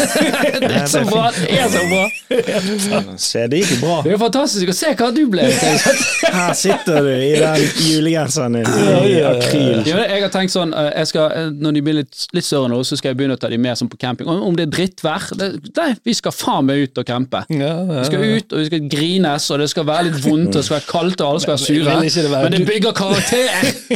Det 0.60 0.70
er 0.80 0.86
så 0.88 1.02
bra! 1.04 1.26
Det 1.36 1.58
er 1.60 1.68
så 1.68 1.82
bra! 1.90 3.16
Se, 3.20 3.42
det 3.52 3.58
gikk 3.60 3.80
bra. 3.82 3.98
Det 4.06 4.14
er 4.14 4.20
fantastisk 4.22 4.70
å 4.72 4.74
se 4.76 4.92
hva 4.96 5.10
du 5.14 5.20
ble. 5.32 5.44
Her 5.44 6.54
sitter 6.56 7.02
du 7.04 7.10
i 7.12 7.34
den 7.36 7.66
julegenseren 7.84 8.56
din 8.56 8.70
i 9.10 9.18
akryl. 9.28 9.82
Ja, 9.88 10.00
jeg 10.08 10.24
har 10.24 10.32
tenkt 10.32 10.54
sånn, 10.54 10.72
eh, 10.72 10.88
jeg 11.02 11.10
skal, 11.12 11.26
eh, 11.36 11.50
Når 11.60 11.76
de 11.76 11.82
blir 11.84 11.98
litt, 12.00 12.24
litt 12.36 12.46
større 12.48 12.70
nå, 12.72 12.80
så 12.86 12.96
skal 12.96 13.12
jeg 13.12 13.18
begynne 13.20 13.36
å 13.36 13.40
ta 13.42 13.50
de 13.52 13.58
med 13.60 13.76
sånn 13.76 13.90
på 13.92 13.98
camping. 14.00 14.28
Om 14.30 14.40
om 14.50 14.56
det 14.56 14.66
er 14.68 14.72
drittvær 14.72 15.28
Nei, 15.36 15.90
vi 16.04 16.14
skal 16.16 16.32
faen 16.32 16.64
meg 16.66 16.86
ut 16.88 16.98
og 17.02 17.06
campe. 17.06 17.44
Vi 17.50 18.04
skal 18.08 18.24
ut, 18.24 18.52
og 18.52 18.58
vi 18.58 18.66
skal 18.70 18.88
grines, 18.96 19.50
og 19.52 19.60
det 19.60 19.68
skal 19.70 19.84
være 19.84 20.08
litt 20.08 20.20
vondt, 20.24 20.54
og 20.54 20.60
det 20.60 20.64
skal 20.64 20.78
være 20.80 20.88
kaldt, 20.90 21.20
og 21.20 21.28
alle 21.34 21.40
skal 21.44 21.56
være 21.56 21.64
sure. 21.68 22.40
Men 22.48 22.56
det 22.56 22.64
bygger 22.66 22.92
karakter! 22.96 23.48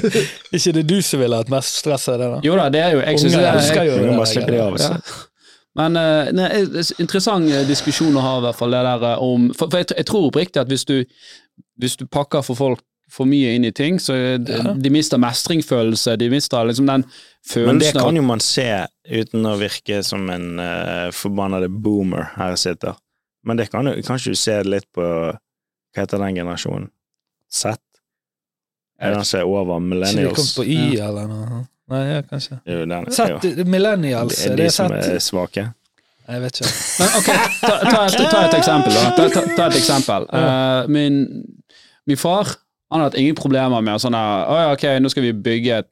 Ikke 0.55 0.73
det 0.77 0.87
du 0.87 0.99
som 1.03 1.21
ville 1.25 1.37
hatt 1.41 1.51
mest 1.53 1.81
stress 1.81 2.09
av 2.13 2.21
det, 2.21 2.29
da? 2.37 2.41
Jo 2.45 2.55
da, 2.61 2.69
det 2.75 2.83
er 2.83 2.97
jo 2.97 3.01
Jeg 3.05 3.21
Unger 3.23 3.39
det 3.41 3.53
elsker 3.55 3.81
er 3.81 3.89
jo 3.91 3.97
det 4.03 4.17
bare 4.19 4.31
slippe 4.33 4.53
de 4.55 4.61
av. 4.61 4.79
ja. 4.79 4.91
altså. 4.95 5.31
Men 5.75 5.97
eh, 5.99 6.29
nei, 6.39 6.49
eh, 6.63 6.91
interessant 7.03 7.51
eh, 7.51 7.65
diskusjon 7.67 8.15
å 8.15 8.23
ha, 8.23 8.35
i 8.39 8.43
hvert 8.47 8.59
fall 8.61 8.75
det 8.77 8.83
der 8.87 9.23
om 9.23 9.49
For, 9.59 9.67
for 9.73 9.81
jeg, 9.83 9.89
jeg 9.99 10.07
tror 10.07 10.29
oppriktig 10.29 10.61
at 10.63 10.71
hvis 10.71 10.85
du, 10.87 11.01
hvis 11.83 11.97
du 11.99 12.05
pakker 12.07 12.45
for 12.47 12.59
folk 12.59 12.85
for 13.15 13.29
mye 13.31 13.51
inn 13.55 13.67
i 13.69 13.73
ting, 13.75 13.99
så 14.03 14.15
de, 14.43 14.55
Ja. 14.59 14.73
de 14.75 14.91
mister 14.91 15.21
mestringsfølelse, 15.23 16.15
de 16.19 16.29
mister 16.33 16.65
liksom 16.67 16.87
den 16.89 17.05
følelsen 17.47 17.67
Men 17.75 17.83
det 17.83 17.91
kan 17.95 18.17
jo 18.17 18.23
man 18.27 18.41
se 18.43 18.65
uten 19.11 19.45
å 19.47 19.53
virke 19.61 20.01
som 20.07 20.25
en 20.33 20.47
uh, 20.59 21.11
forbannede 21.15 21.69
boomer 21.69 22.31
her 22.39 22.55
jeg 22.55 22.63
sitter. 22.65 22.97
Men 23.45 23.61
det 23.61 23.69
kan 23.71 23.87
jo 23.91 23.93
kanskje 24.07 24.33
du 24.35 24.41
se 24.41 24.57
litt 24.67 24.87
på 24.97 25.05
Hva 25.05 26.01
heter 26.01 26.23
den 26.25 26.41
generasjonen? 26.41 26.89
Z? 27.53 27.77
Er 28.99 29.15
den 29.15 29.27
som 29.29 29.43
er 29.43 29.47
over 29.47 29.61
Ikke 29.61 29.69
de 29.69 29.77
kom 29.77 29.89
millennials? 29.93 30.55
på 30.57 30.65
Y, 30.65 30.97
eller 30.99 31.29
noe? 31.31 31.63
Nei, 31.93 32.03
ja, 32.09 32.21
kanskje. 32.25 32.59
Det 32.65 32.73
er 32.75 32.79
jo 32.81 32.85
den. 32.89 33.09
Sett 33.13 33.43
det 33.45 33.65
er 33.67 33.69
millennials, 33.69 34.39
det 34.41 34.53
er 34.53 34.61
de 34.63 34.69
som 34.73 34.93
sett 34.93 35.17
er 35.19 35.25
svake. 35.25 35.65
Jeg 36.25 36.41
vet 36.41 36.61
ikke. 36.61 36.71
Men 37.01 37.17
ok, 37.19 37.27
ta, 37.61 37.73
ta, 37.85 38.05
et, 38.07 38.21
ta 38.33 38.45
et 38.49 38.55
eksempel, 38.59 38.95
da. 38.97 39.03
Ta, 39.17 39.27
ta, 39.35 39.43
ta 39.59 39.67
et 39.69 39.77
eksempel. 39.81 40.29
Eh, 40.33 40.87
min, 40.97 41.19
min 42.09 42.21
far 42.21 42.55
han 42.93 43.01
har 43.03 43.11
hatt 43.11 43.19
ingen 43.19 43.35
problemer 43.37 43.83
med 43.83 43.99
sånn 43.99 44.15
her 44.15 44.45
Å 44.47 44.57
ja, 44.61 44.67
ok, 44.77 44.85
nå 45.03 45.11
skal 45.11 45.25
vi 45.27 45.33
bygge 45.35 45.81
et 45.83 45.89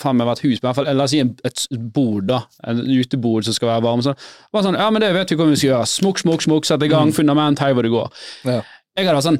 faen 0.00 0.16
meg 0.18 0.28
et 0.32 0.40
hus, 0.42 0.58
men 0.60 0.64
i 0.64 0.66
hvert 0.70 0.78
fall, 0.78 0.88
la 0.98 1.04
oss 1.04 1.12
si 1.14 1.20
en- 1.22 1.34
et 1.46 1.60
bod, 1.94 2.24
da. 2.26 2.40
En 2.66 2.80
utebod 2.80 3.44
som 3.46 3.54
skal 3.54 3.68
være 3.68 3.84
varm. 3.84 4.02
Sånn. 4.02 4.16
bare 4.52 4.64
sånn, 4.64 4.78
ja, 4.80 4.86
men 4.90 5.02
det 5.04 5.12
vet 5.14 5.30
vi 5.30 5.36
hva 5.38 5.46
vi 5.50 5.58
skal 5.60 5.70
gjøre. 5.70 5.86
Smukk, 5.92 6.22
smukk, 6.24 6.42
smukk, 6.46 6.66
sette 6.66 6.88
i 6.88 6.90
gang, 6.90 7.12
fundament, 7.14 7.60
hei 7.62 7.72
hvor 7.76 7.86
det 7.86 7.92
går. 7.92 8.08
Ja. 8.48 8.62
Jeg 8.96 9.06
hadde 9.06 9.18
vært 9.18 9.28
sånn 9.28 9.38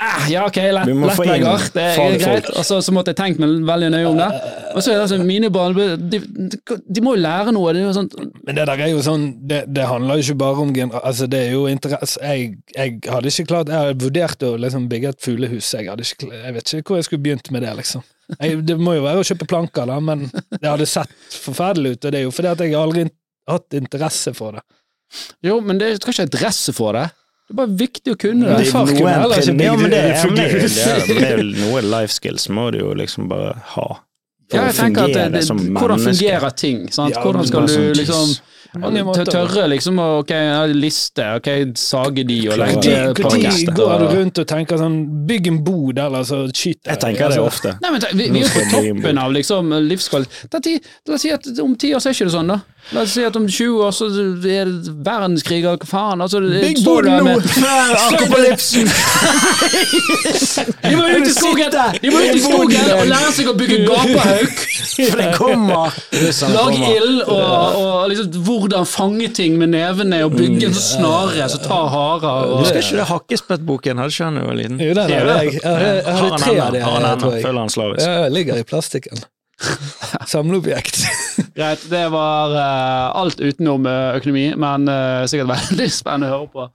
Ah, 0.00 0.28
ja, 0.30 0.44
ok, 0.46 0.56
lett, 0.56 0.86
lettvegger. 0.86 1.62
Det 1.74 1.82
er 1.82 2.12
greit. 2.22 2.48
Og 2.54 2.62
så, 2.66 2.76
så 2.86 2.92
måtte 2.94 3.10
jeg 3.10 3.18
tenkt 3.18 3.40
meg 3.42 3.56
veldig 3.66 3.88
nøye 3.90 4.06
om 4.06 4.20
det. 4.20 4.28
Og 4.76 4.84
så 4.84 4.92
er 4.92 5.00
det 5.00 5.06
altså 5.08 5.16
mine 5.26 5.50
barn 5.50 5.74
de, 5.74 6.20
de, 6.22 7.02
må 7.02 7.16
jo 7.16 7.22
lære 7.24 7.54
noe. 7.56 7.72
Det 7.74 7.82
er 7.82 7.88
jo 7.88 7.96
sånn 7.96 8.10
Men 8.46 8.60
det 8.60 8.66
der 8.70 8.82
er 8.84 8.92
jo 8.92 9.00
sånn, 9.02 9.24
det, 9.50 9.64
det 9.74 9.88
handler 9.90 10.20
jo 10.20 10.28
ikke 10.28 10.38
bare 10.44 10.62
om. 10.62 10.72
Altså, 11.00 11.26
det 11.30 11.42
er 11.48 11.56
jo 11.56 11.64
interesse 11.66 12.22
jeg, 12.22 12.54
jeg 12.76 12.94
hadde 13.10 13.32
ikke 13.32 13.48
klart 13.50 13.74
Jeg 13.74 13.88
hadde 13.88 14.04
vurdert 14.04 14.46
å 14.46 14.52
liksom 14.62 14.86
bygge 14.92 15.12
et 15.16 15.26
fuglehus. 15.26 15.72
Jeg, 15.74 15.90
hadde 15.90 16.06
ikke, 16.06 16.30
jeg 16.30 16.56
vet 16.60 16.74
ikke 16.78 16.92
hvor 16.92 17.02
jeg 17.02 17.10
skulle 17.10 17.26
begynt 17.26 17.50
med 17.56 17.66
det, 17.66 17.74
liksom. 17.82 18.06
Jeg, 18.38 18.62
det 18.70 18.78
må 18.78 18.94
jo 18.94 19.02
være 19.02 19.24
å 19.24 19.26
kjøpe 19.26 19.50
planker, 19.50 19.90
da, 19.90 19.98
men 19.98 20.28
det 20.30 20.66
hadde 20.68 20.86
sett 20.86 21.14
forferdelig 21.42 21.96
ut. 21.96 22.04
Og 22.04 22.14
det 22.14 22.22
er 22.22 22.28
jo 22.28 22.34
fordi 22.38 22.54
at 22.54 22.62
jeg 22.62 22.78
aldri 22.78 23.08
har 23.08 23.58
hatt 23.58 23.82
interesse 23.82 24.30
for 24.38 24.60
det. 24.60 24.68
Jo, 25.42 25.58
men 25.64 25.82
det 25.82 25.96
skal 25.98 26.14
ikke 26.14 26.30
interesse 26.30 26.74
for 26.76 26.94
det. 26.94 27.08
Det 27.48 27.54
er 27.54 27.60
bare 27.62 27.76
viktig 27.80 28.12
å 28.12 28.16
kunne 28.20 28.44
Men 28.44 28.58
det. 28.60 28.66
far 28.68 28.84
kunne 28.90 28.98
Noen 29.00 29.22
heller 29.22 29.38
ikke 29.40 29.54
ja, 29.64 29.70
bygd 29.72 29.80
men 29.80 29.90
det, 29.94 30.00
er- 30.04 31.06
det 31.20 31.28
er 31.30 31.40
noe 31.48 31.80
life 31.80 32.12
skills 32.12 32.44
må 32.52 32.66
du 32.74 32.82
jo 32.82 32.90
liksom 32.98 33.28
bare 33.30 33.54
ha. 33.72 33.86
For 34.48 34.56
Ja, 34.58 34.66
jeg 34.68 34.74
å 34.74 34.76
tenker 34.82 35.06
at 35.08 35.14
det, 35.16 35.24
det, 35.38 35.42
som 35.46 35.58
Hvordan 35.76 36.02
fungerer 36.04 36.54
ting? 36.56 36.82
Sant? 36.92 37.16
Ja, 37.16 37.22
hvordan 37.24 37.48
skal 37.48 37.66
du 37.66 37.72
sånn, 37.72 37.88
liksom. 37.96 38.36
Tørre 39.28 39.64
liksom 39.72 39.98
å 39.98 40.06
ok, 40.20 40.32
liste, 40.76 41.24
ok, 41.38 41.48
sage 41.78 42.24
de 42.28 42.36
og 42.52 42.58
legge 42.60 42.82
de 42.84 43.22
på 43.22 43.30
Når 43.32 43.74
går 43.78 44.02
du 44.02 44.06
rundt 44.12 44.40
og 44.42 44.46
tenker 44.50 44.80
sånn 44.80 44.98
Bygg 45.28 45.48
en 45.48 45.60
bod, 45.64 45.98
eller 45.98 46.26
så 46.28 46.42
skyter 46.52 46.92
Jeg 46.92 47.00
tenker 47.00 47.32
det 47.32 47.38
Altså, 47.38 47.46
ofte. 47.48 47.74
Nei, 47.82 47.90
men 47.94 48.04
Vi, 48.18 48.28
vi 48.34 48.42
er 48.44 48.52
på 48.52 48.64
toppen 48.72 49.18
av 49.22 49.32
liksom 49.32 49.72
livskvalitet. 49.88 50.88
La 51.08 51.14
oss 51.16 51.22
si 51.24 51.32
at 51.32 51.48
om 51.64 51.74
ti 51.80 51.94
år 51.94 52.02
så 52.02 52.10
er 52.10 52.16
ikke 52.18 52.28
det 52.28 52.34
sånn, 52.36 52.52
da. 52.52 52.60
La 52.96 53.02
oss 53.04 53.12
si 53.12 53.24
at 53.26 53.36
om 53.36 53.44
20 53.44 53.82
år 53.84 53.90
så 53.92 54.06
er 54.08 54.68
det 54.70 54.92
verdenskrig, 55.04 55.58
og 55.68 55.82
hva 55.82 55.88
faen. 55.90 56.22
Altså, 56.24 56.40
står 56.80 57.04
du 57.04 57.10
nå 57.10 57.24
med- 57.28 57.48
før 57.52 57.96
akopalypsen! 58.06 58.88
De 60.88 60.94
må 60.96 61.04
ut 61.12 61.26
i 61.28 61.34
skogen 61.34 61.74
De 62.02 62.12
må 62.12 62.22
ut 62.24 62.36
i 62.38 62.40
skogen 62.42 62.92
og 62.94 63.04
lære 63.10 63.32
seg 63.36 63.50
å 63.50 63.54
bygge 63.58 63.80
gapehauk! 63.88 64.62
For 64.98 65.20
det 65.20 65.28
kommer! 65.36 65.98
Lag 66.54 66.78
ild 66.78 67.20
og, 67.26 67.78
og 67.82 68.08
liksom 68.12 68.30
hvordan 68.62 68.86
fange 68.88 69.28
ting 69.34 69.56
med 69.60 69.70
nevene 69.72 70.20
og 70.26 70.34
bygge 70.36 70.68
en 70.68 70.74
sånn 70.76 71.00
snare 71.02 71.48
som 71.52 71.60
tar 71.64 71.88
harer. 71.92 72.52
Og, 72.52 72.58
Husker 72.64 72.80
ikke 72.82 72.98
det 73.00 73.06
Hakkespettboken 73.10 73.98
hadde 74.02 74.14
ikke 74.14 74.24
han 74.28 74.38
da 74.38 74.40
jeg 74.44 74.48
var 74.50 74.58
liten? 74.60 74.78
Jo, 74.84 74.94
den 74.98 75.10
har 75.14 75.32
jeg. 75.44 75.52
Jeg 75.62 76.04
har, 76.18 76.38
tre 76.38 76.54
av 76.60 76.72
de, 76.76 76.80
Har 76.84 76.94
han 76.98 77.04
ennå? 77.08 77.20
tror 77.22 77.34
jeg. 77.36 77.42
Føler 77.48 77.60
han 77.64 77.74
slavisk? 77.74 78.06
Ja, 78.06 78.14
jeg 78.26 78.32
ligger 78.38 78.60
i 78.62 78.66
plastikken. 78.68 79.24
Samleobjekt. 80.32 81.00
Greit, 81.58 81.84
det 81.90 82.04
var 82.14 82.52
uh, 82.54 83.16
alt 83.22 83.40
utenom 83.42 83.86
eh, 83.90 84.16
økonomi, 84.20 84.44
men 84.60 84.86
uh, 84.90 85.24
sikkert 85.30 85.50
veldig 85.56 85.88
spennende 85.92 86.28
å 86.30 86.36
høre 86.36 86.50
på. 86.52 86.66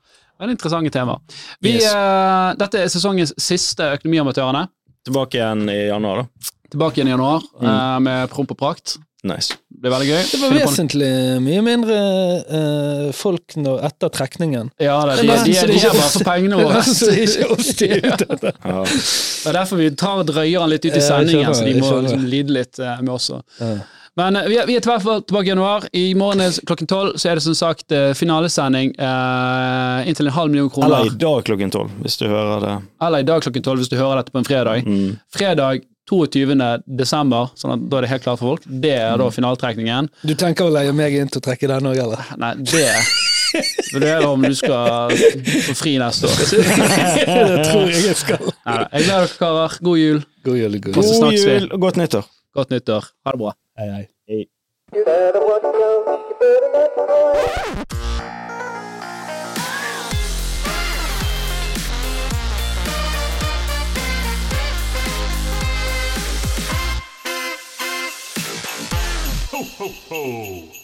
Er 0.43 0.51
interessante 0.51 0.91
temaer. 0.91 1.21
Vi, 1.63 1.77
Yes. 1.77 1.85
eh, 1.93 2.49
dette 2.59 2.81
er 2.83 2.89
sesongens 2.91 3.31
siste 3.39 3.85
Økonomiamatørene. 3.95 4.65
Tilbake 5.07 5.37
igjen 5.39 5.69
i 5.71 5.77
januar, 5.87 6.23
da. 6.25 6.49
Tilbake 6.73 6.99
igjen 6.99 7.11
i 7.11 7.13
januar 7.13 7.45
Mm. 7.61 7.67
eh, 7.69 7.99
med 8.09 8.29
promp 8.33 8.51
og 8.51 8.57
prakt. 8.59 8.97
Nice. 9.23 9.55
Det 9.69 9.79
blir 9.79 9.93
veldig 9.93 10.07
gøy. 10.09 10.23
Det 10.27 10.37
var 10.41 10.53
vesentlig 10.57 11.09
mye 11.45 11.61
mindre 11.63 11.99
uh, 12.43 13.07
folk 13.15 13.55
nå 13.55 13.77
etter 13.87 14.11
trekningen. 14.11 14.73
Ja, 14.83 14.97
det, 15.07 15.21
de, 15.21 15.29
de, 15.29 15.31
er 15.31 15.45
de, 15.45 15.53
de, 15.53 15.55
er 15.61 15.71
ikke 15.77 15.93
bare 15.95 16.09
for 16.11 16.27
pengene 16.27 16.59
våre. 16.65 16.81
Så 16.83 17.07
det 17.07 17.23
ikke 17.29 17.47
oss 17.55 17.69
de 17.79 17.87
er 17.87 18.03
ute 18.03 18.27
etter. 18.35 18.59
Ja. 18.59 18.83
Det 18.83 19.53
er 19.53 19.57
derfor 19.61 19.79
vi 19.79 19.89
tar 19.95 20.25
drøyer 20.27 20.65
han 20.65 20.73
litt 20.73 20.83
ut 20.83 20.99
i 20.99 21.03
sendingen, 21.03 21.55
så 21.55 21.63
de 21.63 21.75
må 21.79 21.91
liksom 22.03 22.25
lide 22.27 22.57
litt 22.57 22.81
uh, 22.83 22.97
med 22.99 23.13
oss. 23.15 23.29
Ja. 23.61 23.75
Men 24.19 24.35
eh, 24.37 24.49
vi 24.51 24.59
er, 24.59 24.67
vi 24.69 24.75
er 24.75 24.83
i 24.83 24.91
hvert 24.91 25.05
fall 25.07 25.23
tilbake 25.23 25.47
i 25.47 25.53
januar. 25.53 25.87
I 25.95 26.03
morgen 26.19 26.43
er 26.43 26.59
klokken 26.67 26.91
tolv 26.91 27.15
så 27.17 27.31
er 27.31 27.39
det 27.39 27.45
som 27.47 27.55
sagt 27.57 27.95
finalesending 28.19 28.91
eh, 28.93 30.09
inntil 30.11 30.29
en 30.29 30.35
halv 30.35 30.53
million 30.53 30.69
kroner. 30.69 30.99
Eller 30.99 31.15
i 31.15 31.23
dag 31.23 31.47
klokken 31.47 31.73
tolv, 31.73 31.95
hvis 32.03 32.19
du 32.19 32.27
hører 32.27 32.61
det. 32.61 32.75
Eller 33.07 33.23
i 33.23 33.29
dag 33.31 33.41
klokken 33.47 33.65
tolv 33.65 33.81
hvis 33.81 33.89
du 33.89 33.97
hører 33.97 34.21
dette 34.21 34.35
på 34.35 34.43
en 34.43 34.51
fredag. 34.51 34.85
Mm. 34.85 35.15
Fredag 35.33 35.87
22. 36.09 36.55
desember, 36.99 37.43
sånn 37.59 37.73
at 37.77 37.81
da 37.89 37.93
er 37.99 38.03
det 38.05 38.11
helt 38.11 38.25
klart 38.25 38.39
for 38.41 38.47
folk. 38.55 38.63
Det 38.67 38.91
er 38.97 39.17
da 39.21 39.25
finaletrekningen. 39.31 40.09
Du 40.27 40.33
tenker 40.39 40.63
å 40.67 40.73
leie 40.73 40.91
meg 40.95 41.11
inn 41.19 41.29
til 41.31 41.39
å 41.39 41.45
trekke 41.47 41.69
den 41.71 41.87
òg, 41.91 41.97
eller? 42.03 42.21
Nei, 42.41 42.53
det 42.59 42.89
vurderer 43.93 44.25
om 44.27 44.41
du 44.43 44.55
skal 44.57 45.13
få 45.13 45.73
fri 45.77 45.93
neste 46.01 46.23
år. 46.27 46.35
det 46.43 47.67
tror 47.69 47.85
jeg 47.87 48.01
jeg 48.09 48.17
skal. 48.19 48.43
Nei, 48.65 48.79
Jeg 48.81 49.05
gleder 49.05 49.27
dere, 49.27 49.37
karer. 49.39 49.71
God 49.89 49.97
jul. 50.01 50.19
God 50.43 50.57
jul, 50.59 50.73
god 50.79 50.93
jul. 50.97 51.03
God 51.23 51.33
jul 51.39 51.65
og 51.69 51.79
godt 51.87 51.97
nyttår. 52.01 52.25
Godt 52.57 52.69
nyttår. 52.75 53.03
Ha 53.23 53.29
det 53.37 53.41
bra. 53.45 53.51
Hei, 53.79 53.87
hei. 53.93 54.05
You 54.93 55.03
ho, 69.53 69.87
ho. 70.09 70.82